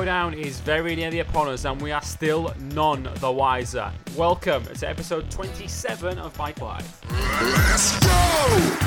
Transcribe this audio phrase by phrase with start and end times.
[0.00, 3.92] showdown is very nearly upon us, and we are still none the wiser.
[4.16, 7.02] Welcome to episode 27 of Bike Life.
[7.10, 8.86] Let's go!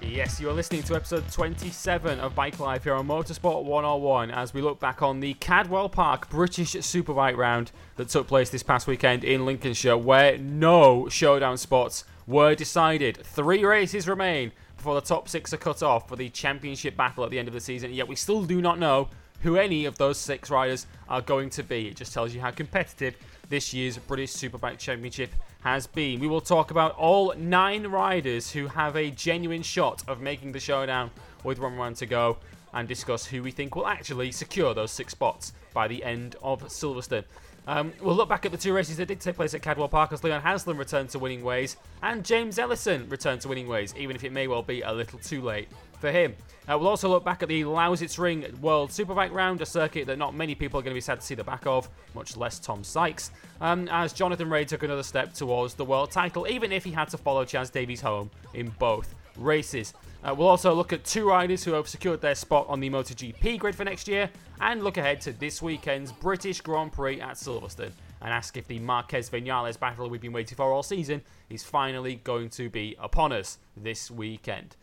[0.00, 4.54] Yes, you are listening to episode 27 of Bike Life here on Motorsport 101 as
[4.54, 8.86] we look back on the Cadwell Park British Superbike round that took place this past
[8.86, 13.18] weekend in Lincolnshire, where no showdown spots were decided.
[13.18, 17.30] Three races remain before the top six are cut off for the championship battle at
[17.30, 19.08] the end of the season, yet we still do not know
[19.40, 21.88] who any of those six riders are going to be.
[21.88, 23.14] It just tells you how competitive
[23.48, 26.18] this year's British Superbike Championship has been.
[26.20, 30.60] We will talk about all nine riders who have a genuine shot of making the
[30.60, 31.10] showdown
[31.42, 32.38] with one round to go
[32.72, 36.62] and discuss who we think will actually secure those six spots by the end of
[36.64, 37.24] Silverstone.
[37.66, 40.12] Um, we'll look back at the two races that did take place at Cadwell Park
[40.12, 44.14] as Leon Haslam returned to winning ways and James Ellison returned to winning ways, even
[44.14, 46.34] if it may well be a little too late for him.
[46.68, 50.34] Uh, we'll also look back at the Lausitzring World Superbike round, a circuit that not
[50.34, 52.84] many people are going to be sad to see the back of, much less Tom
[52.84, 53.30] Sykes,
[53.62, 57.08] um, as Jonathan Rea took another step towards the world title, even if he had
[57.08, 59.94] to follow Chaz Davies home in both races.
[60.22, 63.58] Uh, we'll also look at two riders who have secured their spot on the MotoGP
[63.58, 67.92] grid for next year, and look ahead to this weekend's British Grand Prix at Silverstone,
[68.22, 72.16] and ask if the Marquez Vinales battle we've been waiting for all season is finally
[72.24, 74.76] going to be upon us this weekend.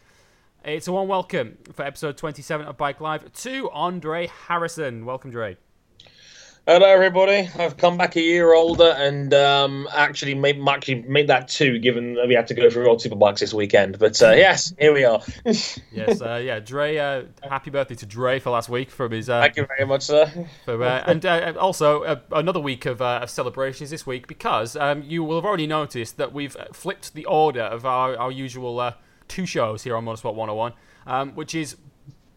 [0.64, 5.06] It's a warm welcome for episode 27 of Bike Live to Andre Harrison.
[5.06, 5.58] Welcome, Dre.
[6.68, 7.50] Hello, everybody.
[7.58, 12.14] I've come back a year older and um, actually made actually made that two, given
[12.14, 13.98] that we had to go through World Superbikes this weekend.
[13.98, 15.20] But uh, yes, here we are.
[15.46, 17.00] yes, uh, yeah, Dre.
[17.00, 19.28] Uh, happy birthday to Dre for last week from his.
[19.28, 20.32] Uh, Thank you very much, sir.
[20.66, 25.24] For, uh, and uh, also another week of, of, celebrations this week because um, you
[25.24, 28.94] will have already noticed that we've flipped the order of our, our usual
[29.28, 30.74] two shows here on Motorsport 101,
[31.08, 31.78] um, which is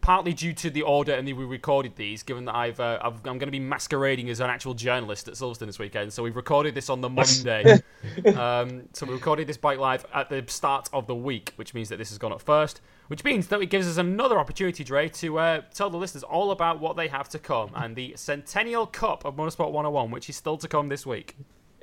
[0.05, 3.07] partly due to the order and the we recorded these, given that I've, uh, i
[3.07, 6.13] am going to be masquerading as an actual journalist at Silverstone this weekend.
[6.13, 7.81] So we've recorded this on the Monday.
[8.37, 11.89] um, so we recorded this bike live at the start of the week, which means
[11.89, 12.83] that this has gone up first.
[13.09, 16.51] Which means that it gives us another opportunity, Dre, to uh, tell the listeners all
[16.51, 20.37] about what they have to come and the Centennial Cup of Motorsport 101, which is
[20.37, 21.35] still to come this week.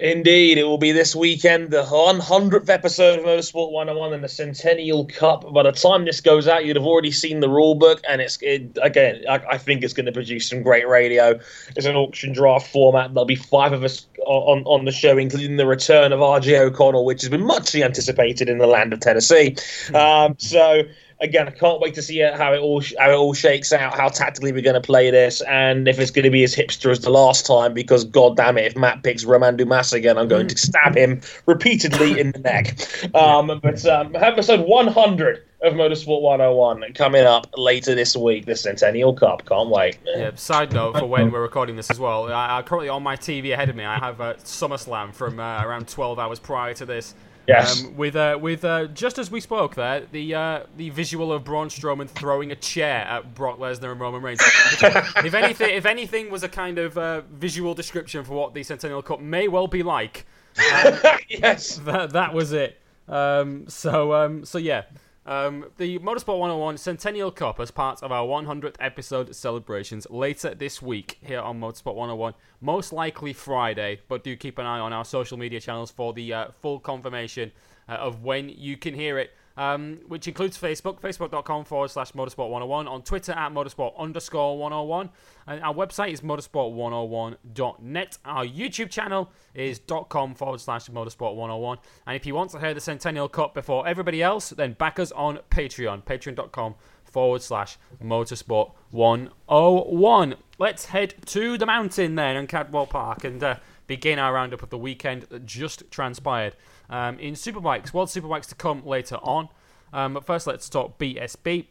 [0.02, 5.06] Indeed, it will be this weekend, the 100th episode of Motorsport 101 and the Centennial
[5.06, 5.54] Cup.
[5.54, 8.40] By the time this goes out, you'd have already seen the rule book, and it's
[8.42, 11.40] it, again, I, I, think it's going to produce some great radio.
[11.76, 13.14] It's an auction draft format.
[13.14, 17.06] There'll be five of us on, on the show, including the return of RJ O'Connell,
[17.06, 19.56] which has been muchly anticipated in the land of Tennessee.
[19.90, 19.96] Hmm.
[19.96, 20.82] Um, so
[21.22, 24.10] again, I can't wait to see how it all how it all shakes out, how
[24.10, 27.00] tactically we're going to play this, and if it's going to be as hipster as
[27.00, 27.74] the last time.
[27.74, 31.22] Because god damn it, if Matt picks Romain Dumas again, I'm going to stab him
[31.46, 32.78] repeatedly in the neck.
[33.16, 39.14] Um, but um, episode 100 of Motorsport 101 coming up later this week, the Centennial
[39.14, 39.46] Cup.
[39.46, 39.98] Can't wait.
[40.06, 40.32] Yeah.
[40.36, 43.54] Side note for when we're recording this as well, I, I currently on my TV
[43.54, 47.14] ahead of me, I have uh, SummerSlam from uh, around 12 hours prior to this.
[47.48, 47.84] Yes.
[47.84, 51.44] Um, with uh, with uh, just as we spoke there, the uh, the visual of
[51.44, 54.42] Braun Strowman throwing a chair at Brock Lesnar and Roman Reigns.
[54.44, 59.02] if anything, if anything was a kind of uh, visual description for what the Centennial
[59.02, 60.26] Cup may well be like,
[60.58, 61.00] um,
[61.30, 62.80] yes, that that was it.
[63.08, 64.84] Um, so um, so yeah.
[65.24, 70.82] Um, the Motorsport 101 Centennial Cup as part of our 100th episode celebrations later this
[70.82, 72.34] week here on Motorsport 101.
[72.60, 76.34] Most likely Friday, but do keep an eye on our social media channels for the
[76.34, 77.52] uh, full confirmation
[77.88, 82.88] uh, of when you can hear it um, which includes Facebook, facebook.com forward slash motorsport101,
[82.88, 85.10] on Twitter at motorsport underscore 101,
[85.48, 88.18] and our website is motorsport101.net.
[88.26, 92.82] Our YouTube channel is .com forward slash motorsport101, and if you want to hear the
[92.82, 96.76] Centennial Cup before everybody else, then back us on Patreon, patreon.com
[97.12, 100.36] forward slash motorsport 101.
[100.58, 103.56] Let's head to the mountain then in Cadwell Park and uh,
[103.88, 106.56] begin our roundup of the weekend that just transpired
[106.92, 107.94] um, in Superbikes.
[107.94, 109.50] World Superbikes to come later on.
[109.94, 111.66] Um, but first, let's talk BSB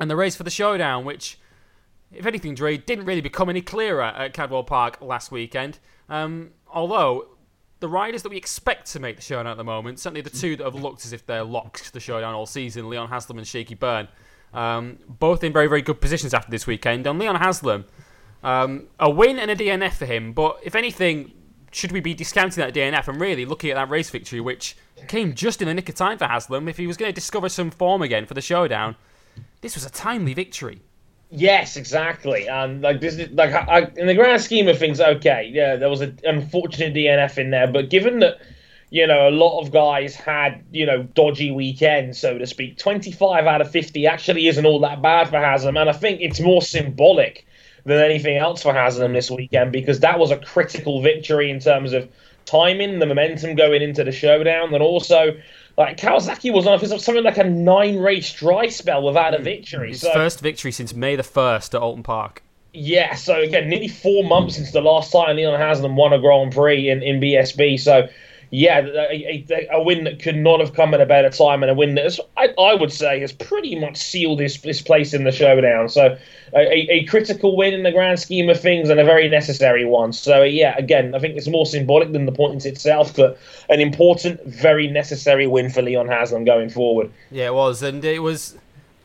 [0.00, 1.38] and the race for the showdown, which,
[2.12, 5.78] if anything, Dre, didn't really become any clearer at Cadwell Park last weekend.
[6.08, 7.28] Um, although
[7.80, 10.56] the riders that we expect to make the showdown at the moment, certainly the two
[10.56, 13.46] that have looked as if they're locked to the showdown all season, Leon Haslam and
[13.46, 14.08] Shaky Byrne,
[14.54, 17.06] um, both in very, very good positions after this weekend.
[17.06, 17.84] And Leon Haslam,
[18.42, 21.32] um, a win and a DNF for him, but if anything,
[21.76, 24.76] should we be discounting that DNF and really looking at that race victory, which
[25.08, 26.68] came just in the nick of time for Haslam?
[26.68, 28.96] If he was going to discover some form again for the showdown,
[29.60, 30.80] this was a timely victory.
[31.30, 32.48] Yes, exactly.
[32.48, 35.90] And like this, is, like I, in the grand scheme of things, okay, yeah, there
[35.90, 38.38] was an unfortunate DNF in there, but given that
[38.88, 42.78] you know, a lot of guys had, you know, dodgy weekends, so to speak.
[42.78, 46.40] 25 out of 50 actually isn't all that bad for Haslam, and I think it's
[46.40, 47.46] more symbolic
[47.86, 51.92] than anything else for Haslam this weekend because that was a critical victory in terms
[51.92, 52.08] of
[52.44, 55.38] timing, the momentum going into the showdown, and also
[55.78, 59.44] like Kawasaki was on something like a nine race dry spell without a mm.
[59.44, 59.90] victory.
[59.90, 62.42] His so, first victory since May the first at Oulton Park.
[62.72, 66.52] Yeah, so again, nearly four months since the last time Leon Haslam won a Grand
[66.52, 67.80] Prix in, in BSB.
[67.80, 68.08] So
[68.50, 71.70] yeah, a, a, a, win that could not have come at a better time, and
[71.70, 75.12] a win that is, I, I, would say has pretty much sealed his, his place
[75.12, 75.88] in the showdown.
[75.88, 76.16] So,
[76.54, 80.12] a, a, critical win in the grand scheme of things, and a very necessary one.
[80.12, 83.38] So, yeah, again, I think it's more symbolic than the point itself, but
[83.68, 87.10] an important, very necessary win for Leon Haslam going forward.
[87.30, 88.56] Yeah, it was, and it was.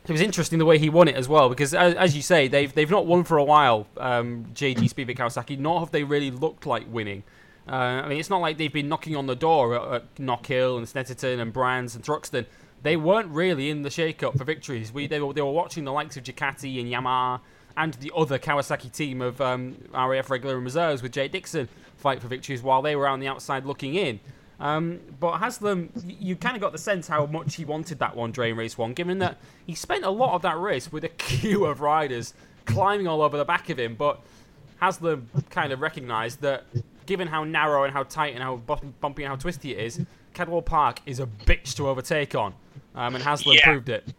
[0.04, 2.48] It was interesting the way he won it as well, because as, as you say,
[2.48, 3.86] they've they've not won for a while.
[3.96, 7.22] Um, JG Speedfit Kawasaki, nor have they really looked like winning.
[7.68, 10.78] Uh, I mean, it's not like they've been knocking on the door at, at Knockhill
[10.78, 12.46] and Snetterton and Brands and Thruxton.
[12.82, 14.92] They weren't really in the shake-up for victories.
[14.92, 17.40] We they were, they were watching the likes of Ducati and Yamaha
[17.76, 22.20] and the other Kawasaki team of um, RAF regular and reserves with Jake Dixon fight
[22.20, 24.20] for victories while they were on the outside looking in.
[24.60, 28.30] Um, but Haslam, you kind of got the sense how much he wanted that one
[28.32, 31.64] drain race one, given that he spent a lot of that race with a queue
[31.64, 33.94] of riders climbing all over the back of him.
[33.94, 34.20] But
[34.80, 36.64] Haslam kind of recognised that
[37.12, 38.56] given how narrow and how tight and how
[39.02, 40.00] bumpy and how twisty it is,
[40.32, 42.54] Cadwell Park is a bitch to overtake on,
[42.94, 43.64] um, and Haslam yeah.
[43.64, 44.14] proved it.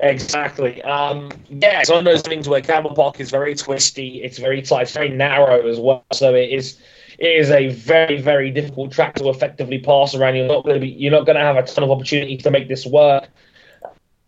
[0.00, 0.82] Exactly.
[0.82, 4.20] Um, yeah, it's one of those things where Cadwell Park is very twisty.
[4.24, 4.82] It's very tight.
[4.82, 6.04] It's very narrow as well.
[6.12, 6.80] So it is.
[7.20, 10.34] It is a very, very difficult track to effectively pass around.
[10.34, 10.88] You're not going to be.
[10.88, 13.28] You're not going to have a ton of opportunities to make this work.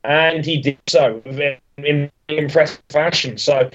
[0.04, 1.20] And he did so
[1.78, 3.38] in impressive fashion.
[3.38, 3.70] So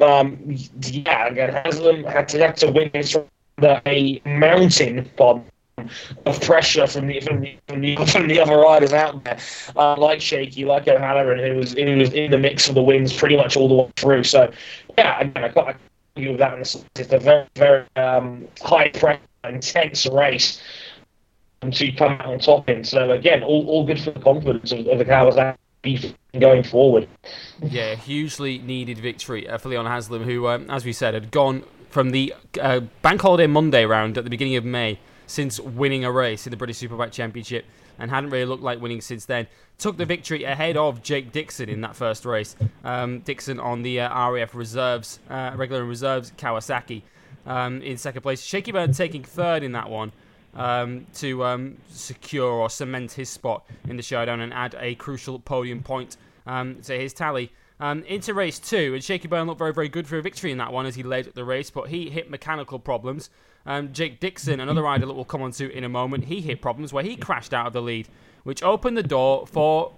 [0.00, 0.38] um,
[0.80, 3.16] yeah, again, Haslam had to have to win this
[3.62, 5.44] a mountain bomb
[6.26, 9.38] of pressure from the from the from the, from the other riders out there,
[9.76, 13.12] uh, like Shaky, like O'Halloran, who was who was in the mix for the wins
[13.12, 14.24] pretty much all the way through.
[14.24, 14.50] So
[14.98, 15.76] yeah, again, I got
[16.16, 16.58] you with that.
[16.58, 20.62] It's a very very um, high pressure, intense race
[21.70, 22.82] to come out on top in.
[22.82, 25.56] So again, all, all good for the confidence of, of the Kawasaki
[26.38, 27.08] going forward.
[27.60, 31.64] Yeah, hugely needed victory uh, for Leon Haslam, who, um, as we said, had gone
[31.90, 36.12] from the uh, Bank Holiday Monday round at the beginning of May since winning a
[36.12, 37.64] race in the British Superbike Championship
[37.98, 39.46] and hadn't really looked like winning since then.
[39.78, 42.56] Took the victory ahead of Jake Dixon in that first race.
[42.84, 47.02] Um, Dixon on the uh, RAF reserves, uh, regular and reserves Kawasaki
[47.46, 48.42] um, in second place.
[48.42, 50.12] Shaky Byrne taking third in that one
[50.54, 55.38] um, to um, secure or cement his spot in the showdown and add a crucial
[55.38, 56.16] podium point
[56.46, 57.52] um, to his tally.
[57.80, 60.58] Um, into race two, and Shaky Byrne looked very, very good for a victory in
[60.58, 63.28] that one as he led the race, but he hit mechanical problems.
[63.66, 66.60] Um, Jake Dixon, another rider that we'll come on to in a moment, he hit
[66.60, 68.08] problems where he crashed out of the lead,
[68.44, 69.92] which opened the door for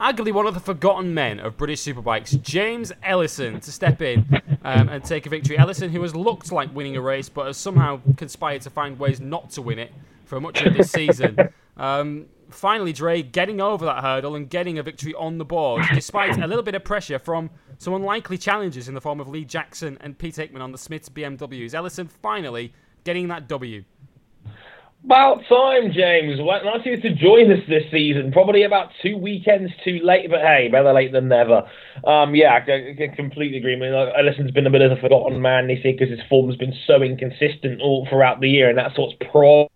[0.00, 4.26] arguably one of the forgotten men of British Superbikes, James Ellison, to step in
[4.64, 5.58] um, and take a victory.
[5.58, 9.20] Ellison, who has looked like winning a race, but has somehow conspired to find ways
[9.20, 9.92] not to win it
[10.24, 11.36] for much of this season.
[11.76, 16.38] Um, finally, Dre getting over that hurdle and getting a victory on the board, despite
[16.38, 19.96] a little bit of pressure from some unlikely challenges in the form of Lee Jackson
[20.00, 21.74] and Pete Hickman on the Smiths BMWs.
[21.74, 22.72] Ellison finally
[23.04, 23.84] getting that W.
[25.04, 26.38] About time, James.
[26.38, 28.32] Nice you to join us this season.
[28.32, 31.68] Probably about two weekends too late, but hey, better late than never.
[32.04, 33.74] Um, yeah, I, I completely agree.
[33.74, 36.56] I mean, Ellison's been a bit of a forgotten man this year because his form's
[36.56, 39.68] been so inconsistent all throughout the year, and that's what's pro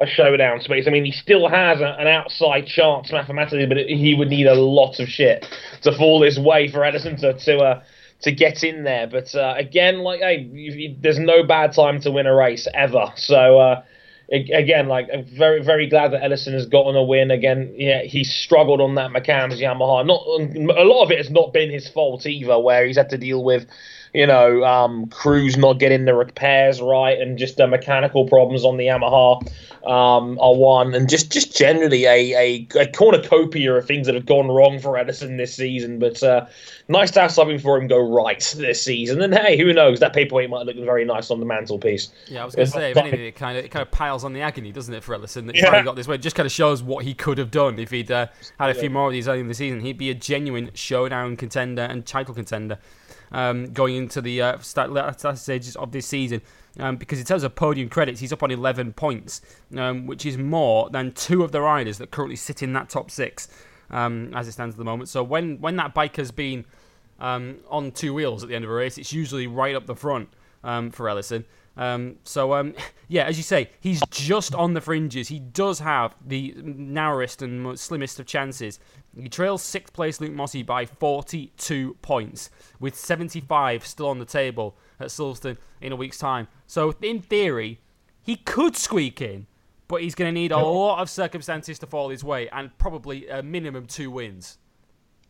[0.00, 0.86] a showdown space.
[0.88, 4.54] I mean, he still has a, an outside chance mathematically, but he would need a
[4.54, 5.46] lot of shit
[5.82, 7.82] to fall his way for Ellison to to uh,
[8.24, 9.06] to get in there.
[9.06, 12.66] But uh, again, like, hey, you, you, there's no bad time to win a race
[12.74, 13.12] ever.
[13.16, 13.82] So uh,
[14.32, 17.30] again, like, I'm very very glad that Ellison has gotten a win.
[17.30, 20.04] Again, yeah, he struggled on that McAMS Yamaha.
[20.06, 23.18] Not a lot of it has not been his fault either, where he's had to
[23.18, 23.66] deal with
[24.14, 28.76] you know, um, crews not getting the repairs right and just the mechanical problems on
[28.76, 29.44] the Yamaha
[29.84, 34.24] um, are one, and just just generally a, a, a, cornucopia of things that have
[34.24, 35.98] gone wrong for Ellison this season.
[35.98, 36.46] But uh,
[36.88, 39.20] nice to have something for him go right this season.
[39.20, 40.00] And hey, who knows?
[40.00, 42.08] That paperweight might look very nice on the mantelpiece.
[42.28, 44.24] Yeah, I was going to say, if anything, it kind of it kind of piles
[44.24, 45.46] on the agony, doesn't it, for Ellison?
[45.46, 45.82] That he's yeah.
[45.82, 46.14] got this way.
[46.14, 48.28] It just kind of shows what he could have done if he'd uh,
[48.60, 49.80] had a few more of these early in the season.
[49.80, 52.78] He'd be a genuine showdown contender and title contender
[53.34, 56.40] um, going into the uh, start, stages of this season.
[56.78, 59.40] Um, because in terms of podium credits, he's up on 11 points,
[59.76, 63.10] um, which is more than two of the riders that currently sit in that top
[63.10, 63.48] six
[63.90, 65.08] um, as it stands at the moment.
[65.08, 66.64] So when, when that bike has been
[67.20, 69.94] um, on two wheels at the end of a race, it's usually right up the
[69.94, 70.30] front
[70.64, 71.44] um, for Ellison.
[71.76, 72.74] Um, so um,
[73.08, 75.28] yeah, as you say, he's just on the fringes.
[75.28, 78.78] He does have the narrowest and slimmest of chances.
[79.18, 82.50] He trails sixth place Luke Mossey by 42 points,
[82.80, 86.48] with 75 still on the table at Silverstone in a week's time.
[86.66, 87.80] So in theory,
[88.22, 89.46] he could squeak in,
[89.86, 93.28] but he's going to need a lot of circumstances to fall his way, and probably
[93.28, 94.58] a minimum two wins.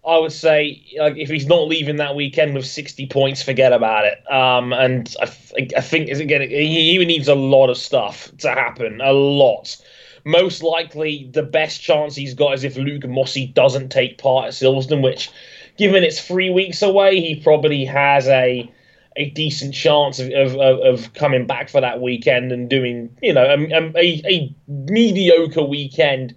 [0.07, 4.05] I would say like, if he's not leaving that weekend with 60 points, forget about
[4.05, 4.31] it.
[4.31, 8.51] Um, and I, th- I think again, he even needs a lot of stuff to
[8.51, 9.77] happen, a lot.
[10.25, 14.53] Most likely, the best chance he's got is if Luke Mossey doesn't take part at
[14.53, 15.31] Silverstone, which,
[15.77, 18.71] given it's three weeks away, he probably has a
[19.17, 23.45] a decent chance of, of, of coming back for that weekend and doing, you know,
[23.45, 26.35] a, a, a mediocre weekend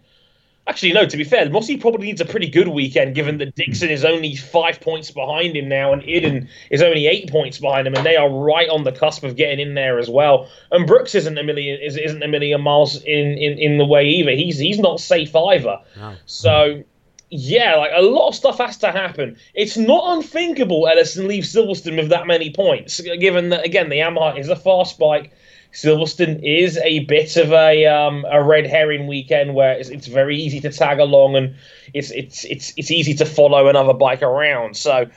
[0.67, 1.05] Actually, no.
[1.05, 4.35] To be fair, Mossey probably needs a pretty good weekend, given that Dixon is only
[4.35, 8.17] five points behind him now, and Iddon is only eight points behind him, and they
[8.17, 10.49] are right on the cusp of getting in there as well.
[10.71, 14.07] And Brooks isn't a million is, isn't a million miles in, in, in the way
[14.07, 14.31] either.
[14.31, 15.79] He's he's not safe either.
[15.95, 16.15] No.
[16.25, 16.83] So
[17.29, 19.37] yeah, like a lot of stuff has to happen.
[19.53, 24.37] It's not unthinkable Ellison leaves Silverstone with that many points, given that again the Yamaha
[24.37, 25.31] is a fast bike
[25.73, 30.37] Silverstone is a bit of a um, a red herring weekend where it's, it's very
[30.37, 31.55] easy to tag along and
[31.93, 34.75] it's it's it's it's easy to follow another bike around.
[34.75, 35.09] So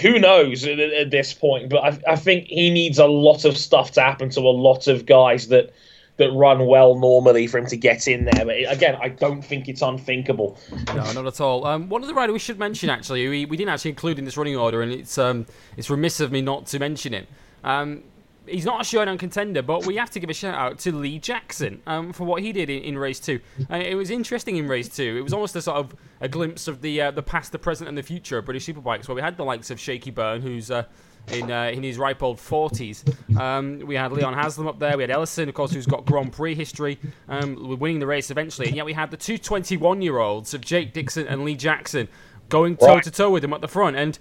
[0.00, 1.70] who knows at, at this point?
[1.70, 4.86] But I, I think he needs a lot of stuff to happen to a lot
[4.86, 5.72] of guys that
[6.16, 8.44] that run well normally for him to get in there.
[8.44, 10.56] But again, I don't think it's unthinkable.
[10.94, 11.66] No, not at all.
[11.66, 14.24] Um, one of the riders we should mention actually, we, we didn't actually include in
[14.24, 17.26] this running order, and it's um, it's remiss of me not to mention him.
[17.64, 18.04] Um,
[18.46, 21.18] he's not a showdown contender, but we have to give a shout out to Lee
[21.18, 23.40] Jackson um, for what he did in, in race two.
[23.70, 25.16] Uh, it was interesting in race two.
[25.16, 27.88] It was almost a sort of a glimpse of the uh, the past, the present,
[27.88, 30.70] and the future of British superbikes, where we had the likes of Shaky Byrne, who's
[30.70, 30.84] uh,
[31.28, 33.38] in uh, in his ripe old 40s.
[33.38, 34.96] Um, we had Leon Haslam up there.
[34.96, 36.98] We had Ellison, of course, who's got Grand Prix history,
[37.28, 38.68] um, winning the race eventually.
[38.68, 42.08] And yet we had the two 21 year olds of Jake Dixon and Lee Jackson
[42.48, 43.96] going toe to toe with him at the front.
[43.96, 44.18] And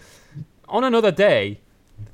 [0.68, 1.60] on another day,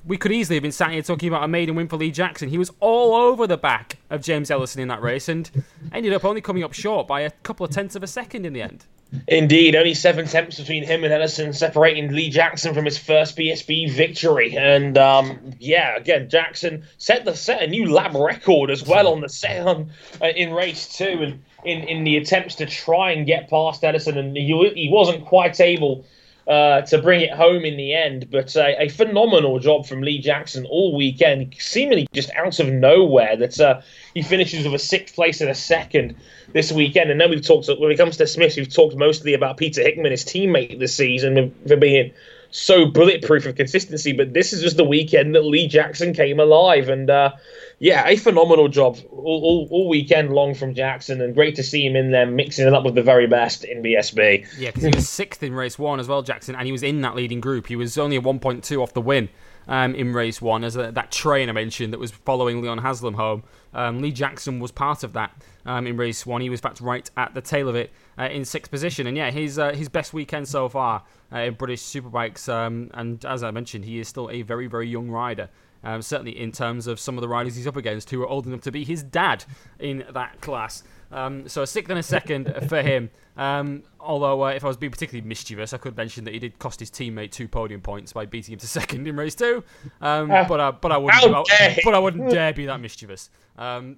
[0.06, 2.50] we could easily have been sat here talking about a maiden win for Lee Jackson.
[2.50, 5.50] He was all over the back of James Ellison in that race and
[5.92, 8.54] ended up only coming up short by a couple of tenths of a second in
[8.54, 8.86] the end.
[9.28, 13.92] Indeed, only seven tenths between him and Ellison, separating Lee Jackson from his first BSB
[13.92, 14.56] victory.
[14.56, 19.22] And um, yeah, again, Jackson set the set a new lap record as well on
[19.22, 19.90] the set on,
[20.22, 24.18] uh, in race two, and in, in the attempts to try and get past Ellison,
[24.18, 26.06] and he, he wasn't quite able
[26.50, 28.32] uh, to bring it home in the end.
[28.32, 33.38] But uh, a phenomenal job from Lee Jackson all weekend, seemingly just out of nowhere.
[33.38, 33.82] That uh,
[34.16, 36.16] he finishes with a sixth place and a second
[36.52, 37.12] this weekend.
[37.12, 40.12] And then we've talked when it comes to Smith, we've talked mostly about Peter Hickman,
[40.12, 42.12] his teammate this season, for being
[42.50, 44.14] so bulletproof of consistency.
[44.14, 47.34] But this is just the weekend that Lee Jackson came alive and uh,
[47.80, 51.86] yeah, a phenomenal job all, all, all, weekend long from Jackson, and great to see
[51.86, 54.46] him in there mixing it up with the very best in BSB.
[54.58, 57.02] Yeah, because he was sixth in race one as well, Jackson, and he was in
[57.02, 57.68] that leading group.
[57.68, 59.30] He was only a 1.2 off the win
[59.70, 63.14] um, in race one, as a, that train I mentioned that was following Leon Haslam
[63.14, 63.44] home.
[63.74, 66.42] Um, Lee Jackson was part of that um, in race one.
[66.42, 69.32] He was, fact, right at the tail of it uh, in sixth position, and yeah,
[69.32, 72.50] his uh, his best weekend so far uh, in British Superbikes.
[72.50, 75.50] Um, and as I mentioned, he is still a very very young rider.
[75.84, 78.46] Um, certainly in terms of some of the riders he's up against who are old
[78.46, 79.46] enough to be his dad
[79.80, 80.84] in that class.
[81.12, 83.10] Um, so a sixth and a second for him.
[83.38, 86.60] Um, although, uh, if I was being particularly mischievous, I could mention that he did
[86.60, 89.64] cost his teammate two podium points by beating him to second in race two.
[90.02, 91.24] Um, uh, but, uh, but I wouldn't.
[91.24, 93.30] I, but I wouldn't dare be that mischievous.
[93.58, 93.98] Um,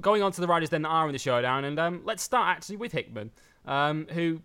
[0.00, 2.56] going on to the riders then that are in the showdown, and um, let's start
[2.56, 3.30] actually with Hickman,
[3.66, 4.40] um, who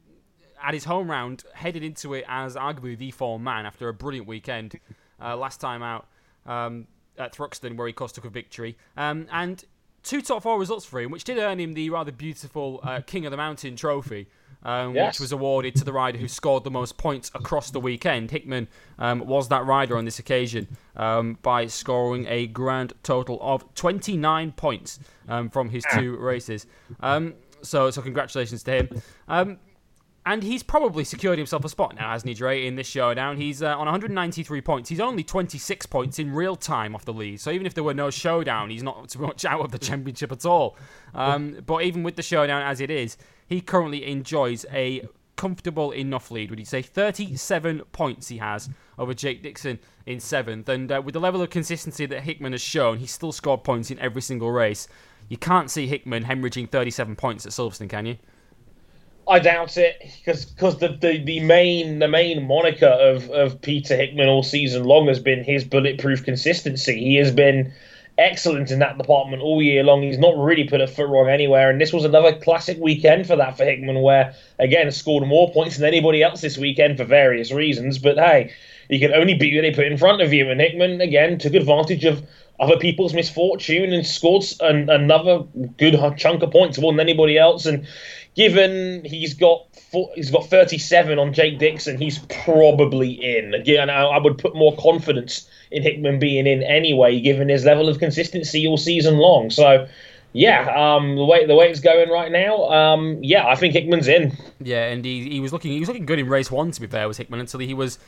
[0.63, 4.27] at his home round headed into it as arguably the form man after a brilliant
[4.27, 4.79] weekend
[5.21, 6.07] uh, last time out
[6.45, 6.87] um,
[7.17, 8.77] at Thruxton, where he cost took a victory.
[8.97, 9.63] Um, and
[10.03, 13.25] two top four results for him, which did earn him the rather beautiful uh, King
[13.25, 14.27] of the Mountain trophy.
[14.63, 15.13] Um, yes.
[15.13, 18.31] Which was awarded to the rider who scored the most points across the weekend.
[18.31, 23.63] Hickman um, was that rider on this occasion um, by scoring a grand total of
[23.75, 26.65] 29 points um, from his two races.
[26.99, 29.01] Um, so, so congratulations to him.
[30.27, 33.38] And he's probably secured himself a spot now, hasn't he, Dre, in this showdown?
[33.38, 34.89] He's uh, on 193 points.
[34.89, 37.39] He's only 26 points in real time off the lead.
[37.39, 40.32] So even if there were no showdown, he's not too much out of the championship
[40.32, 40.77] at all.
[41.13, 46.32] Um, but even with the showdown as it is, he currently enjoys a comfortable enough
[46.32, 46.50] lead.
[46.50, 48.67] Would you say 37 points he has
[48.98, 49.77] over Jake Dixon
[50.08, 50.67] in seventh?
[50.70, 53.91] And uh, with the level of consistency that Hickman has shown, he's still scored points
[53.91, 54.88] in every single race.
[55.29, 58.17] You can't see Hickman hemorrhaging 37 points at Silverstone, can you?
[59.27, 63.96] I doubt it because because the, the, the main the main moniker of, of Peter
[63.96, 67.00] Hickman all season long has been his bulletproof consistency.
[67.00, 67.74] He has been
[68.17, 70.03] excellent in that department all year long.
[70.03, 73.36] He's not really put a foot wrong anywhere, and this was another classic weekend for
[73.36, 77.51] that for Hickman, where again scored more points than anybody else this weekend for various
[77.51, 77.98] reasons.
[77.98, 78.53] But hey,
[78.89, 81.55] you can only beat what they put in front of you, and Hickman again took
[81.55, 82.24] advantage of
[82.60, 85.39] other people's misfortune and scored an, another
[85.77, 87.65] good chunk of points more than anybody else.
[87.65, 87.86] And
[88.36, 89.65] given he's got
[90.15, 93.54] he's got 37 on Jake Dixon, he's probably in.
[93.54, 97.89] Again, I, I would put more confidence in Hickman being in anyway, given his level
[97.89, 99.50] of consistency all season long.
[99.50, 99.88] So.
[100.38, 104.10] Yeah, um, the way the way it's going right now, um, yeah, I think Hickman's
[104.10, 104.38] in.
[104.60, 106.72] Yeah, and he, he was looking he was looking good in race one.
[106.72, 108.00] To be fair, was Hickman until he was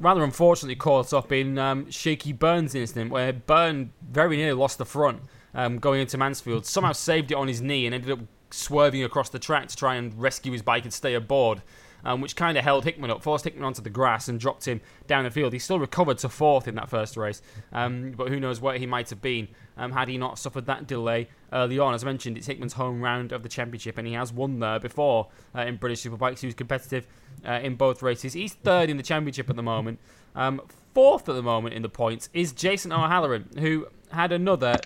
[0.00, 4.84] rather unfortunately caught up in um, Shaky Byrne's incident, where Byrne very nearly lost the
[4.84, 5.22] front
[5.54, 6.66] um, going into Mansfield.
[6.66, 9.94] Somehow saved it on his knee and ended up swerving across the track to try
[9.96, 11.62] and rescue his bike and stay aboard.
[12.02, 14.80] Um, which kind of held Hickman up, forced Hickman onto the grass and dropped him
[15.06, 15.52] down the field.
[15.52, 17.42] He still recovered to fourth in that first race,
[17.74, 20.86] um, but who knows where he might have been um, had he not suffered that
[20.86, 21.92] delay early on.
[21.92, 24.78] As I mentioned, it's Hickman's home round of the championship, and he has won there
[24.78, 26.38] before uh, in British Superbikes.
[26.38, 27.06] He was competitive
[27.46, 28.32] uh, in both races.
[28.32, 29.98] He's third in the championship at the moment.
[30.34, 30.62] Um,
[30.94, 34.76] fourth at the moment in the points is Jason O'Halloran, who had another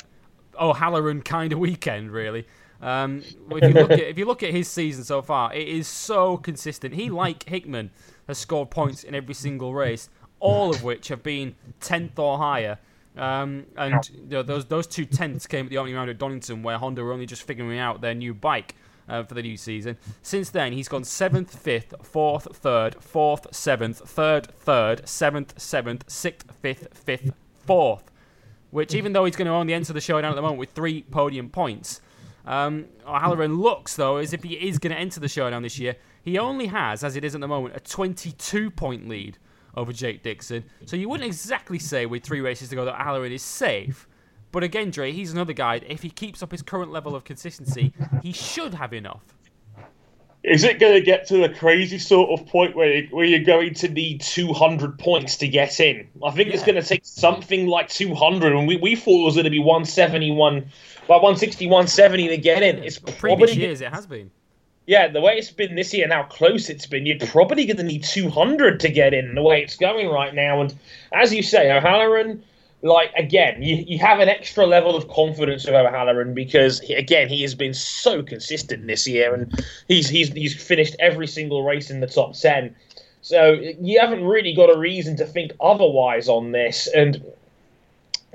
[0.60, 2.44] O'Halloran kind of weekend, really.
[2.80, 5.88] Um, if you look at if you look at his season so far, it is
[5.88, 6.94] so consistent.
[6.94, 7.90] He, like Hickman,
[8.28, 10.08] has scored points in every single race,
[10.40, 12.78] all of which have been tenth or higher.
[13.16, 16.62] Um, and you know, those those two tenths came at the opening round at Donington,
[16.62, 18.74] where Honda were only just figuring out their new bike
[19.08, 19.96] uh, for the new season.
[20.22, 26.52] Since then, he's gone seventh, fifth, fourth, third, fourth, seventh, third, third, seventh, seventh, sixth,
[26.60, 27.32] fifth, fifth,
[27.64, 28.10] fourth.
[28.70, 31.02] Which, even though he's going to only enter the showdown at the moment with three
[31.02, 32.00] podium points,
[32.46, 35.96] um, O'Halloran looks, though, as if he is going to enter the showdown this year.
[36.22, 39.38] He only has, as it is at the moment, a 22 point lead
[39.76, 40.64] over Jake Dixon.
[40.86, 44.08] So you wouldn't exactly say with three races to go that O'Halloran is safe.
[44.52, 45.80] But again, Dre, he's another guy.
[45.86, 49.24] If he keeps up his current level of consistency, he should have enough.
[50.44, 53.72] Is it going to get to the crazy sort of point where, where you're going
[53.74, 56.06] to need 200 points to get in?
[56.22, 56.54] I think yeah.
[56.54, 59.50] it's going to take something like 200, and we, we thought it was going to
[59.50, 60.70] be 171
[61.08, 62.82] well, 160, 170 to get in.
[62.82, 64.30] It's probably previous years it has been.
[64.86, 67.78] Yeah, the way it's been this year, and how close it's been, you're probably going
[67.78, 69.34] to need 200 to get in.
[69.34, 70.74] The way it's going right now, and
[71.12, 72.42] as you say, O'Halloran,
[72.82, 77.40] like again, you, you have an extra level of confidence with O'Halloran because again, he
[77.40, 82.00] has been so consistent this year, and he's he's he's finished every single race in
[82.00, 82.76] the top ten.
[83.22, 87.24] So you haven't really got a reason to think otherwise on this, and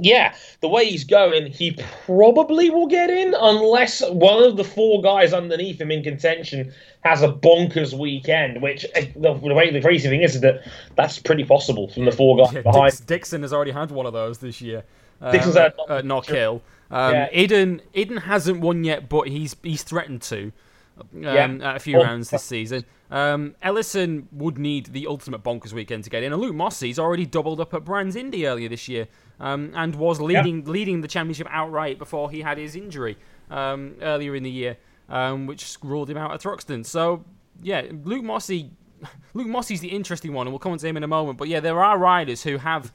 [0.01, 5.01] yeah, the way he's going, he probably will get in unless one of the four
[5.01, 8.61] guys underneath him in contention has a bonkers weekend.
[8.61, 10.63] Which eh, the, the way the crazy thing is that
[10.95, 12.91] that's pretty possible from the four guys yeah, behind.
[12.91, 14.83] Dix, Dixon has already had one of those this year.
[15.31, 16.61] Dixon's had uh, Knockhill.
[16.91, 17.29] Um, yeah.
[17.31, 20.51] Iddon Iddon hasn't won yet, but he's he's threatened to.
[20.99, 21.75] Um, yeah.
[21.75, 22.83] a few rounds this season.
[23.09, 27.25] Um, Ellison would need the ultimate bonkers weekend to get in, and Luke Mossey's already
[27.25, 29.07] doubled up at Brands Indy earlier this year
[29.39, 30.67] um, and was leading yep.
[30.67, 33.17] leading the championship outright before he had his injury
[33.49, 34.77] um, earlier in the year,
[35.09, 36.85] um, which ruled him out at Thruxton.
[36.85, 37.23] So
[37.61, 38.71] yeah, Luke Mossey,
[39.33, 41.37] Luke Mossey's the interesting one, and we'll come on to him in a moment.
[41.37, 42.91] But yeah, there are riders who have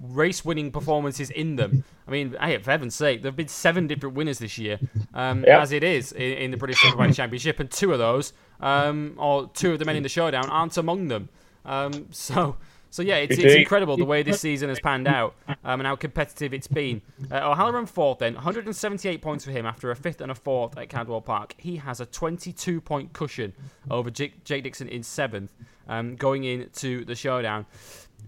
[0.00, 1.84] race winning performances in them.
[2.06, 4.78] I mean, hey, for heaven's sake, there have been seven different winners this year,
[5.12, 5.60] um, yep.
[5.60, 9.48] as it is in, in the British Superbike Championship, and two of those, um, or
[9.48, 11.28] two of the men in the showdown, aren't among them.
[11.64, 12.56] Um, so
[12.90, 15.96] so yeah, it's, it's incredible the way this season has panned out um, and how
[15.96, 17.02] competitive it's been.
[17.30, 20.88] Uh, O'Halloran fourth then, 178 points for him after a fifth and a fourth at
[20.88, 21.54] Cadwell Park.
[21.58, 23.52] He has a 22 point cushion
[23.90, 25.52] over Jake, Jake Dixon in seventh,
[25.88, 27.66] um, going into the showdown.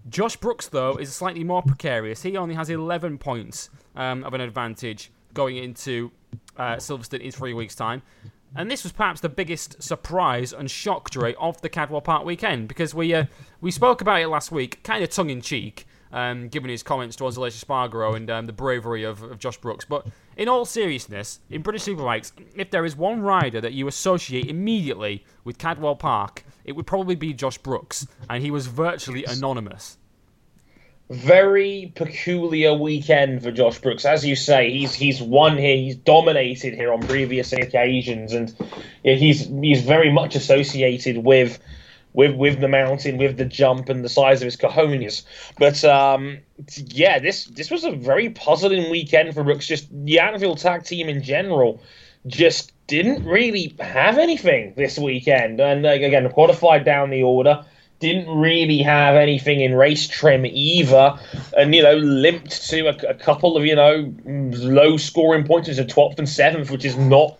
[0.09, 2.21] Josh Brooks though is slightly more precarious.
[2.23, 6.11] He only has 11 points um, of an advantage going into
[6.57, 8.01] uh, Silverstone in three weeks' time.
[8.55, 12.67] And this was perhaps the biggest surprise and shock, Dre, of the Cadwell Park weekend
[12.67, 13.25] because we uh,
[13.61, 17.15] we spoke about it last week, kind of tongue in cheek, um, given his comments
[17.15, 19.85] towards Aleix Espargaro and um, the bravery of, of, Josh Brooks.
[19.85, 24.47] But in all seriousness, in British Superbikes, if there is one rider that you associate
[24.47, 29.97] immediately with Cadwell Park, it would probably be Josh Brooks, and he was virtually anonymous
[31.11, 34.05] very peculiar weekend for Josh Brooks.
[34.05, 38.55] As you say, he's he's won here, he's dominated here on previous occasions, and
[39.03, 41.59] he's he's very much associated with
[42.13, 45.23] with with the mountain, with the jump, and the size of his cojones.
[45.59, 46.39] But um,
[46.77, 49.67] yeah, this this was a very puzzling weekend for Brooks.
[49.67, 51.81] Just the Anfield tag team in general
[52.25, 57.65] just didn't really have anything this weekend, and uh, again qualified down the order
[58.01, 61.17] didn't really have anything in race trim either,
[61.55, 65.85] and you know limped to a, a couple of you know low scoring points a
[65.85, 67.37] twelfth and seventh, which is not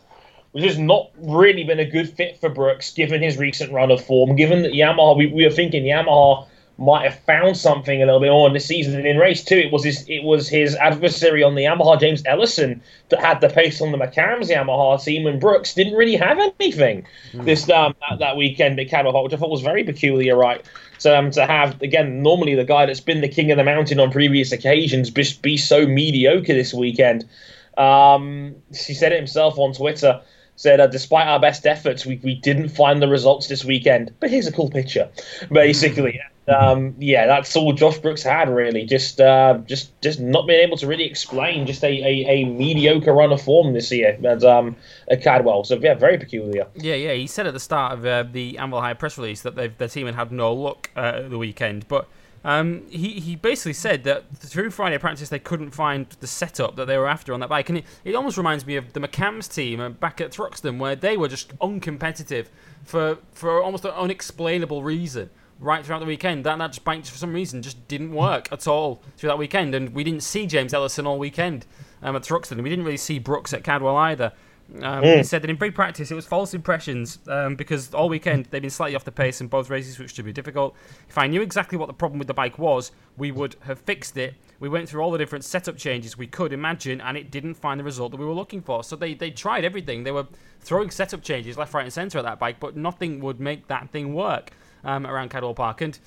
[0.53, 4.03] which has not really been a good fit for Brooks given his recent run of
[4.03, 4.35] form.
[4.35, 6.45] Given that Yamaha, we, we were thinking Yamaha
[6.81, 8.95] might have found something a little bit more in this season.
[8.95, 12.23] And in race two, it was his it was his adversary on the Yamaha, James
[12.25, 16.39] Ellison, that had the pace on the McAMS Yamaha team, and Brooks didn't really have
[16.39, 17.45] anything mm.
[17.45, 20.65] this um, that, that, weekend at Cadwell, which I thought was very peculiar, right?
[20.97, 23.99] So um, to have again, normally the guy that's been the king of the mountain
[23.99, 27.29] on previous occasions, be, be so mediocre this weekend.
[27.77, 30.21] Um, he said it himself on Twitter
[30.55, 34.13] said, uh, despite our best efforts, we, we didn't find the results this weekend.
[34.19, 35.09] But here's a cool picture,
[35.51, 36.19] basically.
[36.51, 38.85] Um, yeah, that's all Josh Brooks had really.
[38.85, 43.13] Just, uh, just, just not being able to really explain just a, a, a mediocre
[43.13, 44.75] run of form this year at, um,
[45.09, 45.63] at Cadwell.
[45.63, 46.67] So yeah, very peculiar.
[46.75, 47.13] Yeah, yeah.
[47.13, 50.05] He said at the start of uh, the Anvil Hire press release that their team
[50.05, 52.07] had had no luck uh, the weekend, but
[52.43, 56.85] um, he, he basically said that through Friday practice they couldn't find the setup that
[56.85, 57.69] they were after on that bike.
[57.69, 60.95] And it, it almost reminds me of the McAMS team uh, back at Thruxton where
[60.95, 62.47] they were just uncompetitive
[62.83, 65.29] for, for almost an unexplainable reason
[65.61, 66.43] right throughout the weekend.
[66.45, 69.73] That, that bike, for some reason, just didn't work at all through that weekend.
[69.75, 71.65] And we didn't see James Ellison all weekend
[72.01, 72.61] um, at Thruxton.
[72.61, 74.33] We didn't really see Brooks at Cadwell either.
[74.75, 75.17] Um, mm.
[75.17, 78.61] He said that in pre practice it was false impressions um, because all weekend they've
[78.61, 80.75] been slightly off the pace in both races, which should be difficult.
[81.09, 84.15] If I knew exactly what the problem with the bike was, we would have fixed
[84.15, 84.35] it.
[84.59, 87.79] We went through all the different setup changes we could imagine, and it didn't find
[87.79, 88.83] the result that we were looking for.
[88.83, 90.03] So they, they tried everything.
[90.03, 90.27] They were
[90.61, 93.89] throwing setup changes left, right, and centre at that bike, but nothing would make that
[93.89, 94.51] thing work
[94.83, 95.81] um, around Cadwell Park.
[95.81, 95.97] And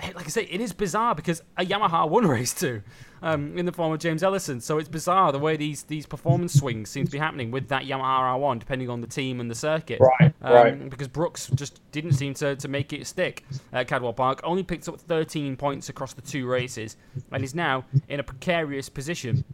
[0.00, 2.82] like I say, it is bizarre because a Yamaha won race two
[3.22, 4.60] um, in the form of James Ellison.
[4.60, 7.84] So it's bizarre the way these these performance swings seem to be happening with that
[7.84, 10.00] Yamaha R1, depending on the team and the circuit.
[10.00, 10.90] Right, um, right.
[10.90, 14.40] Because Brooks just didn't seem to, to make it stick at Cadwell Park.
[14.44, 16.96] Only picked up 13 points across the two races
[17.32, 19.44] and is now in a precarious position.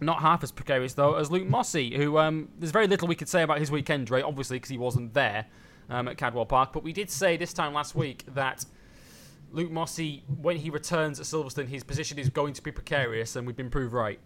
[0.00, 3.28] Not half as precarious though as Luke Mossey, who um, there's very little we could
[3.28, 4.24] say about his weekend, right?
[4.24, 5.46] Obviously, because he wasn't there
[5.88, 6.72] um, at Cadwell Park.
[6.72, 8.64] But we did say this time last week that
[9.50, 13.46] Luke Mossey, when he returns at Silverstone, his position is going to be precarious, and
[13.46, 14.20] we've been proved right.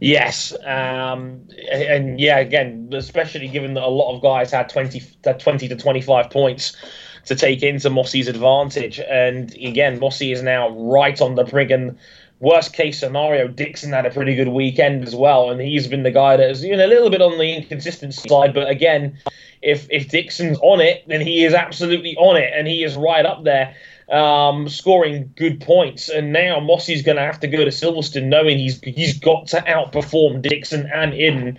[0.00, 5.40] Yes, um, and yeah, again, especially given that a lot of guys had 20, had
[5.40, 6.76] 20 to 25 points
[7.24, 9.00] to take into Mossey's advantage.
[9.00, 11.70] And again, Mossey is now right on the brink.
[11.70, 11.98] And
[12.40, 15.50] worst case scenario, Dixon had a pretty good weekend as well.
[15.50, 18.14] And he's been the guy that is you know, a little bit on the inconsistent
[18.14, 18.54] side.
[18.54, 19.18] But again,
[19.62, 23.26] if if Dixon's on it, then he is absolutely on it, and he is right
[23.26, 23.74] up there,
[24.08, 26.08] um, scoring good points.
[26.08, 29.60] And now Mossey's going to have to go to Silverstone knowing he's he's got to
[29.62, 31.58] outperform Dixon and Iddon.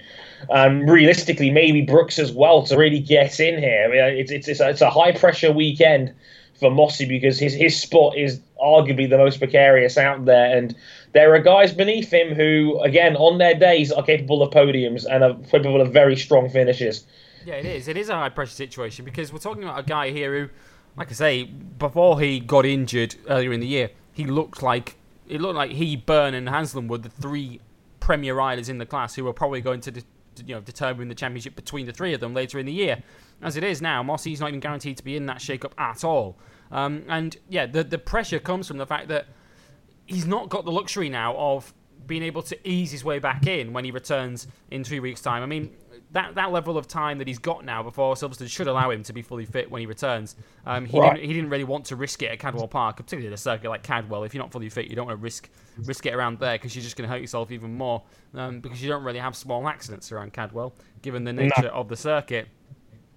[0.49, 3.91] Um, realistically, maybe Brooks as well to really get in here.
[3.93, 6.13] It's, it's, it's, a, it's a high pressure weekend
[6.59, 10.55] for Mossey because his, his spot is arguably the most precarious out there.
[10.57, 10.75] And
[11.13, 15.23] there are guys beneath him who, again, on their days are capable of podiums and
[15.23, 17.05] are capable of very strong finishes.
[17.45, 17.87] Yeah, it is.
[17.87, 20.49] It is a high pressure situation because we're talking about a guy here who,
[20.97, 24.97] like I say, before he got injured earlier in the year, he looked like
[25.29, 27.61] it looked like he, Byrne, and Haslam were the three
[27.99, 30.03] premier riders in the class who were probably going to,
[30.45, 33.03] you know, determine the championship between the three of them later in the year.
[33.41, 36.37] As it is now, Mossey's not even guaranteed to be in that shake-up at all.
[36.71, 39.27] Um, and yeah, the the pressure comes from the fact that
[40.05, 41.73] he's not got the luxury now of
[42.09, 45.41] being able to ease his way back in when he returns in three weeks' time.
[45.41, 45.71] I mean,
[46.11, 49.13] that that level of time that he's got now before Silverstone should allow him to
[49.13, 50.35] be fully fit when he returns.
[50.65, 51.15] Um, he right.
[51.15, 53.69] didn't he didn't really want to risk it at Cadwell Park, particularly at a circuit
[53.69, 54.23] like Cadwell.
[54.23, 55.49] If you're not fully fit, you don't want to risk
[55.85, 58.03] risk it around there because you're just going to hurt yourself even more.
[58.33, 61.69] Um, because you don't really have small accidents around Cadwell, given the nature no.
[61.69, 62.47] of the circuit.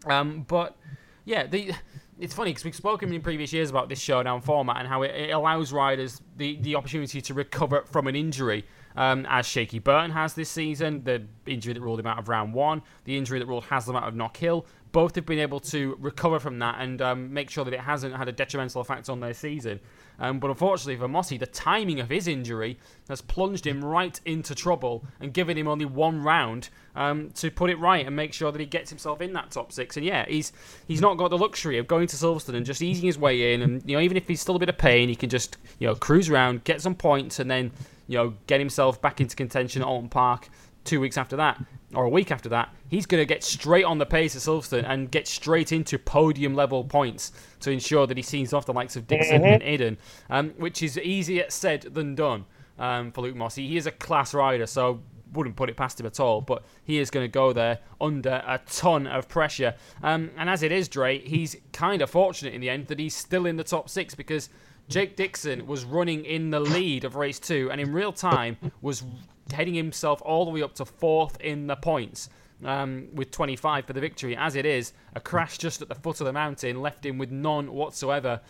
[0.07, 0.76] Um, but
[1.24, 1.72] yeah, the
[2.18, 5.11] it's funny because we've spoken in previous years about this showdown format and how it,
[5.11, 8.64] it allows riders the, the opportunity to recover from an injury
[8.96, 12.55] um, as Shaky Burton has this season, the injury that ruled him out of round
[12.55, 14.64] one, the injury that ruled Haslam out of Knockhill.
[14.92, 18.14] Both have been able to recover from that and um, make sure that it hasn't
[18.14, 19.81] had a detrimental effect on their season.
[20.18, 22.78] Um, but unfortunately for Mossey, the timing of his injury
[23.09, 27.70] has plunged him right into trouble and given him only one round um, to put
[27.70, 29.96] it right and make sure that he gets himself in that top six.
[29.96, 30.52] And yeah, he's
[30.87, 33.62] he's not got the luxury of going to Silverstone and just easing his way in.
[33.62, 35.87] And you know, even if he's still a bit of pain, he can just you
[35.87, 37.72] know cruise around, get some points, and then
[38.12, 40.51] you know, get himself back into contention at Oulton Park
[40.85, 43.96] two weeks after that, or a week after that, he's going to get straight on
[43.96, 48.22] the pace of Silverstone and get straight into podium level points to ensure that he
[48.22, 49.62] sees off the likes of Dixon mm-hmm.
[49.62, 49.96] and Iddon,
[50.29, 52.44] um, which is easier said than done
[52.79, 53.66] um, for Luke Mossey.
[53.66, 55.01] He is a class rider, so
[55.33, 56.42] wouldn't put it past him at all.
[56.42, 59.75] But he is going to go there under a ton of pressure.
[60.03, 63.16] Um, and as it is, Dre, he's kind of fortunate in the end that he's
[63.16, 64.51] still in the top six because
[64.88, 69.05] Jake Dixon was running in the lead of race two and in real time was
[69.53, 72.29] heading himself all the way up to fourth in the points.
[72.64, 74.37] Um, with 25 for the victory.
[74.37, 77.33] As it is, a crash just at the foot of the mountain left him with
[77.33, 78.40] none whatsoever.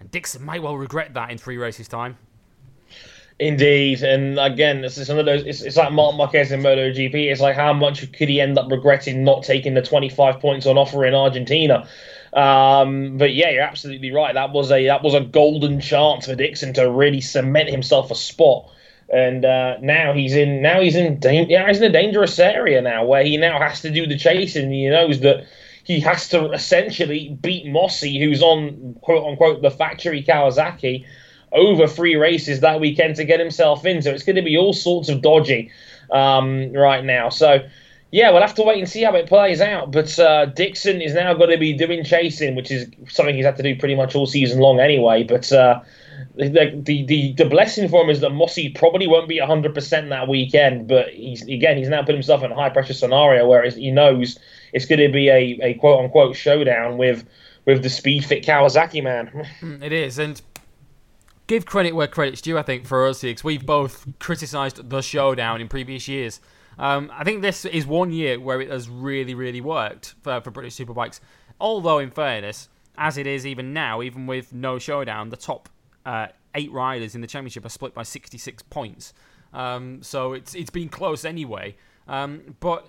[0.00, 2.16] And Dixon might well regret that in three races' time.
[3.38, 5.42] Indeed, and again, it's, one of those.
[5.42, 7.30] It's, it's like Marc Marquez in MotoGP.
[7.30, 10.78] It's like how much could he end up regretting not taking the 25 points on
[10.78, 11.88] offer in Argentina?
[12.32, 14.34] Um, but yeah, you're absolutely right.
[14.34, 18.14] That was a that was a golden chance for Dixon to really cement himself a
[18.14, 18.70] spot.
[19.12, 23.04] And uh, now he's in now he's in yeah, he's in a dangerous area now
[23.04, 24.70] where he now has to do the chasing.
[24.70, 25.46] He knows that
[25.84, 31.04] he has to essentially beat Mossey, who's on quote unquote the factory Kawasaki
[31.52, 34.00] over three races that weekend to get himself in.
[34.00, 35.70] So it's going to be all sorts of dodgy
[36.10, 37.28] um, right now.
[37.28, 37.58] So
[38.12, 39.90] yeah, we'll have to wait and see how it plays out.
[39.90, 43.56] But uh, Dixon is now going to be doing chasing, which is something he's had
[43.56, 45.22] to do pretty much all season long anyway.
[45.22, 45.80] But uh,
[46.36, 50.28] the, the, the the blessing for him is that Mossey probably won't be 100% that
[50.28, 50.88] weekend.
[50.88, 54.38] But he's again, he's now put himself in a high pressure scenario where he knows
[54.74, 57.26] it's going to be a, a quote unquote showdown with
[57.64, 59.48] with the Speedfit Kawasaki man.
[59.82, 60.42] It is, and
[61.46, 65.62] give credit where credit's due, I think, for us because we've both criticised the showdown
[65.62, 66.40] in previous years.
[66.78, 70.50] Um, I think this is one year where it has really, really worked for, for
[70.50, 71.20] British Superbikes.
[71.60, 75.68] Although, in fairness, as it is even now, even with no showdown, the top
[76.04, 79.12] uh, eight riders in the championship are split by 66 points.
[79.52, 81.76] Um, so it's it's been close anyway.
[82.08, 82.88] Um, but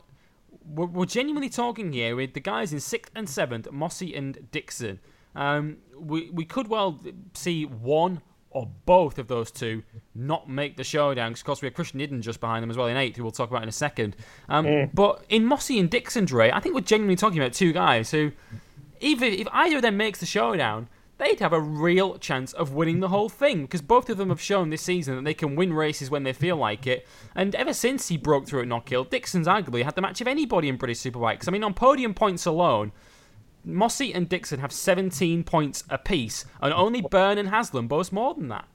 [0.66, 5.00] we're, we're, genuinely talking here with the guys in sixth and seventh, Mossey and Dixon.
[5.36, 7.02] Um, we we could well
[7.34, 8.22] see one
[8.54, 9.84] or both of those two
[10.16, 11.32] not make the showdown.
[11.32, 13.24] Because, of course, we have Christian Iddon just behind them as well in eighth, who
[13.24, 14.16] we'll talk about in a second.
[14.48, 14.90] Um, mm.
[14.94, 18.32] But in Mossey and Dixon, Dre, I think we're genuinely talking about two guys who,
[19.00, 20.88] even if either of them makes the showdown,
[21.18, 23.64] they'd have a real chance of winning the whole thing.
[23.64, 26.34] Because both of them have shown this season that they can win races when they
[26.34, 27.08] feel like it.
[27.36, 30.70] And ever since he broke through at Knockhill, Dixon's arguably had the match of anybody
[30.70, 31.48] in British Superbikes.
[31.48, 32.92] I mean, on podium points alone,
[33.66, 38.50] Mossey and Dixon have 17 points apiece, and only Byrne and Haslam boast more than
[38.50, 38.68] that.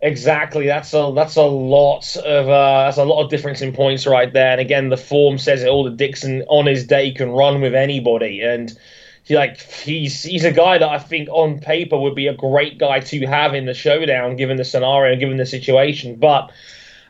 [0.00, 0.66] Exactly.
[0.66, 4.32] That's a that's a lot of uh, that's a lot of difference in points right
[4.32, 4.52] there.
[4.52, 5.82] And again, the form says it all.
[5.84, 8.78] That Dixon on his day can run with anybody, and
[9.24, 12.78] he like he's he's a guy that I think on paper would be a great
[12.78, 16.14] guy to have in the showdown, given the scenario, given the situation.
[16.14, 16.52] But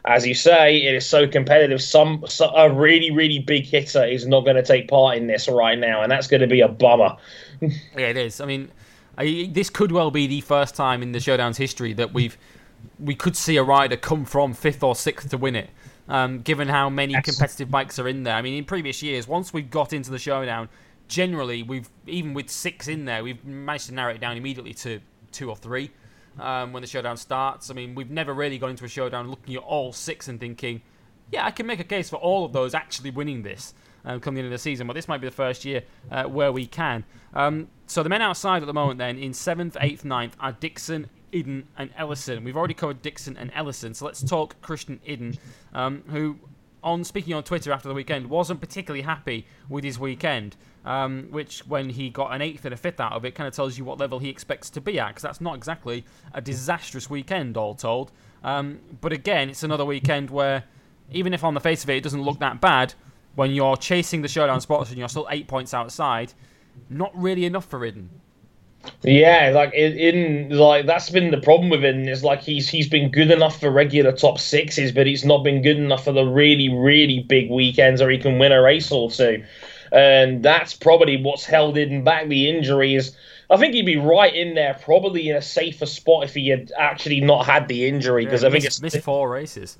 [0.04, 1.82] as you say, it is so competitive.
[1.82, 5.48] Some, some a really really big hitter is not going to take part in this
[5.48, 7.16] right now, and that's going to be a bummer.
[7.60, 8.40] yeah, it is.
[8.40, 8.70] I mean,
[9.16, 12.36] I, this could well be the first time in the showdown's history that we've
[13.00, 15.70] we could see a rider come from fifth or sixth to win it.
[16.08, 17.24] Um, given how many yes.
[17.24, 20.18] competitive bikes are in there, I mean, in previous years, once we've got into the
[20.18, 20.70] showdown,
[21.06, 25.00] generally we've even with six in there, we've managed to narrow it down immediately to
[25.32, 25.90] two or three
[26.38, 27.70] um, when the showdown starts.
[27.70, 30.82] I mean, we've never really gone into a showdown looking at all six and thinking,
[31.30, 33.74] yeah, I can make a case for all of those actually winning this
[34.04, 34.86] um, end of the season.
[34.86, 37.04] But this might be the first year uh, where we can.
[37.34, 41.08] Um, so the men outside at the moment, then in seventh, eighth, ninth, are Dixon,
[41.32, 42.44] Iddon, and Ellison.
[42.44, 45.38] We've already covered Dixon and Ellison, so let's talk Christian Iddon,
[45.74, 46.38] um, who,
[46.82, 51.66] on speaking on Twitter after the weekend, wasn't particularly happy with his weekend um, which
[51.66, 53.84] when he got an eighth and a fifth out of it kind of tells you
[53.84, 57.74] what level he expects to be at because that's not exactly a disastrous weekend all
[57.74, 58.12] told.
[58.42, 60.64] Um, but again it's another weekend where
[61.12, 62.94] even if on the face of it it doesn't look that bad
[63.34, 66.32] when you're chasing the showdown spots and you're still eight points outside
[66.88, 68.08] not really enough for Iddon
[69.02, 72.08] yeah, like in like that's been the problem with him.
[72.08, 75.62] Is like he's he's been good enough for regular top sixes, but he's not been
[75.62, 79.10] good enough for the really really big weekends where he can win a race or
[79.10, 79.44] two
[79.92, 82.28] and that's probably what's held him back.
[82.28, 83.16] The injury is.
[83.50, 86.70] I think he'd be right in there, probably in a safer spot if he had
[86.78, 88.26] actually not had the injury.
[88.26, 89.78] Because yeah, I think it's missed four races.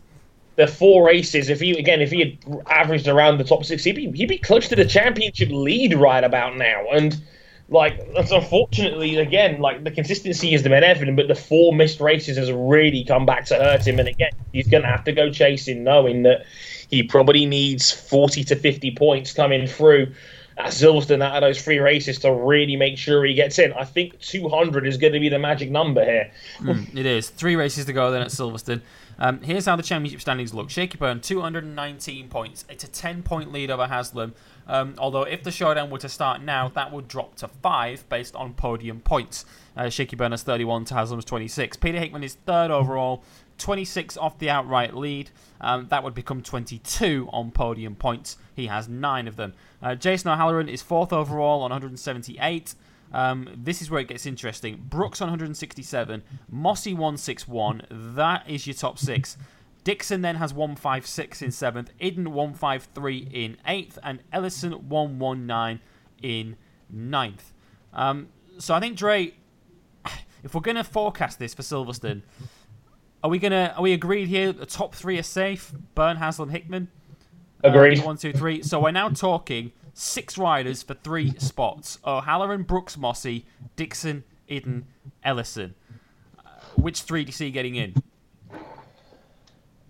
[0.57, 1.51] The four races.
[1.51, 4.39] If he again, if he had averaged around the top six, he'd be he'd be
[4.39, 6.87] close to the championship lead right about now.
[6.93, 7.21] And
[7.69, 12.39] like that's unfortunately again, like the consistency has been evident, but the four missed races
[12.39, 13.99] has really come back to hurt him.
[13.99, 16.47] And again, he's going to have to go chasing, knowing that
[16.89, 20.13] he probably needs 40 to 50 points coming through
[20.59, 23.73] at Silverstone out of those three races to really make sure he gets in.
[23.75, 26.33] I think 200 is going to be the magic number here.
[26.59, 27.31] Mm, it is.
[27.31, 28.83] Three races to go then at Silverstone.
[29.21, 30.71] Um, here's how the championship standings look.
[30.71, 32.65] Shaky Byrne, 219 points.
[32.69, 34.35] It's a 10 point lead over Haslam.
[34.67, 38.37] Um, although, if the showdown were to start now, that would drop to five based
[38.37, 39.45] on podium points.
[39.77, 41.77] Uh, Shaky Byrne 31, to Haslam's 26.
[41.79, 43.23] Peter Hickman is third overall,
[43.59, 45.31] 26 off the outright lead.
[45.61, 48.37] Um, that would become 22 on podium points.
[48.55, 49.55] He has nine of them.
[49.83, 52.75] Uh, Jason O'Halloran is fourth overall on 178.
[53.13, 54.85] Um, this is where it gets interesting.
[54.89, 57.83] Brooks on 167, Mossey 161.
[57.91, 59.37] That is your top six.
[59.85, 65.81] Dixon then has 156 in seventh, Iddon 153 in eighth, and Ellison 119
[66.23, 66.57] in
[66.91, 67.53] ninth.
[67.95, 69.35] Um, so I think Dre,
[70.45, 72.23] if we're gonna forecast this for Silverstone,
[73.23, 74.53] are we gonna are we agreed here?
[74.53, 75.73] The top three are safe.
[75.95, 76.89] Byrne, Haslam, Hickman.
[77.65, 78.01] Agreed.
[78.01, 78.63] Uh, one, two, three.
[78.63, 84.85] So we're now talking six riders for three spots: O'Halloran, Brooks, Mossey, Dixon, Iddon,
[85.25, 85.75] Ellison.
[86.39, 87.95] Uh, which three do you see getting in?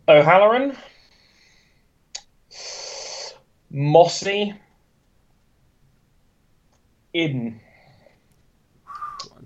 [0.09, 0.75] O'Halloran,
[3.71, 4.55] Mossey,
[7.15, 7.61] Iddon.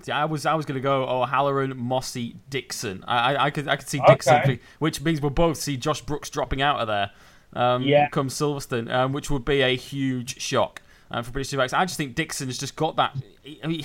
[0.09, 3.05] I was I was gonna go O'Halloran, Mossey, Dixon.
[3.07, 4.61] I, I, I could I could see Dixon, Okay.
[4.79, 7.11] which means we'll both see Josh Brooks dropping out of there.
[7.55, 8.09] Um, Yeah.
[8.09, 11.75] come Silverstone, um, which would be a huge shock um, for British Superbikes.
[11.77, 13.15] I just think Dixon's just got that.
[13.63, 13.85] I mean,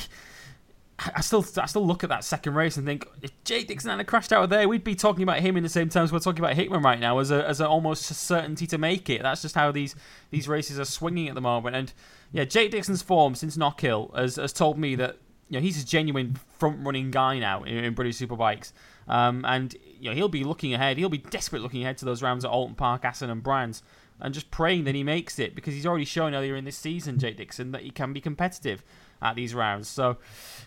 [1.16, 4.08] I still I still look at that second race and think if Jay Dixon hadn't
[4.08, 6.40] crashed out of there, we'd be talking about him in the same terms we're talking
[6.44, 9.22] about Hickman right now as a as a almost certainty to make it.
[9.22, 9.96] That's just how these
[10.32, 11.76] these races are swinging at the moment.
[11.76, 11.94] And
[12.32, 15.18] yeah, Jake Dixon's form since Knockhill has has told me that
[15.50, 18.72] you know he's a genuine front running guy now in, in British Superbikes.
[19.08, 20.98] Um, and you know he'll be looking ahead.
[20.98, 23.84] He'll be desperate looking ahead to those rounds at Oulton Park, Assen, and Brands,
[24.20, 27.20] and just praying that he makes it because he's already shown earlier in this season,
[27.20, 28.84] Jake Dixon, that he can be competitive
[29.22, 29.88] at these rounds.
[29.88, 30.18] So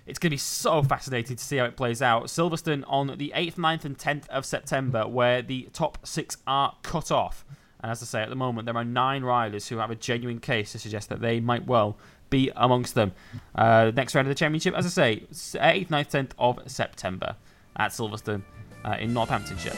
[0.06, 2.24] it's going to be so fascinating to see how it plays out.
[2.24, 7.10] Silverstone on the 8th, 9th, and 10th of September, where the top six are cut
[7.10, 7.44] off.
[7.82, 10.38] And as I say, at the moment, there are nine riders who have a genuine
[10.38, 11.96] case to suggest that they might well
[12.30, 13.12] be amongst them.
[13.54, 17.36] Uh, next round of the championship, as I say, 8th, 9th, 10th of September
[17.76, 18.42] at Silverstone
[18.84, 19.76] uh, in Northamptonshire.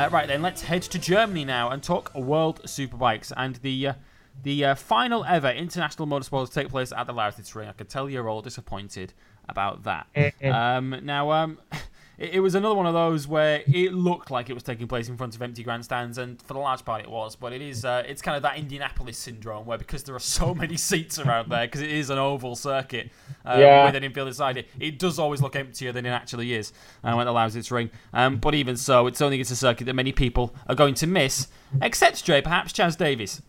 [0.00, 3.92] Uh, right then, let's head to Germany now and talk World Superbikes and the uh,
[4.42, 7.68] the uh, final ever international motorsport to take place at the Lausitz Ring.
[7.68, 9.12] I can tell you're all disappointed
[9.46, 10.06] about that.
[10.50, 11.58] um, now, um,
[12.20, 15.08] it, it was another one of those where it looked like it was taking place
[15.08, 17.34] in front of empty grandstands, and for the large part it was.
[17.34, 20.54] But it is uh, it's kind of that Indianapolis syndrome where because there are so
[20.62, 23.10] many seats around there, because it is an oval circuit
[23.44, 23.86] uh, Yeah.
[23.86, 27.12] with an infield inside it, it does always look emptier than it actually is uh,
[27.14, 27.90] when it allows its ring.
[28.12, 31.06] Um, but even so, it's only it's a circuit that many people are going to
[31.06, 31.48] miss,
[31.82, 33.42] except Dre, perhaps Chaz Davies.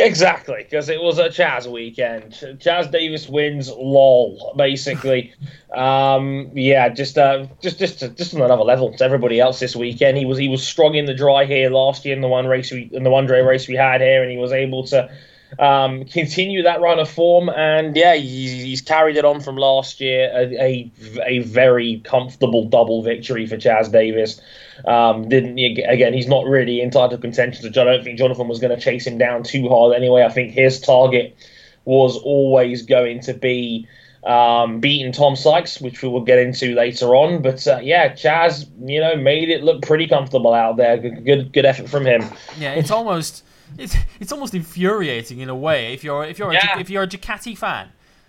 [0.00, 2.30] Exactly, because it was a Chaz weekend.
[2.60, 5.34] Chaz Davies wins, lol, basically.
[5.74, 10.16] um, yeah, just uh, just just just on another level to everybody else this weekend.
[10.16, 12.70] He was he was strong in the dry here last year in the one race
[12.70, 15.10] we in the one day race we had here, and he was able to
[15.58, 17.48] um, continue that run of form.
[17.48, 20.30] And yeah, he's, he's carried it on from last year.
[20.34, 20.90] A, a,
[21.24, 24.40] a very comfortable double victory for Chaz Davies.
[24.84, 26.12] Um, didn't again?
[26.12, 29.06] He's not really in title contention, so I don't think Jonathan was going to chase
[29.06, 30.22] him down too hard anyway.
[30.22, 31.36] I think his target
[31.84, 33.88] was always going to be
[34.24, 37.42] um, beating Tom Sykes, which we will get into later on.
[37.42, 40.98] But uh, yeah, Chaz, you know, made it look pretty comfortable out there.
[40.98, 42.22] Good, good, good effort from him.
[42.58, 43.42] Yeah, it's almost
[43.76, 46.78] it's it's almost infuriating in a way if you're if you're a, Yeah.
[46.78, 47.88] if you're a Ducati fan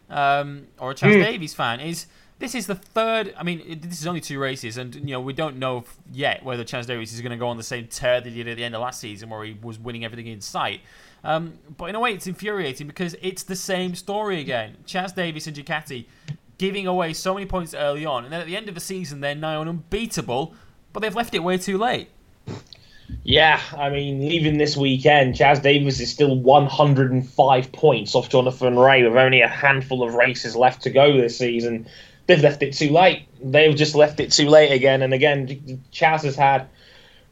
[0.10, 1.80] um, or a Chaz Davies fan.
[1.80, 2.08] Is
[2.40, 3.34] this is the third?
[3.38, 6.44] I mean, it, this is only two races, and you know we don't know yet
[6.44, 8.58] whether Chaz Davies is going to go on the same tear that he did at
[8.58, 10.82] the end of last season, where he was winning everything in sight.
[11.24, 14.78] Um, but in a way, it's infuriating because it's the same story again.
[14.88, 16.06] Chaz Davies and Ducati
[16.58, 19.20] giving away so many points early on, and then at the end of the season
[19.20, 20.54] they're now unbeatable,
[20.94, 22.10] but they've left it way too late.
[23.24, 29.04] Yeah, I mean, even this weekend, Chaz Davies is still 105 points off Jonathan Rea
[29.04, 31.88] with only a handful of races left to go this season.
[32.28, 33.28] They've left it too late.
[33.44, 35.02] They've just left it too late again.
[35.02, 35.48] And again,
[35.92, 36.68] Chaz has had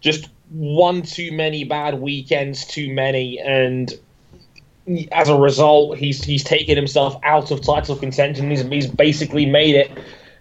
[0.01, 3.93] just one too many bad weekends, too many, and
[5.11, 8.49] as a result, he's he's taken himself out of title contention.
[8.49, 9.91] He's, he's basically made it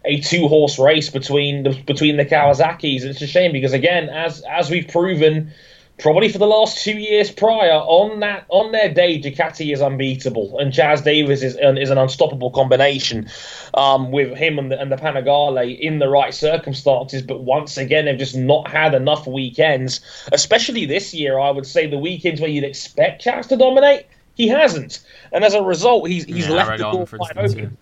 [0.07, 3.05] a two horse race between the between the Kawasaki's.
[3.05, 5.53] It's a shame because again, as as we've proven
[5.99, 10.59] probably for the last two years prior, on that on their day, Ducati is unbeatable,
[10.59, 13.29] and Chaz Davies is is an unstoppable combination
[13.75, 17.23] um, with him and the, and the Panigale in the right circumstances.
[17.23, 20.01] But once again, they've just not had enough weekends,
[20.33, 21.39] especially this year.
[21.39, 25.01] I would say the weekends where you'd expect Chaz to dominate, he hasn't,
[25.33, 27.77] and as a result, he's he's Yeah, left right the door wide open.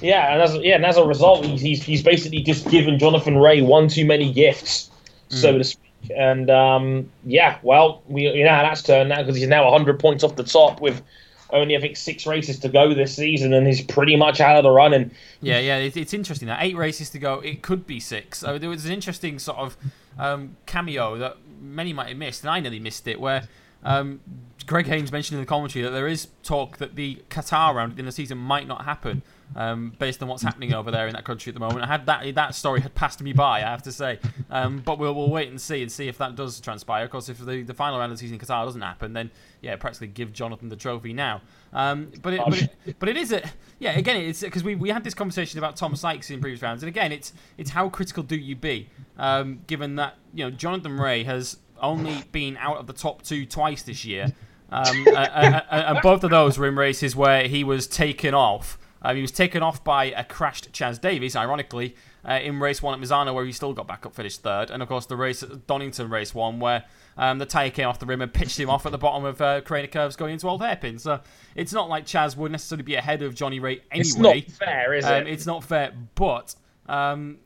[0.00, 3.38] Yeah, and as yeah, and as a result, he's he's, he's basically just given Jonathan
[3.38, 4.90] Rea one too many gifts,
[5.28, 5.82] so to speak.
[6.14, 9.98] And um, yeah, well, we you know how that's turned now because he's now 100
[9.98, 11.02] points off the top with
[11.50, 14.64] only I think six races to go this season, and he's pretty much out of
[14.64, 15.10] the running.
[15.40, 17.40] Yeah, yeah, it, it's interesting that eight races to go.
[17.40, 18.40] It could be six.
[18.40, 19.76] So there was an interesting sort of
[20.18, 23.48] um, cameo that many might have missed, and I nearly missed it, where
[23.82, 24.20] um,
[24.66, 28.04] Greg Haynes mentioned in the commentary that there is talk that the Qatar round in
[28.04, 29.22] the season might not happen.
[29.54, 32.04] Um, based on what's happening over there in that country at the moment, I had
[32.06, 34.18] that that story had passed me by, I have to say.
[34.50, 37.04] Um, but we'll, we'll wait and see and see if that does transpire.
[37.04, 39.30] Of course, if the, the final round of the season in Qatar doesn't happen, then
[39.62, 41.40] yeah, practically give Jonathan the trophy now.
[41.72, 43.42] Um, but it, but it, but it is a
[43.78, 43.96] yeah.
[43.96, 46.88] Again, it's because we, we had this conversation about Tom Sykes in previous rounds, and
[46.88, 48.88] again, it's it's how critical do you be,
[49.18, 53.46] um, given that you know Jonathan Rea has only been out of the top two
[53.46, 54.32] twice this year,
[54.70, 58.78] um, and, and both of those were in races where he was taken off.
[59.08, 61.94] Um, he was taken off by a crashed Chaz Davies, ironically,
[62.28, 64.82] uh, in race one at Misano, where he still got back up, finished third, and
[64.82, 66.84] of course the race at Donington, race one, where
[67.16, 69.40] um, the tyre came off the rim and pitched him off at the bottom of
[69.40, 70.98] uh, Craner Curves going into Old Hairpin.
[70.98, 71.20] So
[71.54, 74.00] it's not like Chaz would necessarily be ahead of Johnny Rea anyway.
[74.00, 75.28] It's not fair, is Um, it?
[75.28, 76.56] it's not fair, but
[76.88, 77.38] um,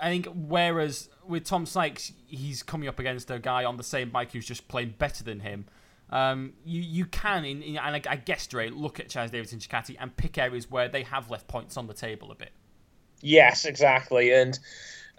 [0.00, 4.08] I think whereas with Tom Sykes, he's coming up against a guy on the same
[4.08, 5.66] bike who's just playing better than him.
[6.12, 9.52] Um, you you can, in, in, and I, I guess, Dre, look at Chaz Davies
[9.54, 12.50] and Ducati and pick areas where they have left points on the table a bit.
[13.22, 14.30] Yes, exactly.
[14.30, 14.58] And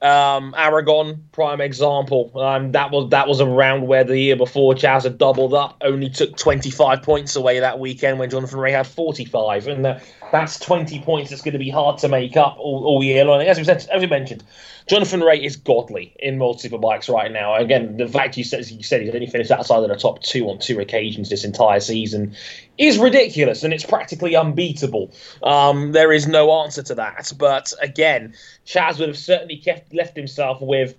[0.04, 2.38] um, Aragon, prime example.
[2.40, 5.78] Um, that was that was a round where the year before Chaz had doubled up,
[5.82, 10.00] only took 25 points away that weekend when Jonathan Rea had 45, and uh,
[10.34, 13.44] that's 20 points that's going to be hard to make up all, all year long.
[13.44, 14.44] As we said, as we mentioned,
[14.88, 17.54] Jonathan Rea is godly in World Superbikes right now.
[17.54, 20.50] Again, the fact you said you said he's only finished outside of the top two
[20.50, 22.36] on two occasions this entire season
[22.80, 25.14] is ridiculous, and it's practically unbeatable.
[25.44, 27.32] Um, there is no answer to that.
[27.38, 28.34] But again,
[28.66, 30.96] Chaz would have certainly kept left himself with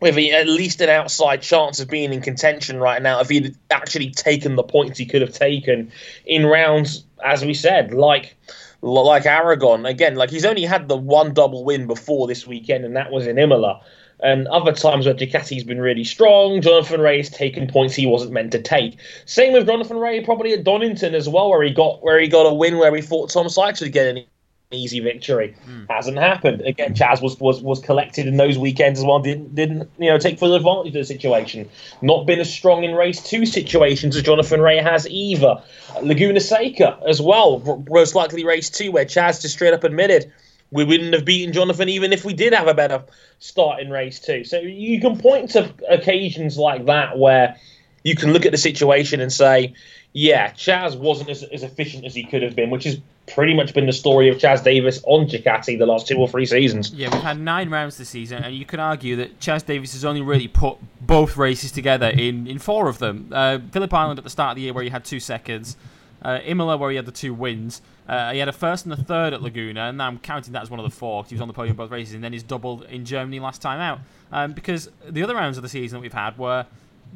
[0.00, 4.10] with at least an outside chance of being in contention right now if he'd actually
[4.10, 5.90] taken the points he could have taken
[6.24, 8.36] in rounds, as we said, like
[8.80, 9.86] like Aragon.
[9.86, 13.26] Again, like he's only had the one double win before this weekend, and that was
[13.26, 13.80] in Imola.
[14.20, 18.32] And other times where Ducati's been really strong, Jonathan Rea has taken points he wasn't
[18.32, 18.96] meant to take.
[19.26, 22.46] Same with Jonathan Rea, probably at Donington as well, where he got where he got
[22.46, 24.24] a win where he thought Tom Sykes would get an
[24.70, 25.54] easy victory.
[25.64, 25.84] Hmm.
[25.88, 26.60] Hasn't happened.
[26.62, 29.18] Again, Chaz was, was was collected in those weekends as well.
[29.20, 31.68] Didn't didn't you know take full advantage of the situation.
[32.02, 35.62] Not been as strong in race two situations as Jonathan Rea has either.
[36.02, 40.32] Laguna Seca as well, most likely race two where Chaz just straight up admitted
[40.70, 43.02] we wouldn't have beaten Jonathan even if we did have a better
[43.38, 44.44] start in race two.
[44.44, 47.56] So you can point to occasions like that where
[48.02, 49.74] you can look at the situation and say,
[50.12, 52.98] yeah, Chaz wasn't as, as efficient as he could have been, which has
[53.34, 56.46] pretty much been the story of Chaz Davies on Ducati the last two or three
[56.46, 56.92] seasons.
[56.92, 60.04] Yeah, we've had nine rounds this season, and you can argue that Chaz Davies has
[60.04, 63.28] only really put both races together in, in four of them.
[63.32, 65.76] Uh, Phillip Island at the start of the year, where he had two seconds.
[66.20, 67.80] Uh, Imola, where he had the two wins.
[68.08, 70.70] Uh, he had a first and a third at Laguna, and I'm counting that as
[70.70, 72.42] one of the four because He was on the podium both races, and then he's
[72.42, 74.00] doubled in Germany last time out.
[74.32, 76.66] Um, because the other rounds of the season that we've had were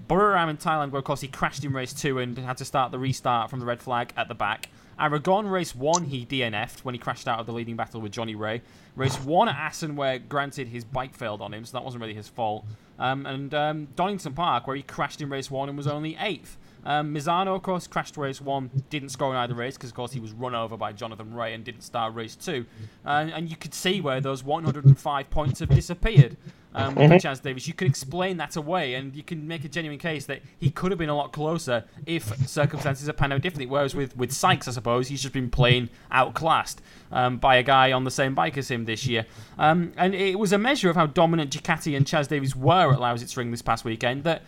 [0.09, 2.93] Buriram in Thailand, where of course he crashed in race two and had to start
[2.93, 4.69] the restart from the red flag at the back.
[4.99, 8.35] Aragon race one, he DNF'd when he crashed out of the leading battle with Johnny
[8.35, 8.61] Rea.
[8.95, 12.15] Race one at Assen, where granted his bike failed on him, so that wasn't really
[12.15, 12.65] his fault.
[12.99, 16.57] Um, and um, Donington Park, where he crashed in race one and was only eighth.
[16.85, 20.13] Um, Misano, of course, crashed race one, didn't score in either race because, of course,
[20.13, 22.67] he was run over by Jonathan Rea and didn't start race two.
[23.05, 26.37] Uh, and you could see where those 105 points have disappeared
[26.75, 27.69] um, for Chaz Davies.
[27.69, 30.91] You can explain that away and you can make a genuine case that he could
[30.91, 33.67] have been a lot closer if circumstances had panned out differently.
[33.67, 36.81] Whereas with, with Sykes, I suppose, he's just been playing outclassed
[37.11, 39.27] um, by a guy on the same bike as him this year.
[39.59, 42.99] Um, and it was a measure of how dominant Ducati and Chaz Davies were at
[42.99, 44.43] Lausitz Ring this past weekend that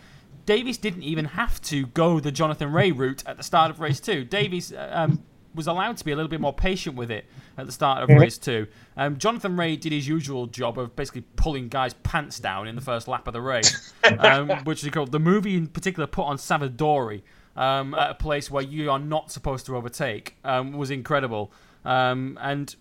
[0.45, 3.99] Davies didn't even have to go the Jonathan Rea route at the start of race
[3.99, 4.23] two.
[4.23, 5.23] Davies um,
[5.55, 7.25] was allowed to be a little bit more patient with it
[7.57, 8.67] at the start of race two.
[8.97, 12.81] Um, Jonathan Rea did his usual job of basically pulling guys' pants down in the
[12.81, 16.37] first lap of the race, um, which is called the movie in particular put on
[16.37, 17.23] Savadori
[17.55, 21.51] um, at a place where you are not supposed to overtake um, was incredible.
[21.85, 22.75] Um, and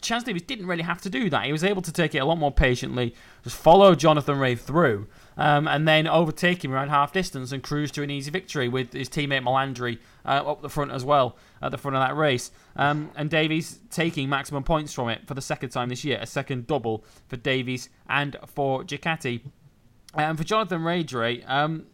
[0.00, 1.44] Chaz Davies didn't really have to do that.
[1.44, 5.06] He was able to take it a lot more patiently, just follow Jonathan Rea through,
[5.36, 8.92] um, and then overtake him around half distance and cruise to an easy victory with
[8.92, 12.50] his teammate Melandri uh, up the front as well at the front of that race.
[12.76, 16.26] Um, and Davies taking maximum points from it for the second time this year, a
[16.26, 19.42] second double for Davies and for Ducati.
[20.14, 21.86] And um, for Jonathan Dre, um,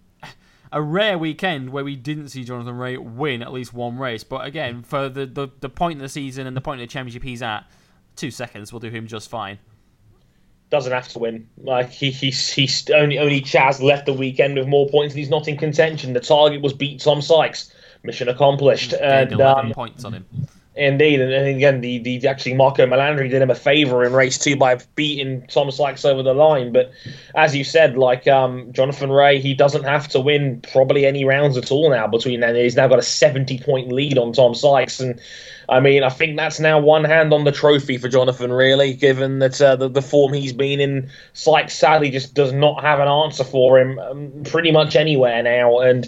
[0.72, 4.24] a rare weekend where we didn't see Jonathan Rea win at least one race.
[4.24, 6.92] But again, for the, the, the point of the season and the point of the
[6.92, 7.64] championship he's at,
[8.16, 9.58] two seconds will do him just fine.
[10.72, 11.46] Doesn't have to win.
[11.58, 15.28] Like he, he's he's only only Chaz left the weekend with more points and he's
[15.28, 16.14] not in contention.
[16.14, 17.70] The target was beat Tom Sykes.
[18.02, 18.94] Mission accomplished.
[18.94, 20.24] And, eleven um, points on him.
[20.74, 24.56] Indeed, and, again, the, the actually Marco Melandri did him a favour in race two
[24.56, 26.72] by beating Tom Sykes over the line.
[26.72, 26.90] But
[27.34, 31.58] as you said, like um, Jonathan Rea, he doesn't have to win probably any rounds
[31.58, 32.06] at all now.
[32.06, 35.20] Between then, he's now got a seventy point lead on Tom Sykes, and
[35.68, 39.38] I mean, I think that's now one hand on the trophy for Jonathan, really, given
[39.38, 41.10] that uh, the, the form he's been in.
[41.34, 45.78] Sykes sadly just does not have an answer for him um, pretty much anywhere now.
[45.78, 46.04] And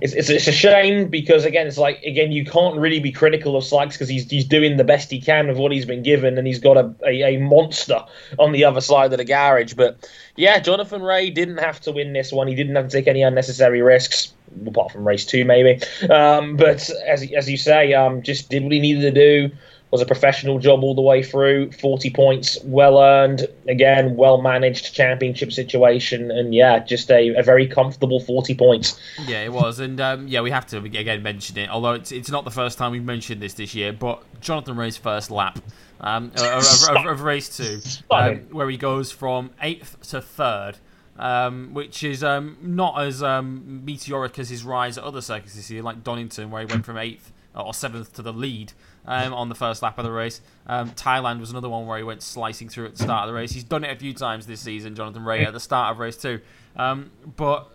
[0.00, 3.56] it's, it's, it's, a shame because, again, it's like, again, you can't really be critical
[3.56, 6.38] of Sykes because he's, he's doing the best he can with what he's been given
[6.38, 8.02] and he's got a, a, a monster
[8.38, 9.74] on the other side of the garage.
[9.74, 12.48] But yeah, Jonathan Rea didn't have to win this one.
[12.48, 14.32] He didn't have to take any unnecessary risks
[14.66, 15.82] apart from race two, maybe.
[16.08, 19.54] Um, but as as you say, um, just did what he needed to do.
[19.90, 21.72] Was a professional job all the way through.
[21.72, 23.48] Forty points, well earned.
[23.68, 29.00] Again, well managed championship situation, and yeah, just a, a very comfortable forty points.
[29.26, 31.68] Yeah, it was, and um, yeah, we have to again mention it.
[31.68, 34.96] Although it's it's not the first time we've mentioned this this year, but Jonathan Rea's
[34.96, 35.58] first lap
[36.00, 37.80] um, of, of, of, race two,
[38.10, 40.76] um, where he goes from eighth to third
[41.20, 45.70] um, which is um, not as um, meteoric as his rise at other circuits this
[45.70, 48.72] year, like Donington, where he went from eighth or seventh to the lead
[49.06, 50.40] um, on the first lap of the race.
[50.66, 53.34] Um, Thailand was another one where he went slicing through at the start of the
[53.34, 53.52] race.
[53.52, 56.16] He's done it a few times this season, Jonathan Rea, at the start of race
[56.16, 56.40] two.
[56.76, 57.70] Um, but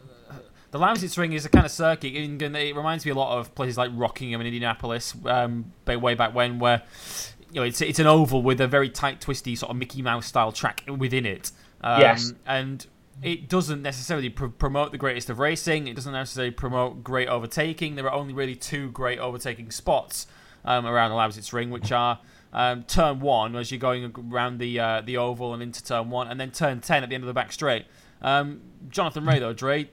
[0.72, 2.14] the Lausitz Ring is a kind of circuit.
[2.14, 6.84] It reminds me a lot of places like Rockingham and Indianapolis, way back when, where
[7.52, 10.28] you know it's it's an oval with a very tight, twisty sort of Mickey Mouse
[10.28, 11.52] style track within it.
[11.84, 12.34] yes.
[12.46, 12.86] And
[13.22, 15.88] it doesn't necessarily pr- promote the greatest of racing.
[15.88, 17.96] It doesn't necessarily promote great overtaking.
[17.96, 20.28] There are only really two great overtaking spots
[20.66, 22.20] um, around the Lausitz Ring, which are
[22.54, 26.28] um, turn one as you're going around the uh, the oval and into turn one,
[26.28, 27.86] and then turn ten at the end of the back straight.
[28.22, 29.90] Um, Jonathan Rea though, Dre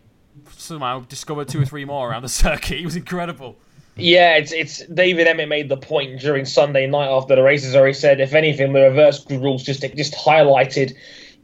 [0.56, 2.78] somehow discovered two or three more around the circuit.
[2.78, 3.56] He was incredible.
[3.96, 7.86] Yeah, it's it's David Emmett made the point during Sunday night after the races, where
[7.86, 10.94] he said, if anything, the reverse rules just just highlighted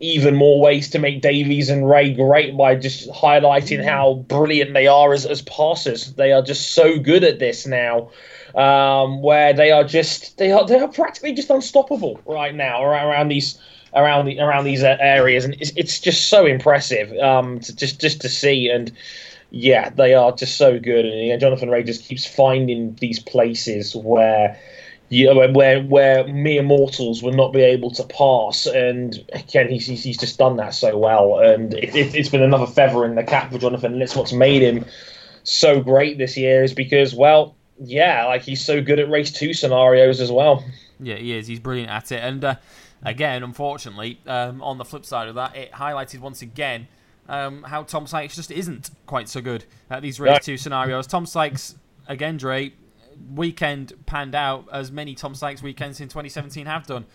[0.00, 4.86] even more ways to make Davies and Rea great by just highlighting how brilliant they
[4.86, 6.14] are as, as passers.
[6.14, 8.10] They are just so good at this now,
[8.58, 13.28] um, where they are just they are they are practically just unstoppable right now around,
[13.28, 13.58] these
[13.94, 18.00] around the around these uh, areas, and it's, it's just so impressive um, to just
[18.00, 18.92] just to see and.
[19.50, 24.60] Yeah, they are just so good, and Jonathan Rea just keeps finding these places where
[25.10, 28.66] know, where where mere mortals will not be able to pass.
[28.66, 31.38] And again, he's, he's just done that so well.
[31.38, 33.94] And it, it, has been another feather in the cap for Jonathan.
[33.94, 34.84] And it's what's made him
[35.44, 39.54] so great this year is because, well, yeah, like he's so good at race two
[39.54, 40.64] scenarios as well.
[41.00, 41.46] Yeah, he is.
[41.46, 42.22] He's brilliant at it.
[42.22, 42.56] And uh,
[43.02, 46.88] again, unfortunately, um, on the flip side of that, it highlighted once again
[47.28, 50.38] um, how Tom Sykes just isn't quite so good at these race no.
[50.38, 51.06] two scenarios.
[51.06, 51.76] Tom Sykes,
[52.08, 52.72] again, Dre,
[53.34, 57.06] weekend panned out as many Tom Sykes weekends in 2017 have done.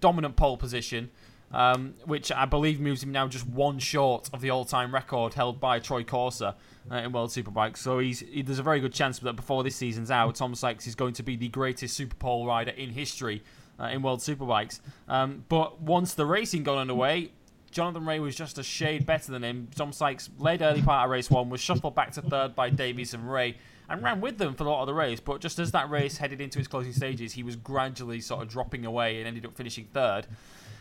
[0.00, 1.10] Dominant pole position,
[1.54, 5.60] um, which I believe moves him now just one short of the all-time record held
[5.60, 6.54] by Troy Corser
[6.90, 7.76] uh, in World Superbike.
[7.76, 10.86] So he's he, there's a very good chance that before this season's out, Tom Sykes
[10.86, 13.42] is going to be the greatest Super Pole rider in history
[13.78, 14.80] uh, in World Superbikes.
[15.08, 17.30] Um, but once the racing got underway,
[17.70, 19.68] Jonathan Rea was just a shade better than him.
[19.74, 23.14] Tom Sykes led early part of race one, was shuffled back to third by Davies
[23.14, 23.56] and Rea
[23.88, 25.20] and ran with them for a lot of the race.
[25.20, 28.48] But just as that race headed into its closing stages, he was gradually sort of
[28.48, 30.26] dropping away and ended up finishing third.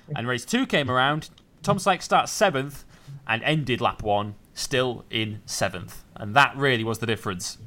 [0.16, 1.30] And race two came around.
[1.62, 2.84] Tom Sykes starts seventh
[3.28, 7.58] and ended lap one still in seventh, and that really was the difference.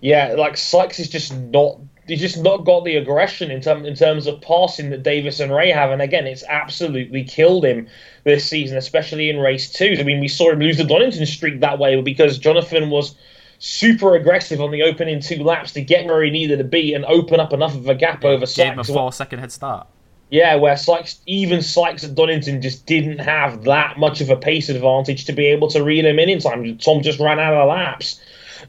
[0.00, 1.78] Yeah, like Sykes is just not.
[2.06, 5.52] He's just not got the aggression in, term, in terms of passing that Davies and
[5.52, 7.88] Rea have, and again, it's absolutely killed him
[8.22, 9.96] this season, especially in race two.
[9.98, 13.16] I mean, we saw him lose the Donington streak that way because Jonathan was
[13.58, 17.04] super aggressive on the opening two laps to get where he needed to be and
[17.06, 18.56] open up enough of a gap yeah, over Sykes.
[18.56, 19.88] Gave him a four second head start.
[20.30, 24.68] Yeah, where Sykes, even Sykes at Donington just didn't have that much of a pace
[24.68, 26.76] advantage to be able to reel him in in time.
[26.78, 28.20] Tom just ran out of laps.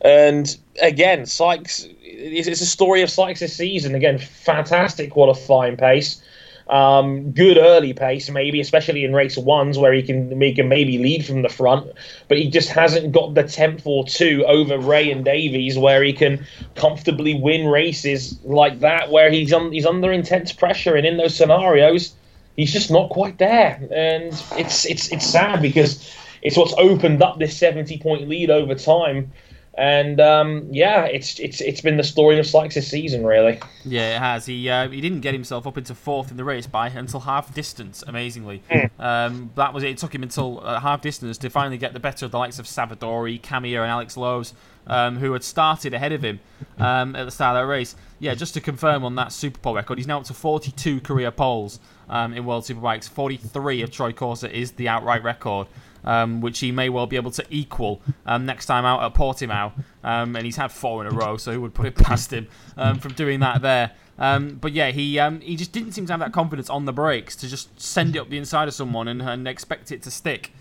[0.02, 3.96] And again, Sykes, it's a story of Sykes' this season.
[3.96, 6.22] Again, fantastic qualifying pace.
[6.70, 10.98] Um, good early pace, maybe, especially in race ones where he can make can maybe
[10.98, 11.92] lead from the front,
[12.28, 16.12] but he just hasn't got the temp or two over Rea and Davies where he
[16.12, 16.46] can
[16.76, 21.36] comfortably win races like that, where he's un- he's under intense pressure, and in those
[21.36, 22.14] scenarios,
[22.58, 24.26] he's just not quite there, and
[24.58, 29.32] it's it's it's sad because it's what's opened up this seventy point lead over time.
[29.78, 33.60] And um, yeah, it's it's it's been the story of Sykes this season, really.
[33.86, 34.48] Yeah, it has.
[34.48, 37.54] He uh, he didn't get himself up into fourth in the race by until half
[37.54, 38.04] distance.
[38.08, 38.90] Amazingly, mm.
[39.00, 39.92] um, that was it.
[39.92, 42.58] It took him until uh, half distance to finally get the better of the likes
[42.58, 44.56] of Savadori, Camier, and Alex Lowes,
[44.88, 46.40] um, who had started ahead of him
[46.80, 47.96] um, at the start of that race.
[48.18, 51.30] Yeah, just to confirm on that Super Pole record, he's now up to 42 career
[51.30, 53.08] poles um, in World Superbikes.
[53.08, 55.68] 43 of Troy Corser is the outright record
[56.08, 59.74] um, which he may well be able to equal um, next time out at Portimao.
[60.04, 62.48] Um, and he's had four in a row, so who would put it past him
[62.78, 63.92] um, from doing that there?
[64.18, 66.94] Um, but yeah, he um, he just didn't seem to have that confidence on the
[66.94, 70.12] brakes to just send it up the inside of someone and, and expect it to
[70.12, 70.54] stick,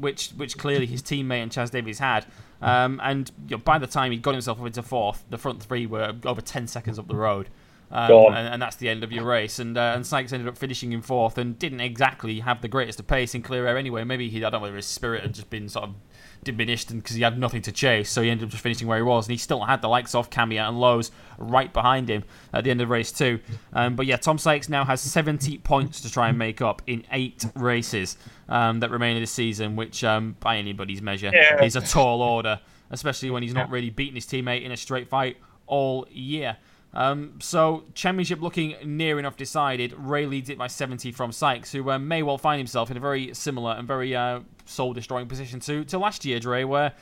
[0.00, 2.26] which which clearly his teammate and Chaz Davies had.
[2.60, 5.86] and you know, by the time he got himself up into fourth, the front three
[5.86, 7.48] were over 10 seconds up the road.
[7.90, 9.60] Um, and, and, that's the end of your race.
[9.60, 12.98] And uh, and Sykes ended up finishing in fourth and didn't exactly have the greatest
[12.98, 14.02] of pace in clear air anyway.
[14.02, 15.94] Maybe he I don't know whether his spirit had just been sort of
[16.42, 19.04] diminished because he had nothing to chase, so he ended up just finishing where he
[19.04, 19.26] was.
[19.26, 22.70] And he still had the likes of Camier and Lowes right behind him at the
[22.70, 23.38] end of race two.
[23.72, 27.04] Um, but yeah, Tom Sykes now has 70 points to try and make up in
[27.12, 28.16] eight races
[28.48, 31.62] um, that remain of the season, which um, by anybody's measure yeah.
[31.62, 32.60] is a tall order,
[32.90, 36.56] especially when he's not really beaten his teammate in a straight fight all year.
[36.94, 39.92] Um, so, championship looking near enough decided.
[39.98, 43.00] Rea leads it by 70 from Sykes, who uh, may well find himself in a
[43.00, 46.92] very similar and very uh, soul destroying position to, to last year, Dre, where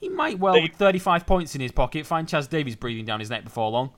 [0.00, 3.30] he might well, with 35 points in his pocket, find Chaz Davies breathing down his
[3.30, 3.90] neck before long.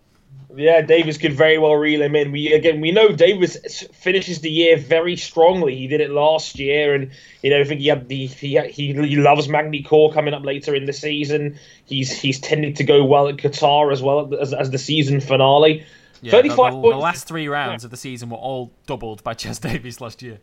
[0.57, 2.33] Yeah, Davies could very well reel him in.
[2.33, 5.77] We again, we know Davies finishes the year very strongly.
[5.77, 7.11] He did it last year, and
[7.43, 10.75] you know, I think he had the he he, he loves Magny-Cours coming up later
[10.75, 11.59] in the season.
[11.85, 15.85] He's he's tended to go well at Qatar as well as, as the season finale.
[16.21, 16.75] Yeah, Thirty-five.
[16.75, 20.01] The, the, the, last three rounds of the season were all doubled by Chaz Davies
[20.01, 20.39] last year.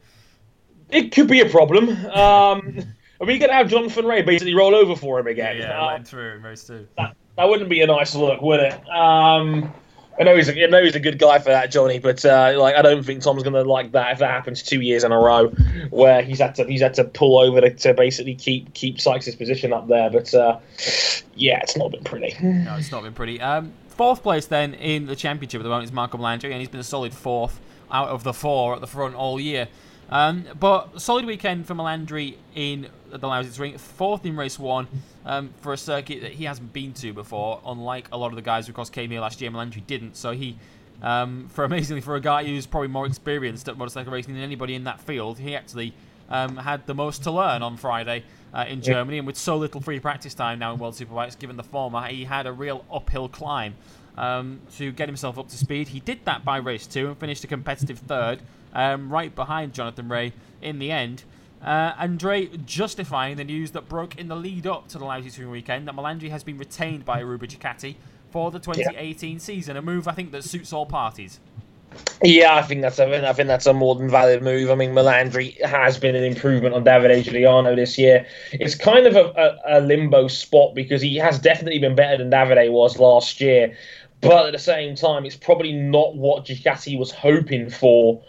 [0.90, 1.90] It could be a problem.
[1.90, 1.98] Um,
[3.20, 5.58] are we going to have Jonathan Rea basically roll over for him again?
[5.58, 6.88] Yeah, yeah uh, through in race two.
[6.98, 8.90] That, that wouldn't be a nice look, would it?
[8.90, 9.74] Um,
[10.20, 12.56] I know he's a, I know he's a good guy for that, Johnny, but uh,
[12.58, 15.18] like I don't think Tom's gonna like that if that happens two years in a
[15.18, 15.50] row,
[15.92, 19.36] where he's had to he's had to pull over to, to basically keep keep Sykes'
[19.36, 20.10] position up there.
[20.10, 20.60] But uh,
[21.36, 22.36] yeah, it's not been pretty.
[22.42, 23.40] No, it's not been pretty.
[23.40, 26.70] Um, fourth place then in the championship at the moment is Marco Melandri, and he's
[26.70, 27.60] been a solid fourth
[27.92, 29.68] out of the four at the front all year.
[30.10, 34.88] Um, but solid weekend for Melandri in the Lausitz Ring, fourth in race one
[35.26, 37.62] um, for a circuit that he hasn't been to before.
[37.66, 40.16] Unlike a lot of the guys who, of course, came here last year, Melandri didn't.
[40.16, 40.58] So he,
[41.02, 44.76] um, for amazingly for a guy who's probably more experienced at motorcycle racing than anybody
[44.76, 45.94] in that field, he actually
[46.30, 49.18] um, had the most to learn on Friday uh, in Germany.
[49.18, 52.26] And with so little free practice time now in World Superbikes, given the format, he
[52.26, 53.76] had a real uphill climb.
[54.18, 55.90] Um, to get himself up to speed.
[55.90, 58.40] He did that by race two and finished a competitive third,
[58.74, 61.24] um, right behind Jonathan Rea in the end.
[61.62, 65.50] Uh, Andre justifying the news that broke in the lead up to the Lausitz Ring
[65.50, 67.96] weekend that Melandri has been retained by Aruba Ducati
[68.32, 69.40] for the 2018 yeah.
[69.40, 71.40] season, a move I think that suits all parties.
[72.24, 74.70] Yeah, I think that's a I think that's a more than valid move.
[74.70, 78.26] I mean, Melandri has been an improvement on Davide Giugliano this year.
[78.52, 82.30] It's kind of a, a, a, limbo spot because he has definitely been better than
[82.30, 83.76] Davide was last year,
[84.22, 88.22] but at the same time, it's probably not what Ducati was hoping for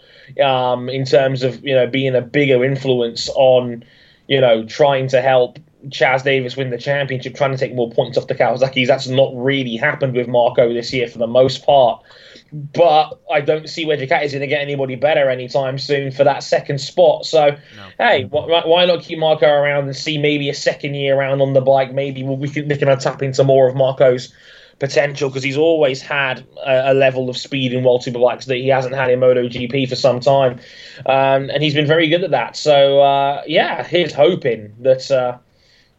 [0.43, 3.83] um, in terms of you know being a bigger influence on
[4.27, 8.17] you know trying to help Chaz Davies win the championship, trying to take more points
[8.17, 8.87] off the Kawasaki's.
[8.87, 12.03] That's not really happened with Marco this year for the most part.
[12.51, 16.23] But I don't see where Ducati is going to get anybody better anytime soon for
[16.23, 17.25] that second spot.
[17.25, 17.87] So, no.
[17.97, 21.53] hey, why, why not keep Marco around and see maybe a second year around on
[21.53, 21.93] the bike?
[21.93, 24.33] Maybe we can, we can tap into more of Marco's
[24.79, 28.69] potential because he's always had a, a, level of speed in World Superbikes that he
[28.69, 30.59] hasn't had in MotoGP for some time,
[31.05, 32.55] um, and he's been very good at that.
[32.55, 35.09] So uh, yeah, he's hoping that.
[35.11, 35.37] Uh,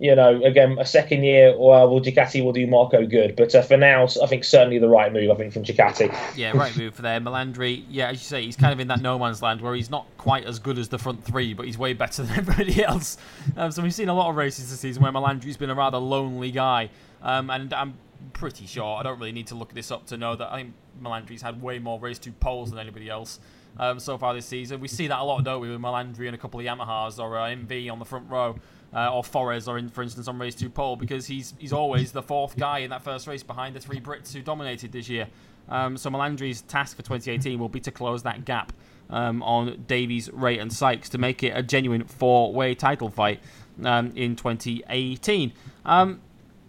[0.03, 3.37] you know, again, a second year, well, well Ducati will do Marco good.
[3.37, 6.11] But uh, for now, I think certainly the right move, I think, from Ducati.
[6.35, 7.21] Yeah, right move for there.
[7.21, 9.91] Melandri, yeah, as you say, he's kind of in that no man's land where he's
[9.91, 13.19] not quite as good as the front three, but he's way better than everybody else.
[13.59, 15.99] Um, so we've seen a lot of races this season where Melandri's been a rather
[15.99, 16.89] lonely guy.
[17.23, 17.93] Um, and I'm
[18.33, 18.97] pretty sure.
[18.97, 21.61] I don't really need to look this up to know that I think Melandri's had
[21.61, 23.41] way more race two poles than anybody else
[23.79, 24.81] um, so far this season.
[24.81, 27.39] We see that a lot, don't we, with Melandri and a couple of Yamahas or
[27.39, 28.57] uh, MV on the front row.
[28.93, 32.11] Uh, or Forres, or in, for instance, on race two pole, because he's he's always
[32.11, 35.29] the fourth guy in that first race behind the three Brits who dominated this year.
[35.69, 38.73] Um, so Melandri's task for 2018 will be to close that gap
[39.09, 43.41] um, on Davies, Rea, and Sykes to make it a genuine four-way title fight
[43.85, 45.53] um, in 2018.
[45.85, 46.21] Um,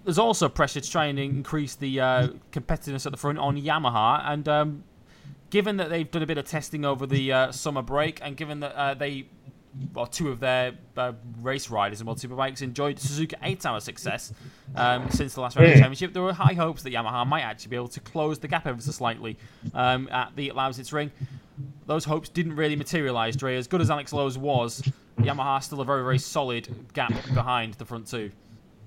[0.03, 4.29] there's also pressure to try and increase the uh, competitiveness at the front on Yamaha,
[4.29, 4.83] and um,
[5.49, 8.59] given that they've done a bit of testing over the uh, summer break, and given
[8.61, 9.27] that uh, they
[9.93, 14.33] well, two of their uh, race riders and World Superbikes enjoyed Suzuka 8 hour success
[14.75, 16.13] um, since the last round of the championship.
[16.13, 18.81] There were high hopes that Yamaha might actually be able to close the gap ever
[18.81, 19.37] so slightly
[19.73, 21.11] um, at the Lausitz ring.
[21.85, 23.55] Those hopes didn't really materialise, Dre.
[23.55, 24.81] As good as Alex Lowes was,
[25.19, 28.31] Yamaha still a very, very solid gap behind the front two.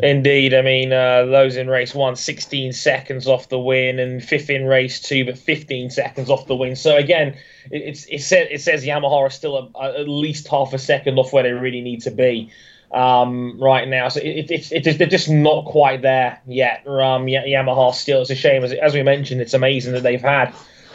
[0.00, 4.50] Indeed, I mean uh, those in race one, 16 seconds off the win, and fifth
[4.50, 6.74] in race two, but 15 seconds off the win.
[6.74, 7.36] So again,
[7.70, 10.78] it, it's it, says, it says Yamaha are still a, a, at least half a
[10.78, 12.50] second off where they really need to be
[12.92, 14.08] um, right now.
[14.08, 16.84] So it, it, it's they're just not quite there yet.
[16.88, 19.40] Um, Yamaha still, it's a shame as as we mentioned.
[19.40, 20.52] It's amazing that they've had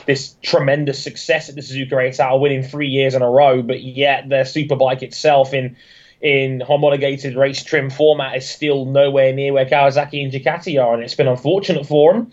[0.08, 3.82] this tremendous success at the Suzuka 8 Hour, winning three years in a row, but
[3.82, 5.78] yet their superbike itself in
[6.22, 11.03] in homologated race trim format is still nowhere near where Kawasaki and Ducati are, and
[11.03, 12.32] it's been unfortunate for them.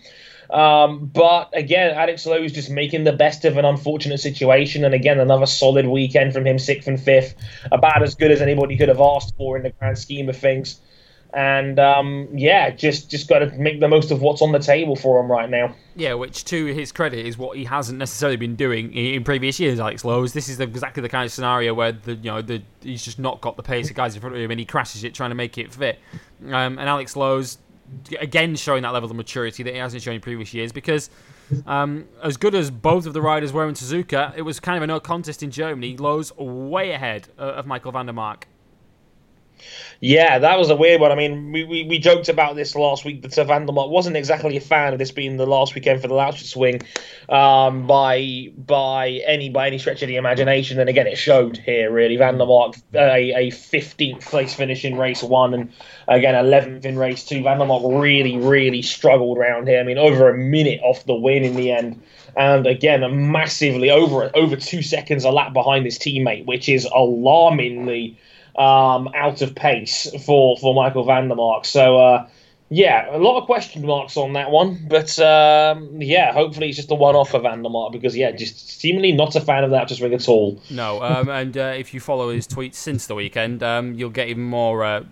[0.49, 4.93] Um, but again, Alex Lowe is just making the best of an unfortunate situation, and
[4.93, 7.35] again, another solid weekend from him, sixth and fifth,
[7.71, 10.79] about as good as anybody could have asked for in the grand scheme of things
[11.33, 14.95] and um, yeah, just just got to make the most of what's on the table
[14.95, 15.75] for him right now.
[15.95, 19.79] Yeah, which to his credit is what he hasn't necessarily been doing in previous years.
[19.79, 23.03] Alex Lowes, this is exactly the kind of scenario where the you know the he's
[23.03, 25.13] just not got the pace of guys in front of him, and he crashes it
[25.13, 25.99] trying to make it fit.
[26.45, 27.57] Um, and Alex Lowes
[28.19, 31.09] again showing that level of maturity that he hasn't shown in previous years because.
[31.65, 34.83] Um, as good as both of the riders were in Suzuka, it was kind of
[34.83, 35.95] a no contest in Germany.
[35.95, 38.49] Lowes way ahead of Michael van der Mark
[39.99, 41.11] yeah, that was a weird one.
[41.11, 44.15] I mean, we, we, we joked about this last week Sir van der Mark wasn't
[44.15, 46.81] exactly a fan of this being the last weekend for the Lausitz Ring
[47.29, 50.79] um, by by any by any stretch of the imagination.
[50.79, 52.15] And again, it showed here really.
[52.17, 55.73] van der Mark a, a 15th place finish in race one, and
[56.07, 57.43] again 11th in race two.
[57.43, 59.79] van der Mark really really struggled around here.
[59.79, 62.01] I mean, over a minute off the win in the end
[62.37, 68.17] and again massively over over two seconds a lap behind his teammate, which is alarmingly
[68.57, 71.65] um, out of pace for, for Michael van der Mark.
[71.65, 72.29] So, uh,
[72.69, 74.87] yeah, a lot of question marks on that one.
[74.87, 78.31] But um, yeah, hopefully it's just a one off for van der Mark because, yeah,
[78.31, 80.61] just seemingly not a fan of that just ring at all.
[80.69, 84.27] No, um, and uh, if you follow his tweets since the weekend, um, you'll get
[84.27, 84.83] even more.
[84.83, 85.03] Uh,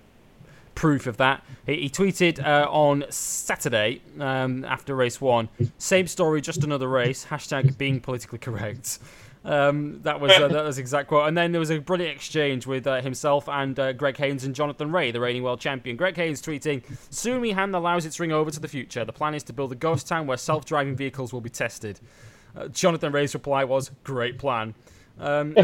[0.75, 1.43] proof of that.
[1.65, 7.25] He, he tweeted uh, on Saturday um, after race one, same story, just another race.
[7.25, 8.99] Hashtag being politically correct.
[9.45, 11.27] Um, that was uh, that was exact quote.
[11.27, 14.55] And then there was a brilliant exchange with uh, himself and uh, Greg Haynes and
[14.55, 15.95] Jonathan Rea, the reigning world champion.
[15.95, 19.05] Greg Haynes tweeting, "Soon we hand the Lausitz ring over to the future.
[19.05, 21.99] The plan is to build a ghost town where self-driving vehicles will be tested."
[22.57, 24.73] Uh, Jonathan Rea's reply was, "Great plan."
[25.19, 25.55] Um,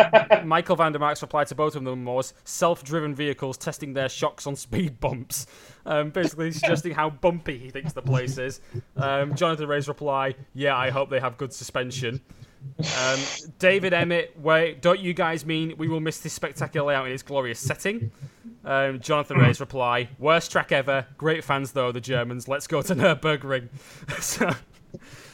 [0.44, 4.46] Michael van der Mark's reply to both of them was self-driven vehicles testing their shocks
[4.46, 5.46] on speed bumps,
[5.86, 8.60] um, basically suggesting how bumpy he thinks the place is.
[8.96, 12.20] Um, Jonathan Rea's reply, "Yeah, I hope they have good suspension."
[12.78, 13.20] Um,
[13.58, 17.22] David Emmett, wait, don't you guys mean we will miss this spectacular layout in its
[17.22, 18.10] glorious setting?
[18.64, 21.06] Um, Jonathan Rea's reply, worst track ever.
[21.16, 22.48] Great fans though, the Germans.
[22.48, 23.68] Let's go to Nurburgring.
[24.20, 24.50] so,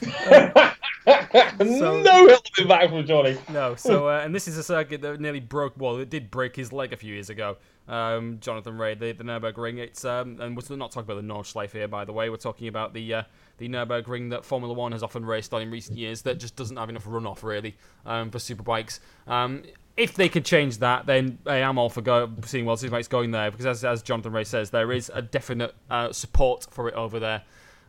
[1.07, 3.37] so, no helping back from Johnny.
[3.51, 5.75] No, so uh, and this is a circuit that nearly broke.
[5.77, 7.57] Well, it did break his leg a few years ago.
[7.87, 9.79] Um, Jonathan Rea, the, the Nurburgring.
[9.79, 12.31] It's um, and we're not talking about the Nordschleife here, by the way.
[12.31, 13.23] We're talking about the uh,
[13.59, 16.77] the Nurburgring that Formula One has often raced on in recent years that just doesn't
[16.77, 17.77] have enough runoff really
[18.07, 19.01] um, for superbikes.
[19.27, 19.65] Um,
[19.97, 23.31] if they could change that, then I am all for go- seeing World Superbikes going
[23.31, 26.95] there because, as, as Jonathan Rea says, there is a definite uh, support for it
[26.95, 27.43] over there.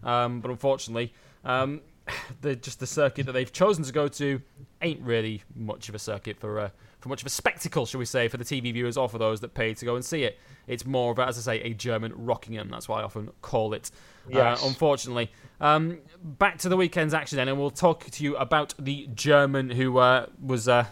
[0.04, 1.14] Um, but unfortunately,
[1.44, 1.82] um,
[2.42, 4.42] the just the circuit that they've chosen to go to
[4.82, 8.06] ain't really much of a circuit for uh, for much of a spectacle, shall we
[8.06, 10.40] say, for the TV viewers or for those that pay to go and see it.
[10.66, 12.70] It's more of, a, as I say, a German Rockingham.
[12.70, 13.92] That's why I often call it.
[14.26, 14.64] Uh, yes.
[14.64, 15.32] Uh, unfortunately,
[15.62, 19.70] um, back to the weekend's action then, and we'll talk to you about the German
[19.70, 20.68] who uh, was.
[20.68, 20.86] Uh,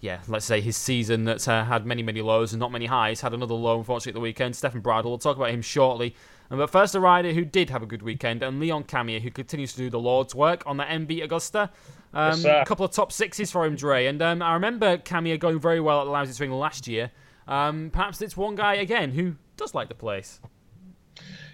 [0.00, 3.20] yeah, let's say his season that's uh, had many, many lows and not many highs.
[3.20, 4.56] Had another low, unfortunately, at the weekend.
[4.56, 5.04] Stefan Bradl.
[5.04, 6.16] We'll talk about him shortly.
[6.50, 9.72] But first, a rider who did have a good weekend, and Leon Camier, who continues
[9.74, 11.70] to do the Lord's work on the MV Agusta.
[12.12, 14.06] Um, yes, a couple of top sixes for him, Dre.
[14.06, 17.12] And um, I remember Camier going very well at the Lausitz Ring last year.
[17.46, 20.40] Um, perhaps it's one guy, again, who does like the place.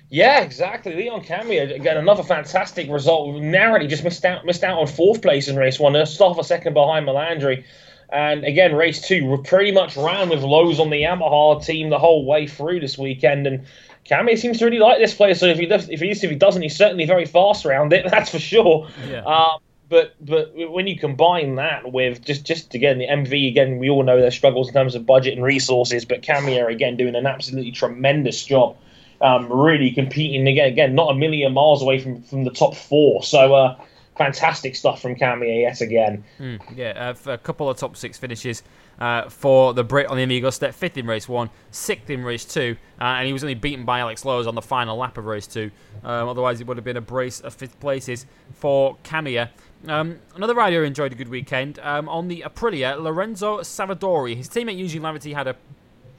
[0.08, 0.94] Yeah, exactly.
[0.94, 3.34] Leon Camier again, another fantastic result.
[3.40, 5.96] Narrowly just missed out missed out on fourth place in race one.
[5.96, 7.64] Off a second behind Melandri.
[8.08, 12.24] And again, race two pretty much ran with Lowes on the Yamaha team the whole
[12.24, 13.48] way through this weekend.
[13.48, 13.66] And
[14.08, 15.40] Camier seems to really like this place.
[15.40, 18.06] So if he does, if he if he doesn't, he's certainly very fast around it.
[18.10, 18.88] That's for sure.
[19.08, 19.22] Yeah.
[19.24, 23.88] Um, but but when you combine that with just just again the MV again, we
[23.90, 27.26] all know their struggles in terms of budget and resources, but Camier again doing an
[27.26, 28.76] absolutely tremendous job,
[29.20, 33.22] um, really competing again again not a million miles away from from the top four.
[33.22, 33.54] So.
[33.54, 33.76] Uh,
[34.16, 36.24] fantastic stuff from Camier yet again.
[36.40, 38.62] Mm, yeah, uh, a couple of top six finishes
[39.00, 42.44] uh, for the Brit on the MV Agusta, fifth in race one, sixth in race
[42.44, 45.26] two, uh, and he was only beaten by Alex Lowes on the final lap of
[45.26, 45.70] race two.
[46.04, 49.50] Um, otherwise, it would have been a brace of fifth places for Camier.
[49.86, 54.34] Um, another rider enjoyed a good weekend um, on the Aprilia, Lorenzo Savadori.
[54.36, 55.56] His teammate Eugene Laverty had a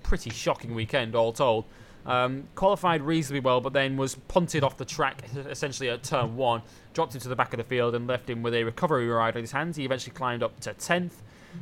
[0.03, 1.65] pretty shocking weekend, all told.
[2.05, 6.61] Um, qualified reasonably well, but then was punted off the track essentially at turn one,
[6.97, 9.35] dropped him to the back of the field and left him with a recovery ride
[9.35, 9.77] in his hands.
[9.77, 11.11] He eventually climbed up to 10th.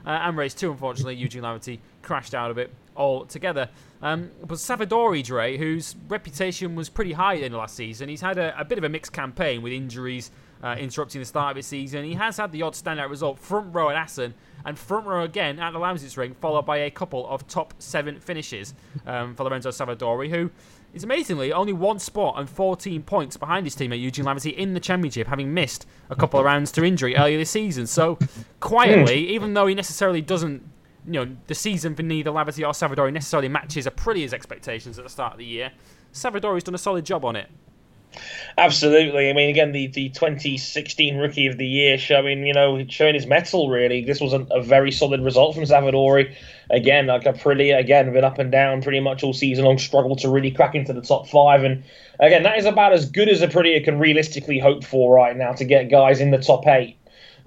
[0.05, 3.67] Uh, and race two, unfortunately, Eugene Laverty crashed out of it altogether.
[4.01, 8.37] Um, but Savadori Dre, whose reputation was pretty high in the last season, he's had
[8.37, 10.31] a, a bit of a mixed campaign with injuries
[10.65, 12.03] uh, interrupting the start of his season.
[12.03, 14.33] He has had the odd standout result front row at Assen
[14.65, 18.19] and front row again at the Lausitz Ring, followed by a couple of top seven
[18.19, 18.73] finishes
[19.05, 20.49] um, for Lorenzo Savadori, who
[20.91, 24.79] is amazingly only one spot and 14 points behind his teammate Eugene Laverty in the
[24.79, 27.85] championship, having missed a couple of rounds to injury earlier this season.
[27.85, 28.17] So,
[28.59, 30.63] quietly, even though he necessarily doesn't,
[31.05, 35.11] you know, the season for neither Laverty or Savadori necessarily matches Aprilia's expectations at the
[35.11, 35.71] start of the year,
[36.11, 37.49] Savadori's done a solid job on it.
[38.57, 39.29] Absolutely.
[39.29, 43.25] I mean, again, the, the 2016 Rookie of the Year showing, you know, showing his
[43.25, 44.05] mettle, really.
[44.05, 46.33] This was a, a very solid result from Savadori.
[46.69, 50.29] Again, like Aprilia, again, been up and down pretty much all season long, struggled to
[50.29, 51.63] really crack into the top five.
[51.63, 51.83] And
[52.19, 55.65] again, that is about as good as Aprilia can realistically hope for right now to
[55.65, 56.97] get guys in the top eight.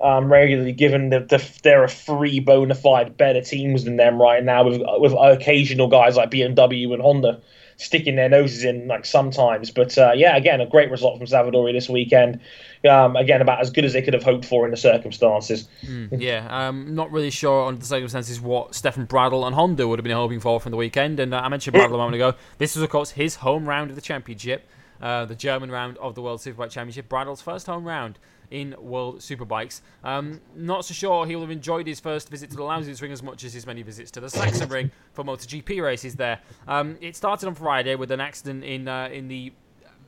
[0.00, 4.44] Um, regularly, given that the, there are three bona fide better teams than them right
[4.44, 7.40] now, with with occasional guys like BMW and Honda
[7.79, 9.70] sticking their noses in like sometimes.
[9.70, 12.41] But uh, yeah, again, a great result from Savadori this weekend.
[12.89, 15.68] Um, again, about as good as they could have hoped for in the circumstances.
[15.85, 19.99] Mm, yeah, um, not really sure under the circumstances what Stefan Bradl and Honda would
[19.99, 21.18] have been hoping for from the weekend.
[21.20, 22.35] And uh, I mentioned Bradl a moment ago.
[22.59, 24.68] This was, of course, his home round of the championship,
[25.01, 27.09] uh, the German round of the World Superbike Championship.
[27.09, 28.18] Bradl's first home round
[28.51, 29.80] in World Superbikes.
[30.05, 33.22] Um, not so sure he'll have enjoyed his first visit to the Lausitz Ring as
[33.22, 36.40] much as his many visits to the Sachsenring for MotoGP races there.
[36.66, 39.53] Um, it started on Friday with an accident in uh, in the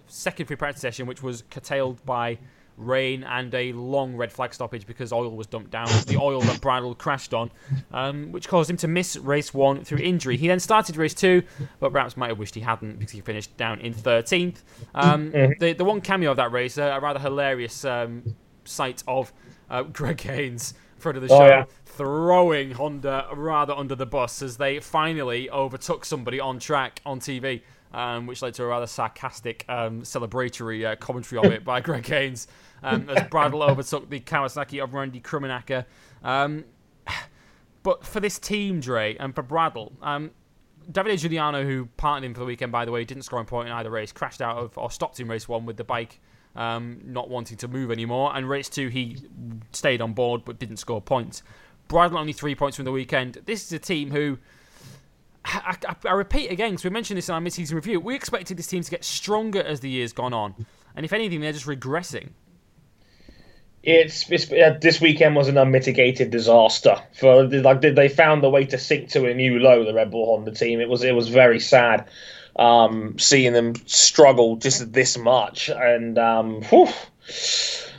[0.07, 2.39] second free practice session, which was curtailed by
[2.81, 5.87] rain and a long red flag stoppage because oil was dumped down.
[6.07, 7.51] The oil that Bradl crashed on,
[7.93, 10.37] um, which caused him to miss race one through injury.
[10.37, 11.43] He then started race two,
[11.79, 14.63] but perhaps might have wished he hadn't because he finished down in 13th.
[14.95, 15.53] Um, mm-hmm.
[15.61, 19.33] the, the one cameo of that race, uh, a rather hilarious um, sight of
[19.69, 21.47] uh, Greg Haynes, front of the oh, show.
[21.47, 21.65] Yeah.
[21.85, 27.63] Throwing Honda rather under the bus as they finally overtook somebody on track on TV
[27.93, 32.07] um, which led to a rather sarcastic um, celebratory uh, commentary of it by Greg
[32.07, 32.49] Haynes
[32.83, 35.85] um, as Bradl overtook the Kawasaki of Randy Krummenacher.
[36.23, 36.65] Um,
[37.83, 40.31] but for this team, Dre, and for Bradl, um,
[40.91, 43.69] Davide Giugliano, who partnered him for the weekend, by the way, didn't score a point
[43.69, 46.21] in either race, crashed out of or stopped in race one with the bike
[46.57, 48.33] um, not wanting to move anymore.
[48.35, 49.19] And race two, he
[49.73, 51.43] stayed on board but didn't score points.
[51.89, 53.39] Bradl only three points from the weekend.
[53.47, 54.39] This is a team who
[55.45, 57.99] I, I, I, repeat again, because we mentioned this in our mid-season review.
[57.99, 60.55] We expected this team to get stronger as the year's gone on,
[60.95, 62.31] and if anything, they're just regressing.
[63.83, 66.97] It's, it's uh, this weekend was an unmitigated disaster.
[67.19, 69.85] For like they found the way to sink to a new low.
[69.85, 70.81] The Red Bull Honda team.
[70.81, 72.09] It was it was very sad
[72.57, 75.69] um, seeing them struggle just this much.
[75.71, 76.89] And um, whew,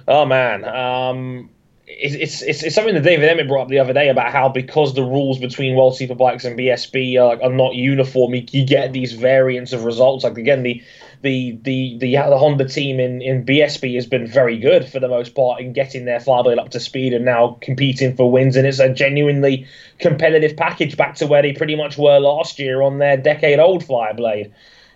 [0.08, 1.50] oh man, um,
[1.88, 4.94] it's, it's, it's something that David Emmett brought up the other day about how because
[4.94, 9.14] the rules between World Superbikes and BSB are, are not uniform, you, you, get these
[9.14, 10.24] variants of results.
[10.24, 10.82] Like again, the
[11.22, 15.08] the the the, the Honda team in, in BSB has been very good for the
[15.08, 18.56] most part in getting their Fireblade up to speed and now competing for wins.
[18.56, 19.68] And it's a genuinely
[20.00, 23.84] competitive package back to where they pretty much were last year on their decade old
[23.84, 24.52] Fireblade.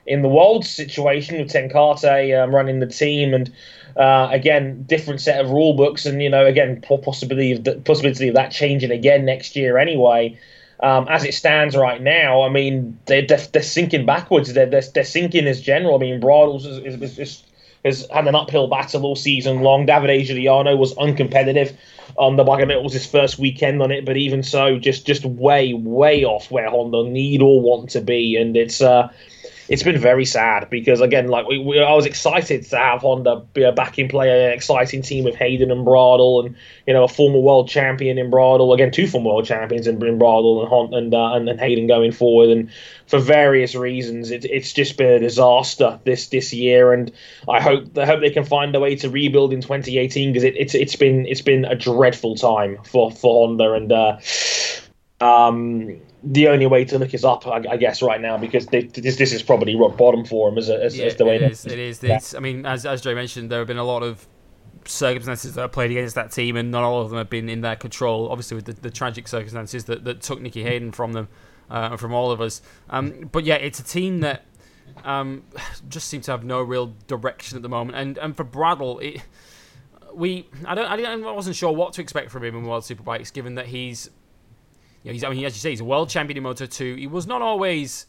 [0.08, 3.52] In the world situation with Ten Kate um, running the team and
[3.96, 8.36] uh, again, different set of rule books, and you know, again, possibility of possibility of
[8.36, 10.38] that changing again next year anyway.
[10.82, 14.54] Um, as it stands right now, I mean, they're, they're, they're sinking backwards.
[14.54, 15.96] They're, they're, they're, sinking as general.
[15.96, 17.44] I mean, Bradl's is, is, is,
[17.86, 19.86] has had an uphill battle all season long.
[19.86, 21.76] David Giugliano was uncompetitive
[22.18, 22.62] on the bike.
[22.62, 25.74] I mean, it was his first weekend on it, but even so, just just way,
[25.74, 28.36] way off where Honda need or want to be.
[28.36, 29.10] And it's uh,
[29.68, 33.44] it's been very sad because again, like we, we I was excited to have Honda
[33.54, 36.56] be a backing player, an exciting team with Hayden and Bradl, and
[36.86, 40.20] you know a former world champion in Bradl, again two former world champions in, in
[40.20, 42.70] Bradl and and, uh, and and Hayden going forward, and
[43.08, 47.12] for various reasons, it, it's just been a disaster this this year, and
[47.50, 50.56] I hope I hope they can find a way to rebuild in 2018 because it,
[50.58, 53.74] it's it's been it's been a dreadful time for for Honda.
[53.74, 53.92] And.
[53.92, 54.18] Uh,
[55.22, 58.84] um, the only way to look is up, I, I guess, right now because they,
[58.84, 61.36] this this is probably rock bottom for them as, a, as, yeah, as the way
[61.36, 61.66] it is.
[61.66, 62.04] It is.
[62.04, 64.28] It's, I mean, as as Joe mentioned, there have been a lot of
[64.86, 67.62] circumstances that have played against that team, and not all of them have been in
[67.62, 68.30] their control.
[68.30, 71.28] Obviously, with the, the tragic circumstances that, that took Nicky Hayden from them
[71.70, 72.62] uh, and from all of us.
[72.90, 74.46] Um, but yeah, it's a team that
[75.04, 75.44] um,
[75.90, 77.98] just seems to have no real direction at the moment.
[77.98, 79.22] And and for Bradl, it,
[80.14, 83.56] we I don't I, wasn't sure what to expect from him in World Superbikes, given
[83.56, 84.10] that he's
[85.06, 86.96] you know, he's, I mean, as you say, he's a world champion in Moto 2.
[86.96, 88.08] He was not always.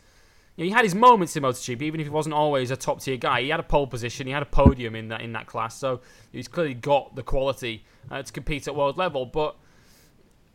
[0.57, 3.03] You know, he had his moments in MotoGP, even if he wasn't always a top
[3.03, 3.43] tier guy.
[3.43, 6.01] He had a pole position, he had a podium in that in that class, so
[6.33, 9.27] he's clearly got the quality uh, to compete at world level.
[9.27, 9.57] But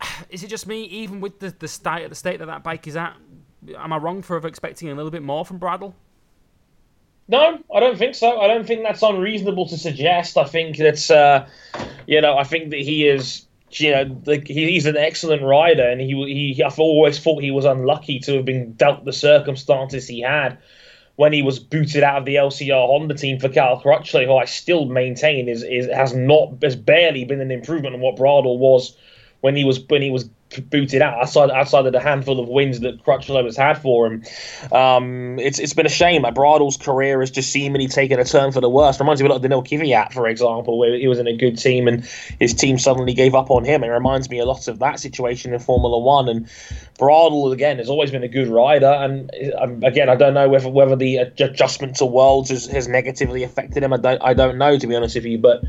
[0.30, 2.96] is it just me, even with the the state the state that that bike is
[2.96, 3.16] at?
[3.76, 5.94] Am I wrong for expecting a little bit more from Bradl?
[7.28, 8.40] No, I don't think so.
[8.40, 10.36] I don't think that's unreasonable to suggest.
[10.36, 11.48] I think that's, uh,
[12.08, 13.46] you know, I think that he is
[13.80, 18.18] you know, he's an excellent rider, and he he I've always thought he was unlucky
[18.20, 20.58] to have been dealt the circumstances he had
[21.16, 24.46] when he was booted out of the LCR Honda team for Cal Crutchlow, who I
[24.46, 28.96] still maintain is is has not has barely been an improvement on what Bradl was
[29.40, 30.28] when he was when he was
[30.60, 34.22] booted out outside outside of the handful of wins that Crutchlow has had for him.
[34.72, 36.22] Um, it's it's been a shame.
[36.22, 39.00] Like Bradl's career has just seemingly taken a turn for the worst.
[39.00, 41.58] Reminds me a lot of Daniil Kvyat, for example, where he was in a good
[41.58, 42.04] team and
[42.38, 43.84] his team suddenly gave up on him.
[43.84, 46.28] It reminds me a lot of that situation in Formula One.
[46.28, 46.46] And
[46.98, 48.86] Bradl again has always been a good rider.
[48.86, 53.42] And um, again, I don't know whether whether the adjustment to Worlds has, has negatively
[53.42, 53.92] affected him.
[53.92, 55.62] I don't I don't know to be honest with you, but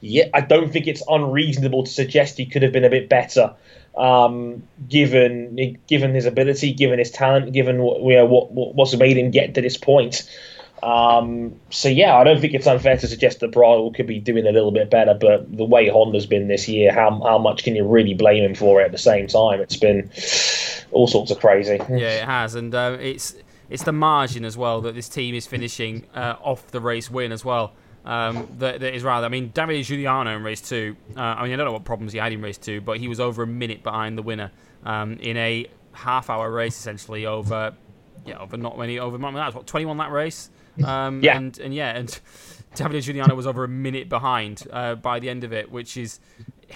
[0.00, 3.54] yeah, I don't think it's unreasonable to suggest he could have been a bit better
[3.96, 9.16] um, given given his ability, given his talent, given what, you know, what, what's made
[9.16, 10.28] him get to this point.
[10.82, 14.46] Um, so yeah, I don't think it's unfair to suggest that Bradl could be doing
[14.46, 17.76] a little bit better, but the way Honda's been this year, how how much can
[17.76, 18.86] you really blame him for it?
[18.86, 20.10] At the same time, it's been
[20.90, 21.78] all sorts of crazy.
[21.90, 23.34] Yeah, it has, and uh, it's
[23.68, 27.30] it's the margin as well that this team is finishing uh, off the race win
[27.30, 27.72] as well
[28.04, 29.26] um, that, that is rather.
[29.26, 30.96] I mean, Davide Giugliano in race two.
[31.16, 33.08] Uh, I mean, I don't know what problems he had in race two, but he
[33.08, 34.50] was over a minute behind the winner
[34.84, 37.74] um, in a half-hour race, essentially over
[38.26, 40.50] yeah over not many over that was what 21 lap race.
[40.84, 41.36] Um, yeah.
[41.36, 42.08] And and yeah, and
[42.74, 46.20] Davide Giugliano was over a minute behind uh, by the end of it, which is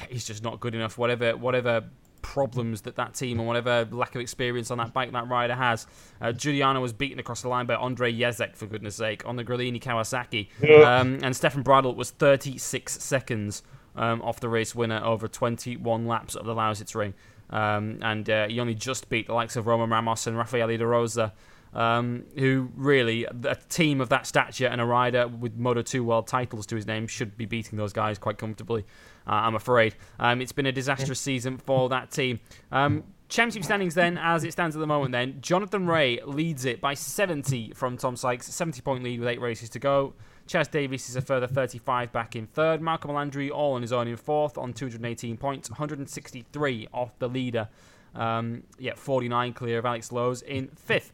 [0.09, 0.99] he's just not good enough.
[0.99, 1.85] Whatever whatever
[2.25, 5.87] problems that that team and whatever lack of experience on that bike that rider has.
[6.22, 9.45] Uh, Giugliano was beaten across the line by Andre Jezek, for goodness sake, on the
[9.45, 10.49] Gresini Kawasaki.
[10.85, 13.62] Um, and Stefan Bradl was 36 seconds
[13.95, 17.12] um, off the race winner over 21 laps of the Lausitz ring.
[17.51, 20.87] Um, and uh, he only just beat the likes of Roman Ramos and Raffaele De
[20.87, 21.35] Rosa.
[21.75, 26.29] Um, who really, a team of that stature and a rider with Moto 2 world
[26.29, 28.85] titles to his name should be beating those guys quite comfortably.
[29.27, 29.95] Uh, I'm afraid.
[30.18, 32.41] Um, it's been a disastrous season for that team.
[32.70, 36.81] Um, championship standings then, as it stands at the moment, then Jonathan Rea leads it
[36.81, 40.14] by 70 from Tom Sykes, 70 point lead with eight races to go.
[40.47, 42.83] Chaz Davies is a further 35 back in third.
[42.83, 47.68] Marco Melandri all on his own in fourth on 218 points, 163 off the leader.
[48.14, 51.12] Um, yeah, 49 clear of Alex Lowes in fifth.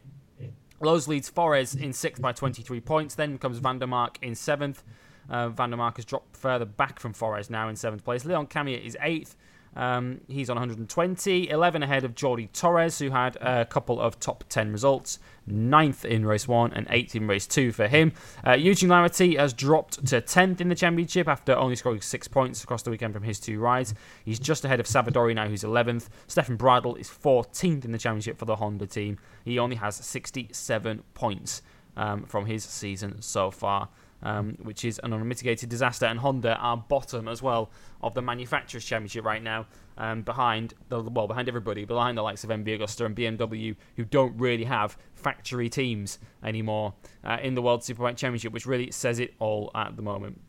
[0.81, 3.15] Lowes leads Forés in sixth by 23 points.
[3.15, 4.83] Then comes van der Mark in seventh.
[5.31, 8.25] Uh, Van der Mark has dropped further back from Forés now in seventh place.
[8.25, 9.35] Leon Camier is eighth.
[9.73, 14.43] Um, he's on 120, 11 ahead of Jordi Torres, who had a couple of top
[14.49, 15.19] 10 results.
[15.47, 18.11] Ninth in race one and eighth in race two for him.
[18.45, 22.63] Uh, Eugene Laverty has dropped to 10th in the championship after only scoring six points
[22.63, 23.93] across the weekend from his two rides.
[24.25, 26.09] He's just ahead of Savadori now, who's 11th.
[26.27, 29.17] Stefan Bradl is 14th in the championship for the Honda team.
[29.45, 31.61] He only has 67 points
[31.95, 33.89] um, from his season so far
[34.23, 36.05] um, which is an unmitigated disaster.
[36.05, 39.67] And Honda are bottom as well of the manufacturers' championship right now,
[39.97, 44.05] um, behind the well behind everybody, behind the likes of MV Agusta and BMW, who
[44.05, 46.93] don't really have factory teams anymore
[47.23, 50.41] uh, in the World Superbike Championship, which really says it all at the moment.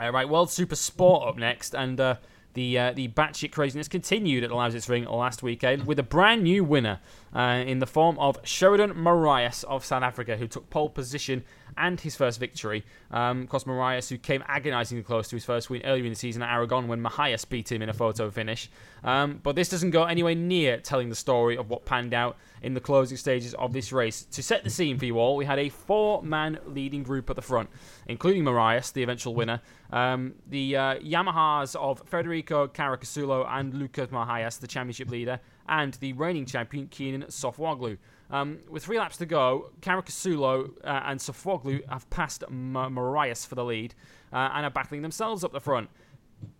[0.00, 2.00] All right, World Super Sport up next, and.
[2.00, 2.16] Uh,
[2.54, 6.64] the uh, the batshit craziness continued at the Ring last weekend with a brand new
[6.64, 6.98] winner
[7.34, 11.44] uh, in the form of Sheridan Morais of South Africa, who took pole position
[11.78, 12.84] and his first victory.
[13.10, 16.16] Um, of course, Morais, who came agonisingly close to his first win earlier in the
[16.16, 18.70] season at Aragon when Mahias beat him in a photo finish.
[19.04, 22.74] Um, but this doesn't go anywhere near telling the story of what panned out in
[22.74, 24.24] the closing stages of this race.
[24.24, 27.36] To set the scene for you all, we had a four man leading group at
[27.36, 27.70] the front,
[28.06, 29.60] including Morais, the eventual winner,
[29.90, 36.12] um, the uh, Yamahas of Federico Caricasulo and Lucas Mahias, the championship leader, and the
[36.14, 37.98] reigning champion Keenan Sofuoglu.
[38.30, 43.54] Um, with three laps to go, Caricasulo uh, and Sofuoglu have passed M- Morais for
[43.54, 43.94] the lead
[44.32, 45.88] uh, and are battling themselves up the front.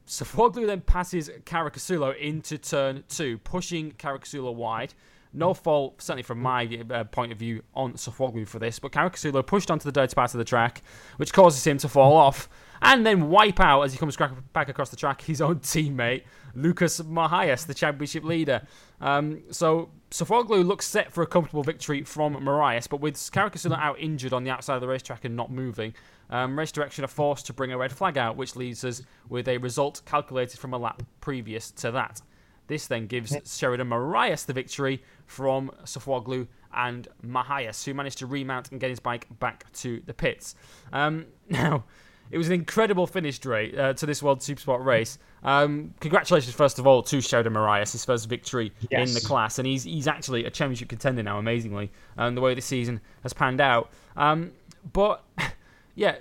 [0.06, 4.94] Sofuoglu then passes Caricasulo into turn two, pushing Caricasulo wide.
[5.34, 9.46] No fault, certainly from my uh, point of view, on Sofuoglu for this, but Caricasulo
[9.46, 10.82] pushed onto the dirty part of the track,
[11.18, 12.48] which causes him to fall off
[12.82, 14.16] and then wipe out as he comes
[14.52, 16.22] back across the track his own teammate
[16.54, 18.62] Lucas Mahias, the championship leader.
[19.00, 23.98] Um, so Sofuoglu looks set for a comfortable victory from Morais, but with Caricasulo out
[23.98, 25.94] injured on the outside of the racetrack and not moving,
[26.30, 29.48] um, race direction are forced to bring a red flag out, which leaves us with
[29.48, 32.20] a result calculated from a lap previous to that.
[32.66, 38.70] This then gives Sheridan Morais the victory from Sofuoglu and Mahias, who managed to remount
[38.70, 40.54] and get his bike back to the pits.
[40.92, 41.84] Um, now,
[42.30, 45.18] it was an incredible finish, Dre, uh, to this World Supersport race.
[45.42, 49.08] Um, congratulations, first of all, to Sheridan Morais, his first victory yes.
[49.08, 52.40] in the class, and he's he's actually a championship contender now, amazingly, and um, the
[52.40, 53.90] way this season has panned out.
[54.16, 54.52] Um,
[54.92, 55.24] but
[55.94, 56.16] yeah,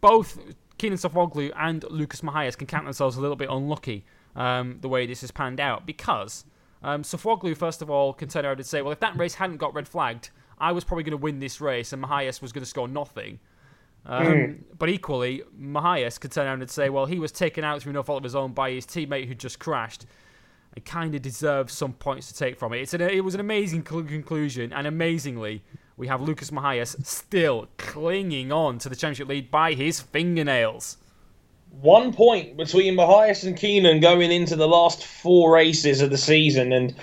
[0.00, 0.38] both
[0.78, 4.04] Kenan Sofuoglu and Lucas Mahias can count themselves a little bit unlucky
[4.34, 6.44] um, the way this has panned out because
[6.82, 9.56] um, Sofuoglu, first of all, can turn around and say, well, if that race hadn't
[9.56, 12.62] got red flagged, I was probably going to win this race, and Mahias was going
[12.62, 13.38] to score nothing.
[14.08, 14.62] Um, mm.
[14.78, 18.02] But equally, Mahias could turn around and say, well, he was taken out through no
[18.02, 20.06] fault of his own by his teammate who just crashed.
[20.76, 22.80] and kind of deserves some points to take from it.
[22.82, 25.62] It's an, it was an amazing conclusion, and amazingly,
[25.96, 30.98] we have Lucas Mahias still clinging on to the championship lead by his fingernails.
[31.80, 36.72] One point between Mahias and Keenan going into the last four races of the season,
[36.72, 36.94] and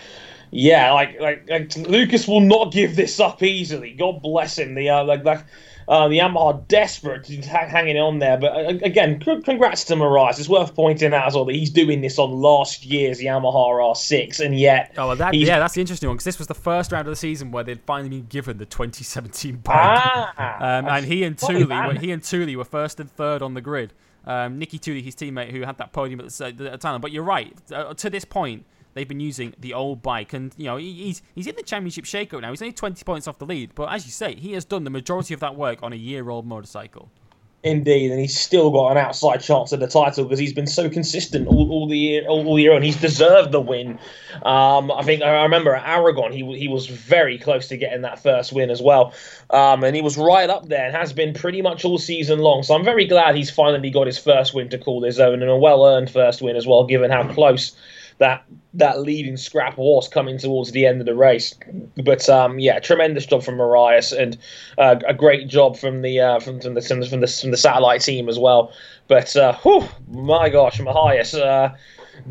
[0.52, 3.94] yeah, like like, like Lucas will not give this up easily.
[3.94, 4.76] God bless him.
[4.76, 5.44] The uh, like like
[5.88, 10.36] uh, the Yamaha desperate hanging on there, but uh, again, congrats to Morais.
[10.38, 14.40] It's worth pointing out as well that he's doing this on last year's Yamaha R6,
[14.40, 16.92] and yet oh, well, that, yeah, that's the interesting one because this was the first
[16.92, 21.06] round of the season where they'd finally been given the 2017 bike, ah, um, and
[21.06, 23.94] he and were, he and Tuuli were first and third on the grid.
[24.26, 27.02] Um, Niki Tuuli, his teammate, who had that podium at the, at the time.
[27.02, 27.54] But you're right.
[27.72, 31.48] Uh, to this point, they've been using the old bike, and you know he's he's
[31.48, 32.50] in the championship shakeup now.
[32.50, 34.90] He's only 20 points off the lead, but as you say, he has done the
[34.90, 37.10] majority of that work on a year-old motorcycle.
[37.66, 40.90] Indeed, and he's still got an outside chance at the title because he's been so
[40.90, 44.00] consistent all, all the year, all, all year, and he's deserved the win.
[44.44, 48.22] Um, I think I remember at Aragon, he he was very close to getting that
[48.22, 49.14] first win as well,
[49.50, 52.64] um, and he was right up there and has been pretty much all season long.
[52.64, 55.50] So I'm very glad he's finally got his first win to call his own and
[55.50, 57.78] a well-earned first win as well, given how close
[58.18, 58.44] that
[58.76, 61.54] that leading scrap horse coming towards the end of the race.
[62.04, 64.38] But um, yeah, tremendous job from Morais and
[64.78, 68.02] uh, a great job from the, uh, from, from, the from the from the satellite
[68.02, 68.74] team as well.
[69.08, 71.76] But uh, whew, my gosh, Mahias uh,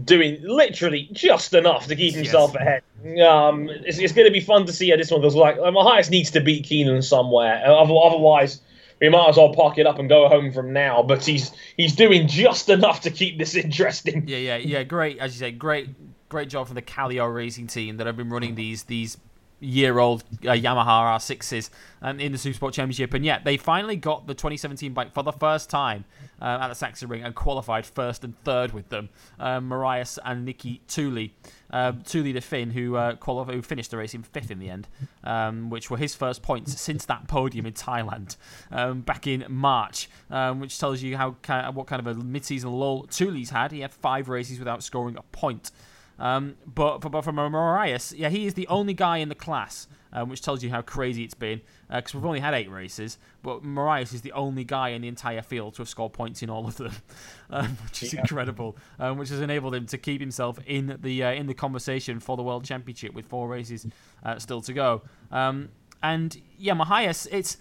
[0.05, 2.61] doing literally just enough to keep himself yes.
[2.61, 3.21] ahead.
[3.21, 5.35] Um, it's, it's going to be fun to see how this one goes.
[5.35, 8.61] Like Mahias needs to beat Kenan somewhere, otherwise
[9.03, 11.03] we might as well park it up and go home from now.
[11.03, 14.27] But he's he's doing just enough to keep this interesting.
[14.29, 14.83] Yeah, yeah, yeah.
[14.85, 15.89] Great, as you say, great,
[16.29, 19.19] great job from the Kallio Racing team that have been running these these
[19.63, 21.71] year-old uh, Yamaha R6s
[22.03, 25.33] um, in the Supersport Championship, and yet they finally got the 2017 bike for the
[25.33, 26.05] first time
[26.41, 29.09] uh, at the Sachsenring and qualified first and third with them.
[29.39, 31.31] Um, Morais and Niki Tuuli,
[31.71, 34.69] uh, Tuuli the Finn, who uh, qualified, who finished the race in fifth in the
[34.69, 34.89] end,
[35.23, 38.37] um, which were his first points since that podium in Thailand
[38.73, 41.37] um, back in March, um, which tells you how
[41.73, 43.71] what kind of a mid-season lull Tuuli's had.
[43.71, 45.71] He had five races without scoring a point.
[46.19, 49.89] Um, but, but, but from Morais, yeah, he is the only guy in the class,
[50.13, 51.61] um, which tells you how crazy it's been.
[51.89, 55.09] Because uh, we've only had eight races, but Morais is the only guy in the
[55.09, 56.93] entire field to have scored points in all of them,
[57.51, 58.21] um, which is yeah.
[58.21, 58.77] incredible.
[58.99, 62.37] Um, which has enabled him to keep himself in the uh, in the conversation for
[62.37, 63.87] the world championship with four races
[64.25, 65.03] uh, still to go.
[65.31, 65.71] Um,
[66.03, 67.57] and yeah, Mahias, it's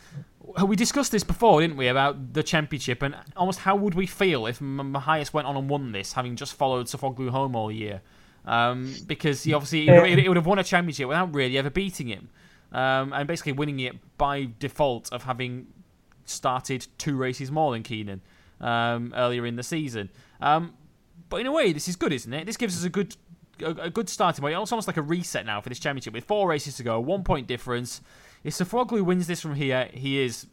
[0.65, 4.47] we discussed this before, didn't we, about the championship and almost how would we feel
[4.47, 8.01] if Mahias went on and won this, having just followed Sofuoglu home all year
[8.45, 12.29] um, because he obviously it, would have won a championship without really ever beating him,
[12.71, 15.67] um, and basically winning it by default of having
[16.25, 18.21] started two races more than Keenan
[18.59, 20.09] um, earlier in the season.
[20.41, 20.73] Um,
[21.29, 22.45] but in a way, this is good, isn't it?
[22.45, 23.15] This gives us a good
[23.61, 24.57] a, a good starting point.
[24.59, 27.23] It's almost like a reset now for this championship with four races to go, one
[27.23, 28.01] point difference.
[28.43, 30.47] If Sofuoglu wins this from here, he is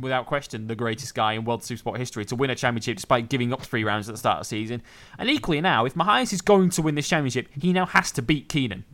[0.00, 3.52] without question, the greatest guy in World Supersport history to win a championship despite giving
[3.52, 4.82] up three rounds at the start of the season.
[5.18, 8.22] And equally now, if Mahias is going to win this championship, he now has to
[8.22, 8.84] beat Keenan.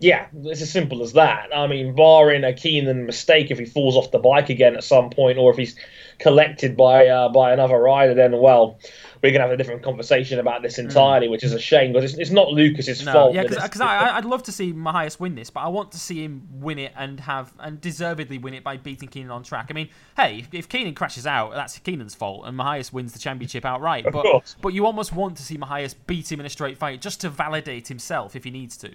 [0.00, 1.48] Yeah, it's as simple as that.
[1.54, 5.08] I mean, barring a Keenan mistake, if he falls off the bike again at some
[5.08, 5.76] point, or if he's
[6.18, 8.78] collected by uh, by another rider, then well,
[9.24, 10.82] we're gonna have a different conversation about this hmm.
[10.82, 11.30] entirely, mm.
[11.30, 13.34] which is a shame because it's, it's not Lucas's no, fault.
[13.34, 16.46] Yeah, because I'd love to see Mahias win this, but I want to see him
[16.52, 19.68] win it and have and deservedly win it by beating Keenan on track.
[19.70, 19.88] I mean,
[20.18, 24.04] hey, if, if Keenan crashes out, that's Keenan's fault, and Mahias wins the championship outright.
[24.04, 24.56] Of but course.
[24.60, 27.30] but you almost want to see Mahias beat him in a straight fight just to
[27.30, 28.94] validate himself if he needs to.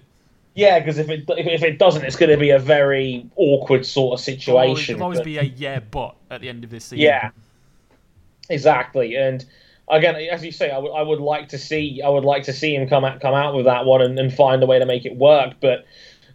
[0.54, 4.20] Yeah, because if it if it doesn't, it's going to be a very awkward sort
[4.20, 4.94] of situation.
[4.94, 6.98] It'll always, always be a yeah, but at the end of this season.
[6.98, 7.30] Yeah,
[8.48, 9.44] exactly, and
[9.90, 12.52] again, as you say, I, w- I would like to see I would like to
[12.52, 14.86] see him come out come out with that one and, and find a way to
[14.86, 15.54] make it work.
[15.60, 15.86] But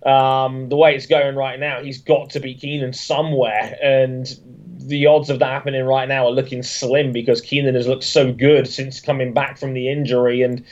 [0.08, 4.40] um, the way it's going right now, he's got to beat Keenan somewhere, and
[4.78, 8.32] the odds of that happening right now are looking slim because Keenan has looked so
[8.32, 10.64] good since coming back from the injury and.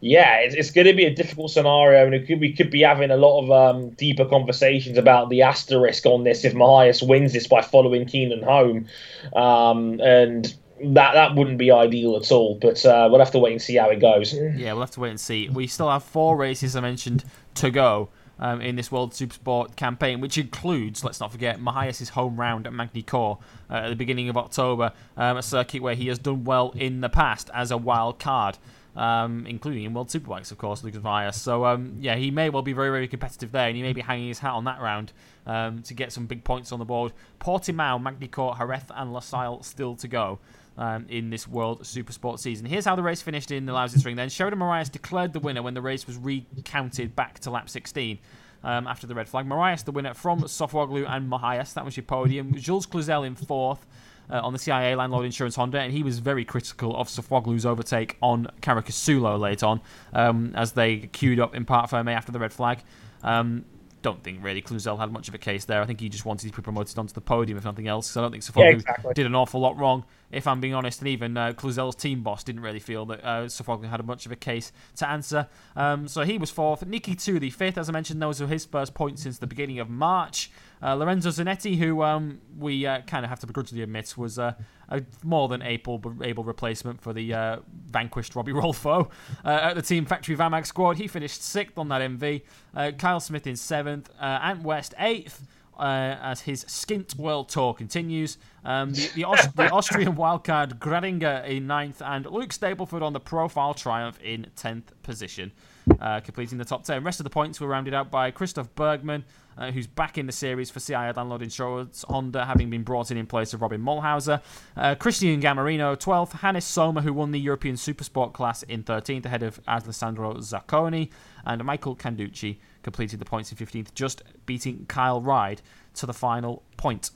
[0.00, 3.10] Yeah, it's, it's going to be a difficult scenario, and could, we could be having
[3.10, 7.46] a lot of um, deeper conversations about the asterisk on this if Mahias wins this
[7.46, 8.86] by following Keenan home.
[9.34, 10.54] Um, and
[10.92, 12.58] that that wouldn't be ideal at all.
[12.60, 14.34] But uh, we'll have to wait and see how it goes.
[14.34, 15.48] Yeah, we'll have to wait and see.
[15.48, 17.24] We still have four races I mentioned
[17.56, 18.10] to go.
[18.36, 22.72] Um, in this World Supersport campaign, which includes, let's not forget, Mahias' home round at
[22.72, 23.38] Magny-Cours
[23.70, 27.00] uh, at the beginning of October, um, a circuit where he has done well in
[27.00, 28.58] the past as a wild card.
[28.96, 31.34] Um, including in World Superbikes, of course, Lucas Mahias.
[31.34, 34.00] So, um, yeah, he may well be very, very competitive there, and he may be
[34.00, 35.12] hanging his hat on that round
[35.46, 37.12] um, to get some big points on the board.
[37.40, 40.38] Portimao, Magny-Cours, Jerez, and Losail still to go
[40.76, 42.66] um, in this World Supersport season.
[42.66, 44.28] Here's how the race finished in the Lausitz Ring then.
[44.28, 48.18] Sheridan Morais declared the winner when the race was recounted back to lap 16.
[48.62, 49.44] Um, after the red flag.
[49.44, 51.74] Morais, the winner from Sofuoglu and Mahias.
[51.74, 52.54] That was your podium.
[52.54, 53.84] Jules Cluzel in fourth.
[54.30, 58.16] Uh, on the CIA Landlord Insurance Honda, and he was very critical of Sofuoglu's overtake
[58.22, 59.82] on Caricasulo late on
[60.14, 62.78] um, as they queued up in Parc Fermé after the red flag.
[63.22, 63.66] Um,
[64.04, 65.80] don't think really Cluzel had much of a case there.
[65.80, 68.06] I think he just wanted to be promoted onto the podium, if nothing else.
[68.06, 69.14] So I don't think Sofuoglu yeah, exactly.
[69.14, 71.00] did an awful lot wrong, if I'm being honest.
[71.00, 74.32] And even uh, Cluzel's team boss didn't really feel that uh, Sofuoglu had much of
[74.32, 75.48] a case to answer.
[75.74, 76.86] Um, so he was fourth.
[76.86, 78.20] Niki Tuuli fifth, as I mentioned.
[78.20, 80.50] Those were his first points since the beginning of March.
[80.84, 84.52] Uh, Lorenzo Zanetti, who um, we uh, kind of have to begrudgingly admit was uh,
[84.90, 87.56] a more than able able replacement for the uh,
[87.86, 89.08] vanquished Robbie Rolfo
[89.44, 90.98] uh, at the Team Factory Vamag squad.
[90.98, 92.42] He finished sixth on that MV.
[92.74, 94.10] Uh, Kyle Smith in seventh.
[94.20, 95.46] Ant West eighth.
[95.78, 101.66] as his skint world tour continues, um, the, the, Aust- the, Austrian wildcard Gradinger in
[101.66, 105.50] ninth, and Luke Stapleford on the profile triumph in tenth position,
[105.98, 107.02] completing the top ten.
[107.02, 109.24] Rest of the points were rounded out by Christoph Bergmann,
[109.58, 113.16] uh, who's back in the series for CIA Landlord Insurance Honda, having been brought in
[113.16, 114.42] in place of Robin Mulhauser.
[114.76, 116.32] Uh, Christian Gammarino, 12th.
[116.40, 121.10] Hannes Soomer, who won the European Supersport class in 13th, ahead of Alessandro Zacconi.
[121.44, 125.62] And Michael Canducci completed the points in 15th, just beating Kyle Ryde
[125.94, 127.10] to the final point.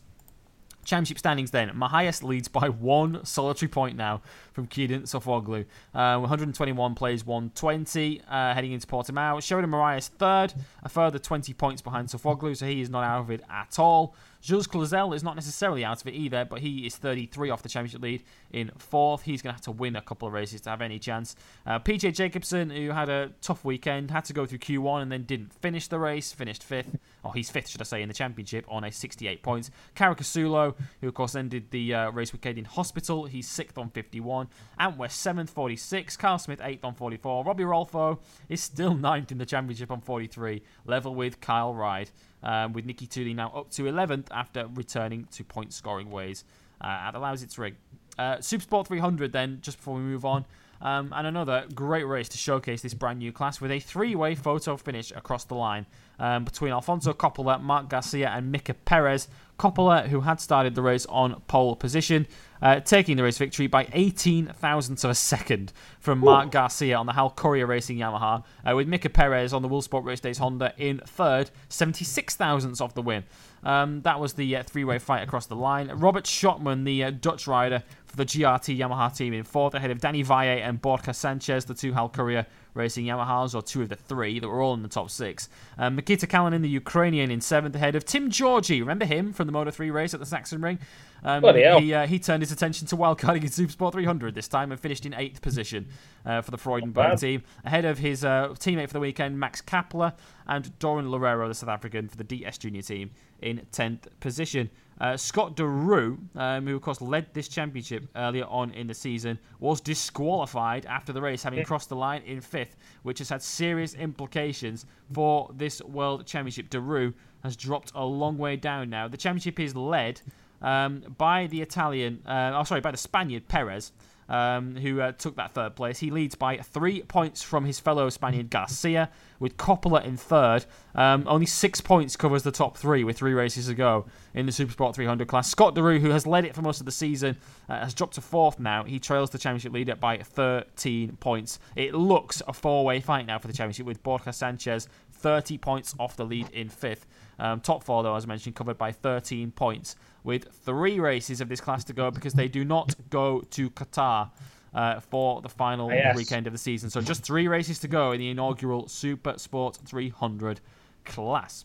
[0.88, 1.68] Championship standings then.
[1.70, 4.22] Mahias leads by one solitary point now
[4.54, 5.66] from Kenan Sofuoglu.
[5.94, 9.42] Uh, 121 plays 120 uh, heading into Portimao.
[9.42, 13.30] Sheridan Morais third, a further 20 points behind Sofuoglu, so he is not out of
[13.30, 14.14] it at all.
[14.40, 17.68] Jules Cluzel is not necessarily out of it either, but he is 33 off the
[17.68, 19.22] championship lead in fourth.
[19.22, 21.34] He's going to have to win a couple of races to have any chance.
[21.66, 25.24] Uh, PJ Jacobsen, who had a tough weekend, had to go through Q1 and then
[25.24, 26.98] didn't finish the race, finished fifth.
[27.24, 29.70] Oh, he's fifth, should I say, in the championship on a 68 points.
[29.96, 34.48] Caricasulo, who of course ended the uh, race weekend in hospital, he's sixth on 51.
[34.78, 36.16] Ant West seventh, 46.
[36.16, 37.44] Carl Smith eighth on 44.
[37.44, 42.10] Robbie Rolfo is still ninth in the championship on 43, level with Kyle Ryde
[42.42, 46.44] um, with Niki Tuuli now up to 11th after returning to point scoring ways
[46.80, 47.76] uh, at the Lausitz Ring.
[48.18, 50.44] Uh, Supersport 300 then, just before we move on.
[50.80, 54.34] Um, and another great race to showcase this brand new class with a three way
[54.34, 55.86] photo finish across the line
[56.18, 59.28] um, between Alfonso Coppola, Marc Garcia, and Mika Perez.
[59.58, 62.28] Coppola, who had started the race on pole position,
[62.62, 67.06] uh, taking the race victory by 18 thousandths of a second from Marc Garcia on
[67.06, 70.72] the Hal Courier Racing Yamaha, uh, with Mika Perez on the World Race Days Honda
[70.76, 73.24] in third, 76 thousandths of the win.
[73.64, 75.88] Um, that was the uh, three-way fight across the line.
[75.88, 80.00] Robert Schotman, the uh, Dutch rider for the GRT Yamaha team, in fourth, ahead of
[80.00, 82.46] Danny Valle and Borja Sanchez, the two Hal Courier
[82.78, 85.48] Racing Yamahas, or two of the three that were all in the top six.
[85.76, 88.80] Um, Mikita Kalinin, the Ukrainian, in seventh, ahead of Tim Georgi.
[88.80, 90.78] Remember him from the Moto 3 race at the Sachsenring?
[91.24, 91.42] Um,
[91.80, 95.04] he, uh, he turned his attention to wildcarding in Supersport 300 this time and finished
[95.04, 95.88] in eighth position
[96.24, 100.12] uh, for the Freudenberg team, ahead of his uh, teammate for the weekend, Max Kappler,
[100.46, 103.10] and Dorren Loureiro, the South African, for the DS Junior team
[103.40, 104.70] in 10th position.
[105.00, 109.38] Uh, Scott Deroue, um, who of course led this championship earlier on in the season,
[109.60, 113.94] was disqualified after the race, having crossed the line in fifth, which has had serious
[113.94, 116.68] implications for this World Championship.
[116.68, 117.14] Deroue
[117.44, 119.06] has dropped a long way down now.
[119.06, 120.20] The championship is led
[120.60, 123.92] um, by the Italian, uh, oh sorry, by the Spaniard Perez
[124.28, 125.98] um, who uh, took that third place.
[125.98, 129.10] He leads by three points from his fellow Spaniard Garcia,
[129.40, 130.66] with Coppola in third.
[130.94, 134.52] Um, only six points covers the top three with three races to go in the
[134.52, 135.48] Supersport 300 class.
[135.48, 137.36] Scott Deroue, who has led it for most of the season,
[137.68, 138.84] uh, has dropped to fourth now.
[138.84, 141.58] He trails the championship leader by 13 points.
[141.76, 144.88] It looks a four way fight now for the championship with Borja Sanchez
[145.18, 147.06] 30 points off the lead in fifth.
[147.38, 151.48] Um, top four, though, as I mentioned, covered by 13 points, with three races of
[151.48, 154.30] this class to go because they do not go to Qatar
[154.74, 156.16] uh, for the final yes.
[156.16, 156.90] weekend of the season.
[156.90, 160.60] So just three races to go in the inaugural Super Sport 300
[161.04, 161.64] class.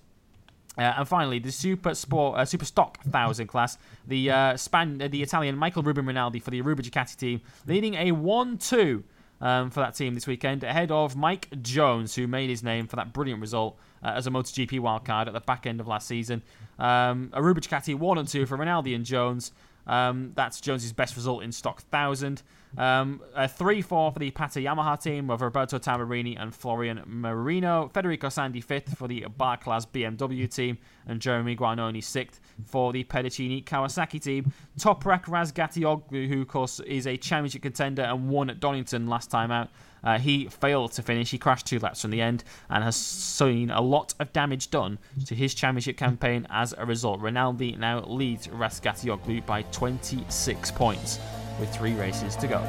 [0.77, 3.77] Uh, and finally, the Super Sport, uh, Super Stock Thousand class,
[4.07, 7.93] the uh, Span, uh, the Italian Michael Ruben Rinaldi for the Aruba Ducati team, leading
[7.93, 9.03] a one-two
[9.39, 12.95] um, for that team this weekend, ahead of Mike Jones, who made his name for
[12.95, 16.43] that brilliant result uh, as a MotoGP wildcard at the back end of last season.
[16.80, 19.51] Um, Aruba Ducati 1 and 2 for Rinaldi and Jones.
[19.85, 22.41] Um, that's Jones's best result in stock 1000.
[22.77, 27.89] Um, a 3 4 for the Pata Yamaha team of Roberto Tamburini and Florian Marino.
[27.93, 30.77] Federico Sandi 5th for the Bar Class BMW team.
[31.05, 34.53] And Jeremy Guarnoni 6th for the Pedercini Kawasaki team.
[34.80, 39.51] Toprak Razgatlioglu, who, of course, is a championship contender and won at Donington last time
[39.51, 39.69] out.
[40.03, 41.31] Uh, he failed to finish.
[41.31, 44.99] He crashed two laps from the end and has seen a lot of damage done
[45.25, 47.21] to his championship campaign as a result.
[47.21, 51.19] Rinaldi now leads Razgatlioglu by 26 points
[51.59, 52.61] with three races to go.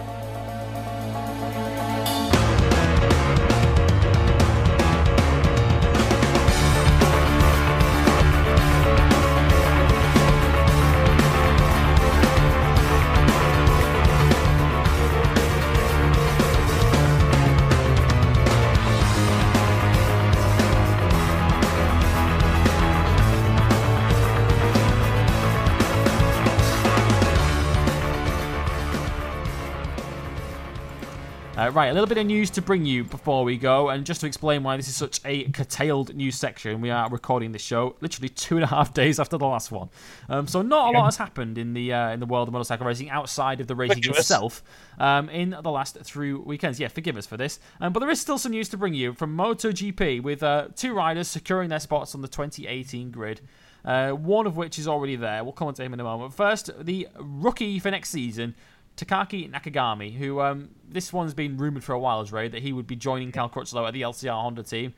[31.64, 34.20] Uh, right, a little bit of news to bring you before we go, and just
[34.20, 37.96] to explain why this is such a curtailed news section, we are recording this show
[38.02, 39.88] literally two and a half days after the last one.
[40.28, 42.86] Um, so not a lot has happened in the uh, in the world of motorcycle
[42.86, 44.62] racing outside of the racing itself
[44.98, 46.78] um, in the last three weekends.
[46.78, 49.14] Yeah, forgive us for this, um, but there is still some news to bring you
[49.14, 53.40] from MotoGP with uh, two riders securing their spots on the 2018 grid.
[53.84, 55.44] Uh, one of which is already there.
[55.44, 56.32] We'll come on to him in a moment.
[56.32, 58.54] First, the rookie for next season,
[58.96, 62.72] Takaki Nakagami, who um, this one's been rumored for a while, as Ray, that he
[62.72, 64.94] would be joining Cal Crutchlow at the LCR Honda team.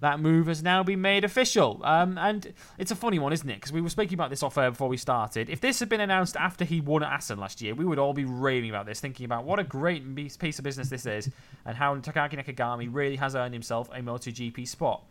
[0.00, 1.82] That move has now been made official.
[1.84, 3.56] Um, and it's a funny one, isn't it?
[3.56, 5.50] Because we were speaking about this off air before we started.
[5.50, 8.14] If this had been announced after he won at Assen last year, we would all
[8.14, 11.28] be raving about this, thinking about what a great piece of business this is
[11.66, 15.04] and how Takaki Nakagami really has earned himself a MotoGP spot.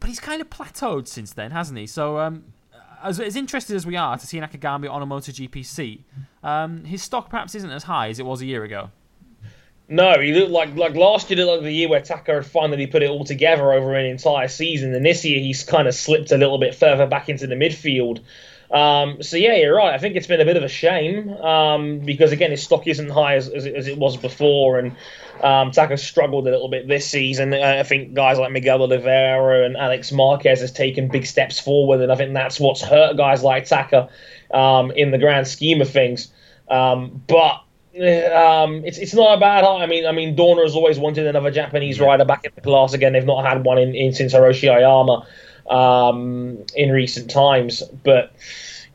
[0.00, 1.86] But he's kind of plateaued since then, hasn't he?
[1.86, 2.46] So um,
[3.02, 6.04] as, as interested as we are to see Nakagami on a MotoGP seat,
[6.42, 8.90] um, his stock perhaps isn't as high as it was a year ago.
[9.88, 13.02] No, he looked like like last year, looked like the year where Taka finally put
[13.02, 16.36] it all together over an entire season, and this year he's kind of slipped a
[16.36, 18.20] little bit further back into the midfield.
[18.70, 19.92] Um, so yeah, you're right.
[19.92, 23.10] I think it's been a bit of a shame um, because again, his stock isn't
[23.10, 24.96] high as, as, as it was before, and
[25.42, 27.52] um, Taka struggled a little bit this season.
[27.52, 32.12] I think guys like Miguel Oliveira and Alex Marquez has taken big steps forward, and
[32.12, 34.08] I think that's what's hurt guys like Taka
[34.52, 36.28] um, in the grand scheme of things.
[36.68, 37.64] Um, but
[37.96, 39.64] um, it's it's not a bad.
[39.64, 42.92] I mean, I mean, Dorna has always wanted another Japanese rider back in the class
[42.92, 43.14] again.
[43.14, 45.26] They've not had one in, in since Hiroshi Aoyama
[45.68, 48.34] um, in recent times, but.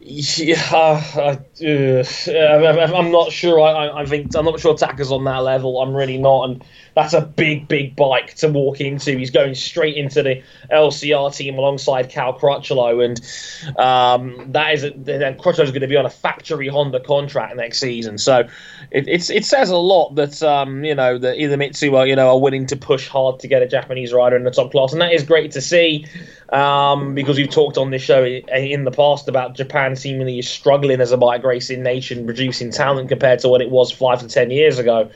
[0.07, 3.59] Yeah, uh, uh, I'm not sure.
[3.59, 5.81] I, I think I'm not sure Taka's on that level.
[5.81, 6.63] I'm really not, and
[6.95, 9.17] that's a big, big bike to walk into.
[9.17, 10.41] He's going straight into the
[10.71, 16.05] LCR team alongside Cal Crutchlow, and um, that is then Crutchlow's going to be on
[16.05, 18.17] a factory Honda contract next season.
[18.17, 18.47] So
[18.91, 22.39] it, it says a lot that um, you know that Idemitsu are you know are
[22.39, 25.11] willing to push hard to get a Japanese rider in the top class, and that
[25.11, 26.05] is great to see
[26.53, 31.11] um, because we've talked on this show in the past about Japan seemingly struggling as
[31.11, 34.79] a bike racing nation, producing talent compared to what it was five to ten years
[34.79, 35.11] ago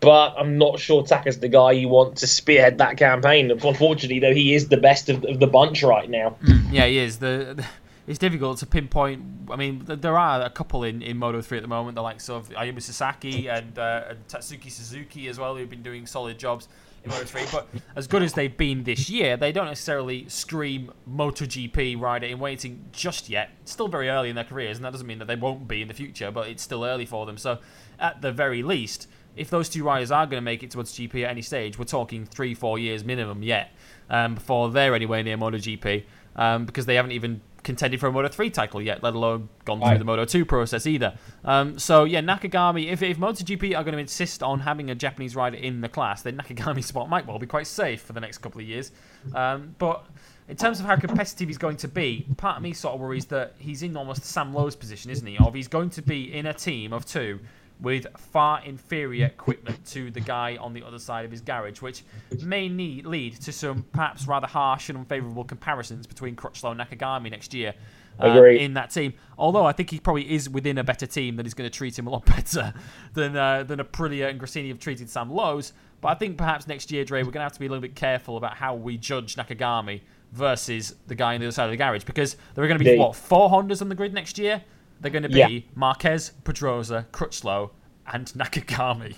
[0.00, 3.50] but I'm not sure Taka's the guy you want to spearhead that campaign.
[3.50, 6.36] Unfortunately, though, he is the best of, of the bunch right now.
[6.42, 7.18] Mm, yeah, he is.
[7.18, 7.66] The, the,
[8.06, 9.22] it's difficult to pinpoint.
[9.50, 12.28] I mean, there are a couple in, in Moto 3 at the moment, the likes
[12.28, 16.68] of Ayumu Sasaki and, uh, and Tatsuki Suzuki as well, who've been doing solid jobs.
[17.04, 17.50] in Moto3.
[17.50, 22.38] But as good as they've been this year, they don't necessarily scream MotoGP rider in
[22.38, 23.50] waiting just yet.
[23.64, 25.88] Still very early in their careers, and that doesn't mean that they won't be in
[25.88, 27.38] the future, but it's still early for them.
[27.38, 27.58] So,
[27.98, 31.24] at the very least, if those two riders are going to make it to MotoGP
[31.24, 33.72] at any stage, we're talking three, four years minimum yet
[34.10, 36.04] um, before they're anywhere near MotoGP
[36.36, 39.80] um, because they haven't even contended for a Moto 3 title yet, let alone gone
[39.80, 41.18] through the Moto 2 process either.
[41.44, 45.34] Um, so, yeah, Nakagami, if, if MotoGP are going to insist on having a Japanese
[45.34, 48.38] rider in the class, then Nakagami's spot might well be quite safe for the next
[48.38, 48.92] couple of years.
[49.34, 50.06] Um, but
[50.48, 53.26] in terms of how competitive he's going to be, part of me sort of worries
[53.26, 55.36] that he's in almost Sam Lowes' position, isn't he?
[55.38, 57.40] Of he's going to be in a team of two
[57.80, 62.02] with far inferior equipment to the guy on the other side of his garage, which
[62.42, 67.30] may need, lead to some perhaps rather harsh and unfavourable comparisons between Crutchlow and Nakagami
[67.30, 67.74] next year.
[68.18, 71.46] Uh, in that team, although I think he probably is within a better team that
[71.46, 72.72] is going to treat him a lot better
[73.12, 75.74] than uh, than Aprilia and Gresini have treated Sam Lowes.
[76.00, 77.82] But I think perhaps next year, Dre, we're going to have to be a little
[77.82, 80.00] bit careful about how we judge Nakagami
[80.32, 82.84] versus the guy on the other side of the garage because there are going to
[82.84, 84.62] be what four Hondas on the grid next year.
[85.00, 85.60] They're going to be yeah.
[85.74, 87.70] Marquez, Pedrosa, Crutchlow,
[88.12, 89.16] and Nakagami.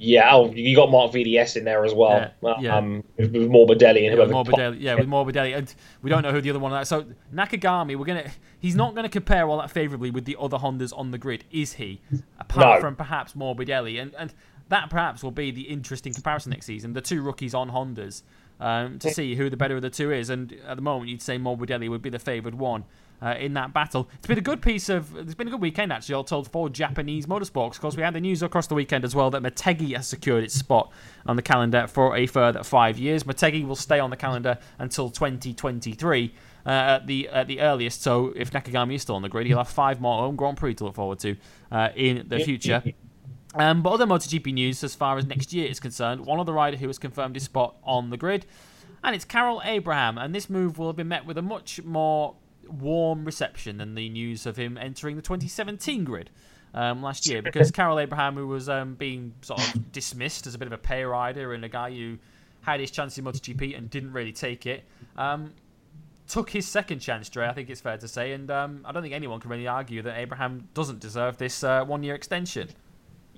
[0.00, 2.30] Yeah, oh, you got Marc VDS in there as well.
[2.40, 2.76] Yeah, yeah.
[2.76, 4.32] Um, with, with Morbidelli and whoever.
[4.32, 6.88] Morbidelli, yeah, with Morbidelli, and we don't know who the other one is.
[6.88, 8.30] So Nakagami, we're gonna.
[8.60, 11.44] He's not going to compare all that favourably with the other Hondas on the grid,
[11.50, 12.00] is he?
[12.38, 12.80] Apart no.
[12.80, 14.32] from perhaps Morbidelli, and and
[14.68, 16.92] that perhaps will be the interesting comparison next season.
[16.92, 18.22] The two rookies on Hondas.
[18.60, 21.22] Um, to see who the better of the two is, and at the moment you'd
[21.22, 22.84] say Morbidelli would be the favoured one
[23.22, 24.08] uh, in that battle.
[24.14, 25.16] It's been a good piece of.
[25.16, 26.14] It's been a good weekend actually.
[26.14, 27.72] All told for Japanese motorsports.
[27.72, 30.44] Of course, we had the news across the weekend as well that Motegi has secured
[30.44, 30.92] its spot
[31.26, 33.24] on the calendar for a further five years.
[33.24, 36.34] Motegi will stay on the calendar until 2023.
[36.66, 39.56] Uh, at the at the earliest, so if Nakagami is still on the grid, he'll
[39.56, 41.34] have five more home Grand Prix to look forward to
[41.72, 42.82] uh, in the future.
[43.54, 46.76] Um, but other MotoGP news as far as next year is concerned, one other rider
[46.76, 48.44] who has confirmed his spot on the grid,
[49.02, 50.18] and it's Karel Abraham.
[50.18, 52.34] And this move will have been met with a much more
[52.68, 56.30] warm reception than the news of him entering the 2017 grid
[56.74, 60.58] um, last year because Karel Abraham, who was um, being sort of dismissed as a
[60.58, 62.18] bit of a pay rider and a guy who
[62.62, 64.84] had his chance in MotoGP and didn't really take it,
[65.16, 65.54] um,
[66.26, 68.32] took his second chance, Dre, I think it's fair to say.
[68.32, 71.84] And um, I don't think anyone can really argue that Abraham doesn't deserve this uh,
[71.84, 72.68] one year extension.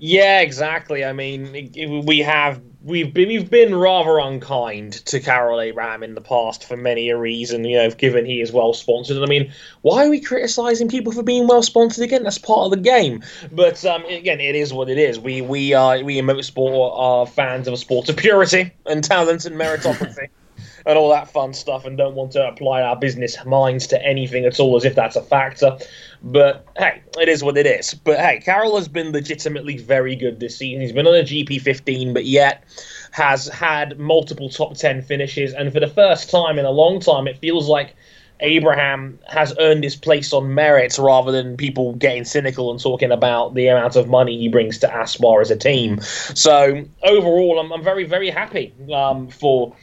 [0.02, 1.05] Yeah, exactly.
[1.05, 1.72] I mean,
[2.06, 6.74] we have we've been we've been rather unkind to Karel Abraham in the past for
[6.74, 7.66] many a reason.
[7.66, 9.22] You know, given he is well sponsored.
[9.22, 9.52] I mean,
[9.82, 12.22] why are we criticizing people for being well sponsored again?
[12.22, 13.22] That's part of the game.
[13.52, 15.20] But um, again, it is what it is.
[15.20, 19.44] We we are we in motorsport are fans of a sport of purity and talent
[19.44, 20.28] and meritocracy.
[20.86, 24.44] and all that fun stuff and don't want to apply our business minds to anything
[24.44, 25.77] at all as if that's a factor.
[26.23, 27.94] But hey, it is what it is.
[27.94, 30.81] But hey, Karel has been legitimately very good this season.
[30.81, 32.65] He's been on a GP15, but yet
[33.12, 35.52] has had multiple top 10 finishes.
[35.52, 37.97] And for the first time in a long time, it feels like
[38.40, 43.55] Abraham has earned his place on merit rather than people getting cynical and talking about
[43.55, 46.01] the amount of money he brings to Aspar as a team.
[46.01, 49.74] So overall, I'm, I'm very, very happy um, for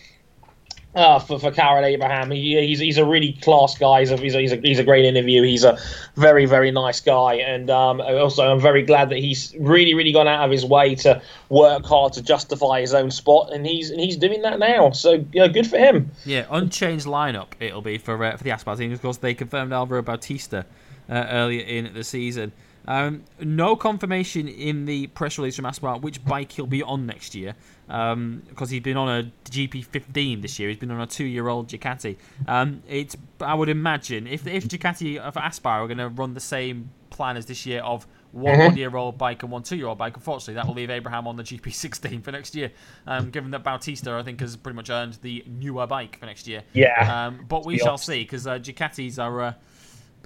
[0.97, 2.31] uh, for for Karel Abraham.
[2.31, 3.99] He, he's he's a really class guy.
[3.99, 5.43] He's a, he's a, he's a, he's a great interview.
[5.43, 5.77] He's a
[6.15, 10.27] very very nice guy, and um, also I'm very glad that he's really really gone
[10.27, 14.01] out of his way to work hard to justify his own spot, and he's and
[14.01, 14.89] he's doing that now.
[14.89, 16.09] So you know, good for him.
[16.25, 18.91] Yeah, unchanged lineup it'll be for uh, for the Aspar team.
[18.91, 20.65] Of course, they confirmed Alvaro Bautista
[21.07, 22.51] uh, earlier in the season.
[22.87, 27.35] Um, no confirmation in the press release from Aspar which bike he'll be on next
[27.35, 27.55] year,
[27.85, 30.69] because um, he's been on a GP15 this year.
[30.69, 32.15] He's been on a two-year-old Ducati.
[32.47, 36.39] Um, it's I would imagine if if Ducati for Aspar are going to run the
[36.39, 38.65] same plan as this year of one mm-hmm.
[38.65, 42.31] one-year-old bike and one two-year-old bike, unfortunately that will leave Abraham on the GP16 for
[42.31, 42.71] next year.
[43.05, 46.47] Um, given that Bautista I think has pretty much earned the newer bike for next
[46.47, 46.63] year.
[46.73, 47.27] Yeah.
[47.27, 49.41] Um, but we shall see because uh, Ducatis are.
[49.41, 49.53] Uh,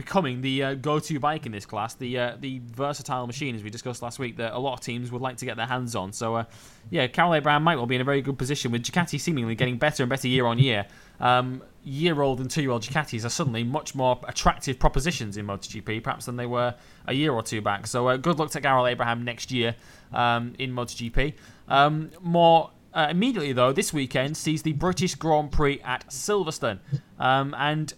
[0.02, 3.70] becoming the uh, go-to bike in this class, the uh, the versatile machine as we
[3.70, 6.12] discussed last week that a lot of teams would like to get their hands on.
[6.12, 6.44] So, uh,
[6.90, 9.78] yeah, Karel Abraham might well be in a very good position with Ducati seemingly getting
[9.78, 10.88] better and better year on year.
[11.20, 16.36] Um, year-old and two-year-old Ducatis are suddenly much more attractive propositions in MotoGP, perhaps than
[16.36, 16.76] they were
[17.08, 17.86] a year or two back.
[17.86, 19.76] So, uh, good luck to Karel Abraham next year
[20.12, 21.34] um, in MotoGP.
[21.68, 26.80] Um, more uh, immediately, though, this weekend sees the British Grand Prix at Silverstone.
[27.20, 27.94] Um, and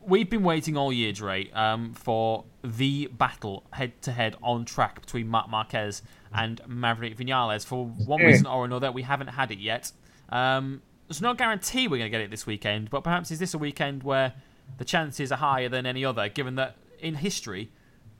[0.00, 5.00] we've been waiting all year, Dre, um, for the battle head to head on track
[5.00, 6.02] between Marc Marquez
[6.32, 7.64] and Maverick Vinales.
[7.64, 9.92] For one reason or another, we haven't had it yet.
[10.28, 13.54] Um, there's no guarantee we're going to get it this weekend, but perhaps is this
[13.54, 14.34] a weekend where
[14.78, 17.70] the chances are higher than any other, given that in history,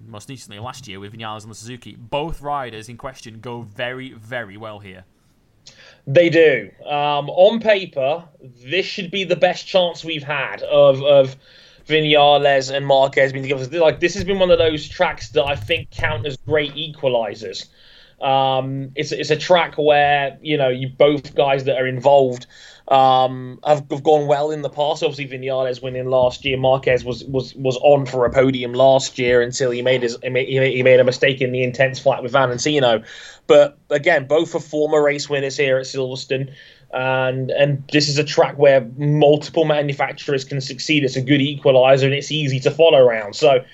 [0.01, 4.13] most recently last year with Vinales and the Suzuki, both riders in question go very,
[4.13, 5.05] very well here.
[6.07, 6.71] They do.
[6.85, 8.25] Um, on paper,
[8.65, 11.37] this should be the best chance we've had of of
[11.87, 13.79] Vinales and Marquez being together.
[13.79, 17.67] Like this has been one of those tracks that I think count as great equalizers.
[18.21, 22.47] Um, it's it's a track where you know you both guys that are involved
[22.91, 25.03] um, have, have gone well in the past.
[25.03, 26.57] Obviously, Vinales winning last year.
[26.57, 30.29] Marquez was was was on for a podium last year until he made his he
[30.29, 33.03] made, he made a mistake in the intense fight with Valentino.
[33.47, 36.53] But again, both are former race winners here at Silverstone
[36.93, 41.05] and and this is a track where multiple manufacturers can succeed.
[41.05, 43.37] It's a good equalizer and it's easy to follow around.
[43.37, 43.65] So,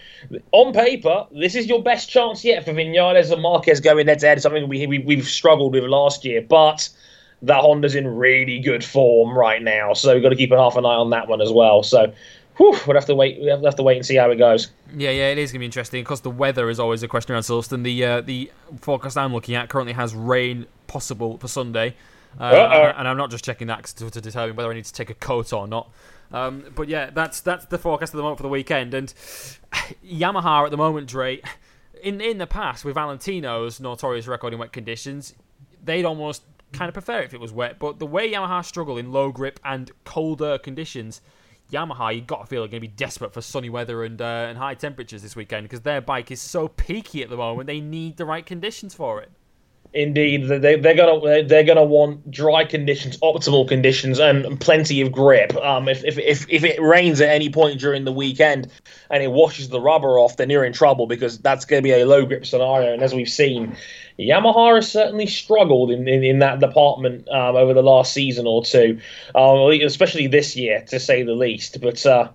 [0.52, 4.26] on paper, this is your best chance yet for Vinales and Marquez going head to
[4.26, 4.42] head.
[4.42, 6.88] Something we, we we've struggled with last year, but
[7.46, 9.92] that Honda's in really good form right now.
[9.94, 11.82] So we've got to keep an half an eye on that one as well.
[11.82, 12.12] So.
[12.58, 13.38] Whew, we'll have to wait.
[13.38, 14.70] We have to wait and see how it goes.
[14.96, 17.34] Yeah, yeah, it is going to be interesting because the weather is always a question
[17.34, 17.82] around Silverstone.
[17.82, 18.50] The uh, the
[18.80, 21.96] forecast I'm looking at currently has rain possible for Sunday.
[22.38, 25.10] Uh, and I'm not just checking that to, to, determine whether I need to take
[25.10, 25.90] a coat or not.
[26.32, 28.94] Um, but yeah, that's that's the forecast at the moment for the weekend.
[28.94, 29.08] And
[30.04, 31.40] Yamaha at the moment, Dre,
[32.02, 35.34] in in the past with Valentino's notorious record in wet conditions,
[35.82, 37.78] they'd almost kind of prefer it if it was wet.
[37.78, 41.20] But the way Yamaha struggle in low grip and colder conditions,
[41.72, 44.46] Yamaha, you got to feel are going to be desperate for sunny weather and uh,
[44.48, 47.66] and high temperatures this weekend because their bike is so peaky at the moment.
[47.66, 49.30] They need the right conditions for it.
[49.92, 55.56] Indeed, they, they're gonna they're gonna want dry conditions, optimal conditions, and plenty of grip.
[55.56, 58.70] Um, if, if if if it rains at any point during the weekend
[59.10, 61.92] and it washes the rubber off, then you're in trouble because that's going to be
[61.92, 62.92] a low grip scenario.
[62.92, 63.76] And as we've seen,
[64.18, 68.64] Yamaha has certainly struggled in, in, in that department um, over the last season or
[68.64, 69.00] two,
[69.34, 71.80] um, especially this year, to say the least.
[71.80, 72.28] But uh,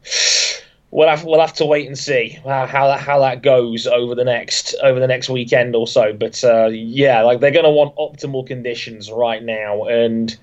[0.91, 4.13] we'll have we'll have to wait and see how how that, how that goes over
[4.13, 6.13] the next over the next weekend or so.
[6.13, 10.37] But uh, yeah, like they're going to want optimal conditions right now, and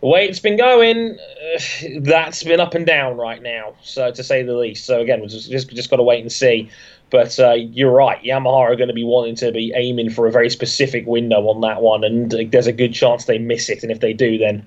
[0.00, 1.60] the way it's been going, uh,
[2.00, 4.84] that's been up and down right now, so to say the least.
[4.84, 6.70] So again, we just just, just got to wait and see.
[7.14, 10.32] But uh, you're right, Yamaha are going to be wanting to be aiming for a
[10.32, 13.84] very specific window on that one, and there's a good chance they miss it.
[13.84, 14.66] And if they do, then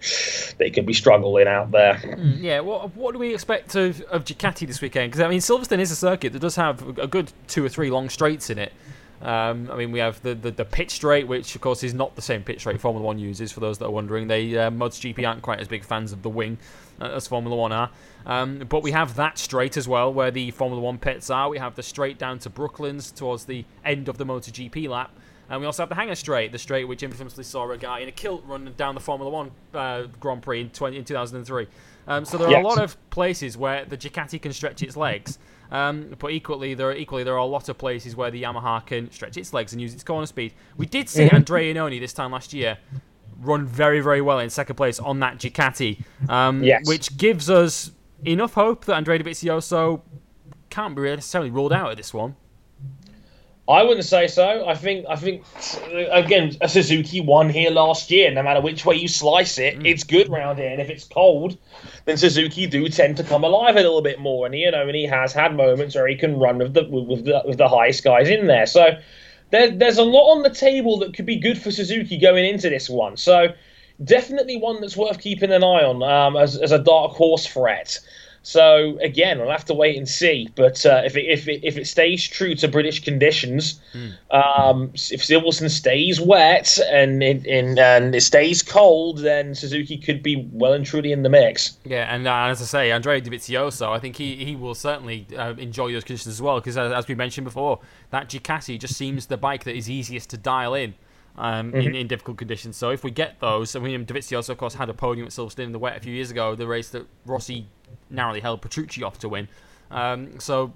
[0.57, 1.95] they could be struggling out there.
[1.95, 5.11] Mm, yeah, what what do we expect of, of Ducati this weekend?
[5.11, 7.89] Because I mean, Silverstone is a circuit that does have a good two or three
[7.89, 8.71] long straights in it.
[9.21, 12.15] Um, I mean, we have the, the, the, pit straight, which of course is not
[12.15, 13.51] the same pit straight Formula One uses.
[13.51, 16.29] For those that are wondering, they uh, MotoGP aren't quite as big fans of the
[16.29, 16.59] wing
[17.01, 17.89] uh, as Formula One are.
[18.27, 21.49] Um, but we have that straight as well, where the Formula One pits are.
[21.49, 25.11] We have the straight down to Brooklands towards the end of the MotoGP lap.
[25.49, 28.09] And we also have the Hangar Straight, the straight which infamously saw a guy in
[28.09, 31.67] a kilt run down the Formula One uh, Grand Prix in, 20, in 2003.
[32.07, 32.63] Um, so there are yes.
[32.63, 35.39] a lot of places where the Ducati can stretch its legs.
[35.71, 38.85] Um, but equally, there are equally there are a lot of places where the Yamaha
[38.85, 40.53] can stretch its legs and use its corner speed.
[40.77, 41.35] We did see mm-hmm.
[41.35, 42.77] Andrea Iannone this time last year
[43.39, 46.87] run very very well in second place on that Ducati, um, yes.
[46.87, 47.91] which gives us
[48.25, 50.01] enough hope that Andrea Dovizioso
[50.69, 52.35] can't be necessarily ruled out at this one.
[53.69, 54.65] I wouldn't say so.
[54.65, 55.43] I think I think
[56.09, 58.31] again a Suzuki won here last year.
[58.31, 59.85] No matter which way you slice it, mm.
[59.85, 60.69] it's good round here.
[60.69, 61.57] And if it's cold,
[62.05, 64.45] then Suzuki do tend to come alive a little bit more.
[64.45, 67.25] And you know, and he has had moments where he can run with the with
[67.25, 68.67] the with the highest guys in there.
[68.67, 68.97] So
[69.51, 72.69] there, there's a lot on the table that could be good for Suzuki going into
[72.69, 73.17] this one.
[73.17, 73.53] So
[74.03, 77.99] definitely one that's worth keeping an eye on um, as as a dark horse threat.
[78.43, 80.49] So again, we'll have to wait and see.
[80.55, 84.13] But uh, if it, if it, if it stays true to British conditions, mm.
[84.31, 90.23] um, if Silverstone stays wet and it, and, and it stays cold, then Suzuki could
[90.23, 91.77] be well and truly in the mix.
[91.83, 95.53] Yeah, and uh, as I say, Andrea Dovizioso, I think he, he will certainly uh,
[95.57, 97.79] enjoy those conditions as well because as, as we mentioned before,
[98.11, 100.95] that Ducati just seems the bike that is easiest to dial in.
[101.39, 101.81] Um, mm-hmm.
[101.81, 102.77] in, in, difficult conditions.
[102.77, 105.65] So if we get those, I mean, Dovizioso, of course, had a podium at Silverstone
[105.65, 107.67] in the wet a few years ago, the race that Rossi
[108.09, 109.47] narrowly held Petrucci off to win.
[109.91, 110.73] Um, so,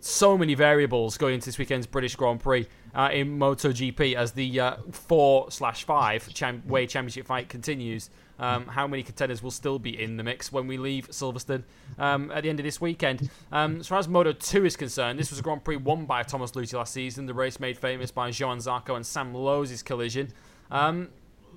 [0.00, 4.60] so many variables going into this weekend's British Grand Prix uh, in MotoGP as the
[4.60, 6.28] uh, four slash five
[6.66, 8.10] way championship fight continues.
[8.38, 11.62] Um, how many contenders will still be in the mix when we leave Silverstone
[11.96, 13.30] um, at the end of this weekend?
[13.52, 16.24] Um, as far as Moto 2 is concerned, this was a Grand Prix won by
[16.24, 20.32] Thomas Luthi last season, the race made famous by Johann Zarco and Sam Lowes' collision.
[20.72, 21.10] Um,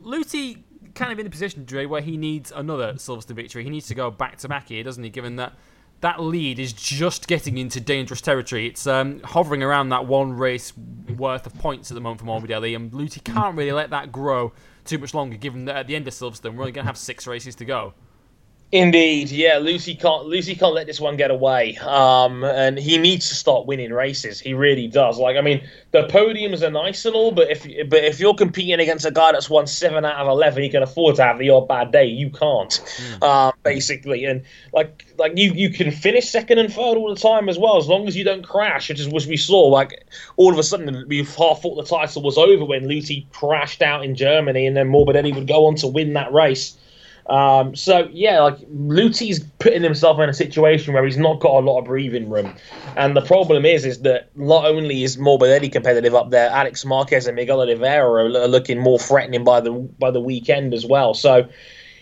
[0.04, 0.62] Luthi
[0.94, 3.64] kind of in a position, Dre, where he needs another Silverstone victory.
[3.64, 5.10] He needs to go back to back here, doesn't he?
[5.10, 5.54] Given that
[6.02, 8.68] that lead is just getting into dangerous territory.
[8.68, 10.74] It's um, hovering around that one race
[11.18, 14.54] worth of points at the moment for Morbidelli, and Luthi can't really let that grow
[14.84, 16.98] too much longer, given that at the end of Silverstone we're only going to have
[16.98, 17.94] six races to go.
[18.76, 19.56] Indeed, yeah.
[19.56, 21.78] Luthi can't Luthi can't let this one get away.
[21.78, 24.38] Um, and he needs to start winning races.
[24.38, 25.18] He really does.
[25.18, 28.78] Like, I mean, the podiums are nice and all, but if but if you're competing
[28.82, 31.52] against a guy that's won seven out of eleven, he can afford to have the
[31.52, 32.08] odd bad day.
[32.08, 33.18] You can't, mm.
[33.22, 34.26] uh, basically.
[34.26, 34.44] And
[34.74, 37.88] like like you you can finish second and third all the time as well, as
[37.88, 38.90] long as you don't crash.
[38.90, 39.68] Which is what we saw.
[39.68, 43.82] Like all of a sudden, we half thought the title was over when Luthi crashed
[43.82, 46.78] out in Germany, and then Morbidelli would go on to win that race.
[47.28, 51.66] Um, so yeah, like Luthi's putting himself in a situation where he's not got a
[51.66, 52.54] lot of breathing room,
[52.96, 57.26] and the problem is, is that not only is Morbidelli competitive up there, Alex Marquez
[57.26, 61.16] and Miguel Oliveira are, looking more threatening by the by the weekend as well.
[61.16, 61.50] So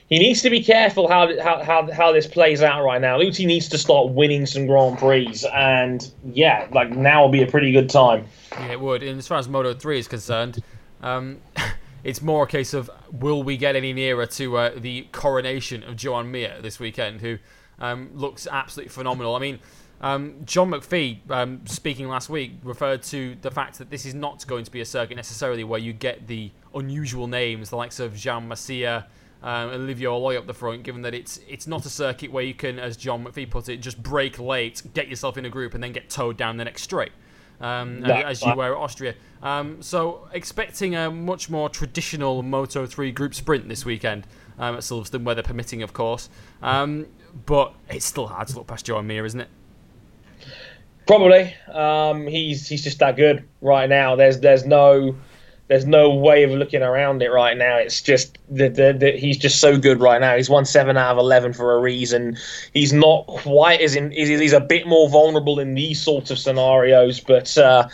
[0.09, 3.17] he needs to be careful how how how, how this plays out right now.
[3.17, 7.47] Luthi needs to start winning some Grand Prix, and yeah, like now will be a
[7.47, 8.25] pretty good time.
[8.51, 9.01] Yeah, it would.
[9.01, 10.61] And as far as Moto Three is concerned.
[11.01, 11.39] Um,
[12.03, 15.95] It's more a case of will we get any nearer to uh, the coronation of
[15.95, 17.37] Joan Mir this weekend, who
[17.79, 19.35] um, looks absolutely phenomenal.
[19.35, 19.59] I mean,
[20.01, 24.45] um, John McPhee, um, speaking last week, referred to the fact that this is not
[24.47, 28.15] going to be a circuit necessarily where you get the unusual names, the likes of
[28.15, 29.05] Jean Massia
[29.41, 32.53] um, Olivier Aloi up the front, given that it's it's not a circuit where you
[32.53, 35.83] can, as John McPhee put it, just break late, get yourself in a group, and
[35.83, 37.11] then get towed down the next straight
[37.63, 39.15] um, no, as you were at Austria.
[39.41, 44.27] Um, so expecting a much more traditional Moto 3 group sprint this weekend
[44.59, 46.29] um, at Silverstone, weather permitting, of course.
[46.61, 47.07] Um,
[47.45, 49.47] but it's still hard to look past Joan Mir, isn't it?
[51.07, 51.53] Probably.
[51.71, 54.15] Um, he's he's just that good right now.
[54.15, 55.15] There's there's no
[55.67, 57.77] there's no way of looking around it right now.
[57.77, 60.35] It's just that he's just so good right now.
[60.35, 62.37] He's won seven out of eleven for a reason.
[62.73, 64.11] He's not quite as in.
[64.11, 67.57] He's, a bit more vulnerable in these sorts of scenarios, but.
[67.57, 67.87] Uh,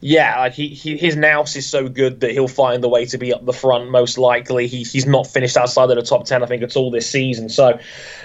[0.00, 3.18] yeah, like he, he his nous is so good that he'll find the way to
[3.18, 3.90] be up the front.
[3.90, 6.42] Most likely, he, he's not finished outside of the top ten.
[6.42, 7.48] I think at all this season.
[7.48, 7.78] So,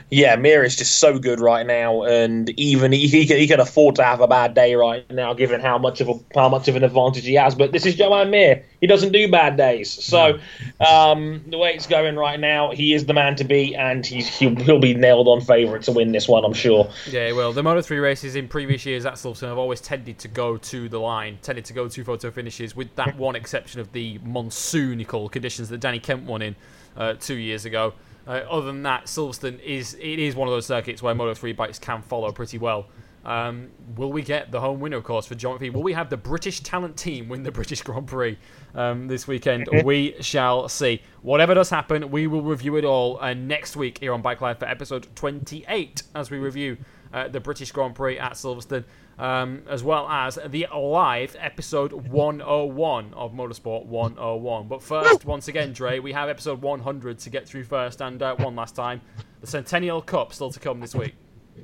[0.09, 3.59] yeah, Mir is just so good right now, and even he, he, can, he can
[3.59, 6.67] afford to have a bad day right now, given how much of a how much
[6.67, 7.55] of an advantage he has.
[7.55, 8.63] But this is Joan Mir.
[8.81, 9.91] He doesn't do bad days.
[9.91, 10.39] So,
[10.85, 14.27] um, the way it's going right now, he is the man to beat, and he's
[14.27, 16.43] he'll, he'll be nailed on favourite to win this one.
[16.43, 16.89] I'm sure.
[17.07, 20.27] Yeah, well, the Moto three races in previous years at Silverstone have always tended to
[20.27, 23.91] go to the line, tended to go to photo finishes, with that one exception of
[23.91, 26.55] the monsoonical conditions that Danny Kent won in
[26.97, 27.93] uh, two years ago.
[28.27, 31.53] Uh, other than that, Silverstone is it is one of those circuits where Moto 3
[31.53, 32.87] bikes can follow pretty well.
[33.23, 35.69] Um, will we get the home winner, of course, for John V?
[35.69, 38.37] Will we have the British talent team win the British Grand Prix
[38.73, 39.67] um, this weekend?
[39.83, 41.01] we shall see.
[41.21, 44.59] Whatever does happen, we will review it all uh, next week here on Bike Live
[44.59, 46.77] for episode 28 as we review
[47.13, 48.85] uh, the British Grand Prix at Silverstone
[49.21, 54.67] um, as well as the live episode 101 of Motorsport 101.
[54.67, 58.35] But first, once again, Dre, we have episode 100 to get through first, and uh,
[58.37, 58.99] one last time,
[59.39, 61.13] the Centennial Cup still to come this week.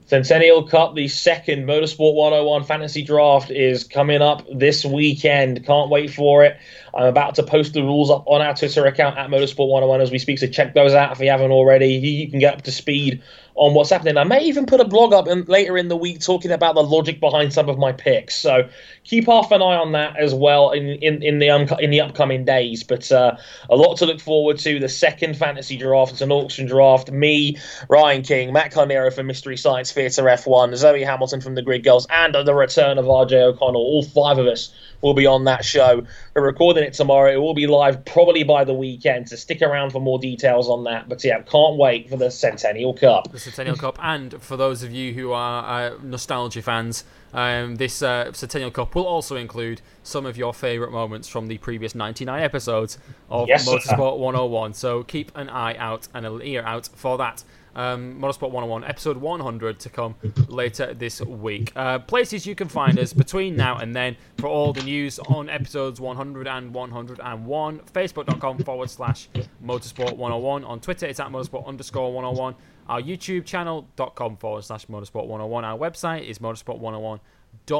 [0.07, 5.65] Centennial Cup, the second Motorsport 101 fantasy draft, is coming up this weekend.
[5.65, 6.57] Can't wait for it.
[6.93, 10.09] I'm about to post the rules up on our Twitter account at Motorsport 101 as
[10.09, 11.88] we speak, so check those out if you haven't already.
[11.88, 13.22] You can get up to speed
[13.57, 14.17] on what's happening.
[14.17, 16.84] I may even put a blog up in, later in the week talking about the
[16.84, 18.35] logic behind some of my picks.
[18.35, 18.69] So
[19.03, 22.01] keep half an eye on that as well in in, in the um, in the
[22.01, 22.84] upcoming days.
[22.84, 23.38] But uh,
[23.69, 24.79] a lot to look forward to.
[24.79, 27.11] The second fantasy draft, it's an auction draft.
[27.11, 27.57] Me,
[27.89, 32.05] Ryan King, Matt Carnero from Mystery Science Theatre F1, Zoe Hamilton from the Grid Girls,
[32.09, 33.81] and the return of RJ O'Connell.
[33.81, 36.05] All five of us will be on that show.
[36.38, 37.34] We're recording it tomorrow.
[37.34, 39.27] It will be live probably by the weekend.
[39.27, 41.09] So stick around for more details on that.
[41.09, 43.31] But yeah, can't wait for the Centennial Cup.
[43.31, 48.03] The Centennial Cup, and for those of you who are uh, nostalgia fans, um, this
[48.03, 52.43] uh, Centennial Cup will also include some of your favourite moments from the previous 99
[52.43, 52.99] episodes
[53.31, 54.76] of yes, Motorsport 101.
[54.76, 57.43] So keep an eye out and an ear out for that
[57.77, 60.15] um, Motorsport 101, episode 100 to come
[60.47, 61.71] later this week.
[61.75, 65.49] Uh, places you can find us between now and then for all the news on
[65.49, 67.79] episodes 100 and 101.
[67.79, 69.29] Facebook.com forward slash
[69.63, 70.63] Motorsport 101.
[70.63, 72.55] On Twitter, it's at Motorsport underscore 101.
[72.89, 75.63] Our YouTube channel.com forward slash Motorsport 101.
[75.63, 77.19] Our website is Motorsport 101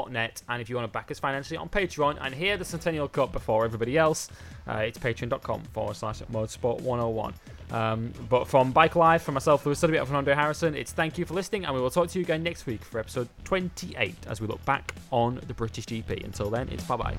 [0.10, 3.08] net and if you want to back us financially on patreon and hear the centennial
[3.08, 4.30] cup before everybody else
[4.68, 7.34] uh, it's patreon.com forward slash motorsport 101
[7.72, 11.18] um, but from Bike Live, from myself, Lewis Sutterby, and from Andre Harrison, it's thank
[11.18, 14.16] you for listening, and we will talk to you again next week for episode 28
[14.28, 16.24] as we look back on the British GP.
[16.24, 17.18] Until then, it's bye bye.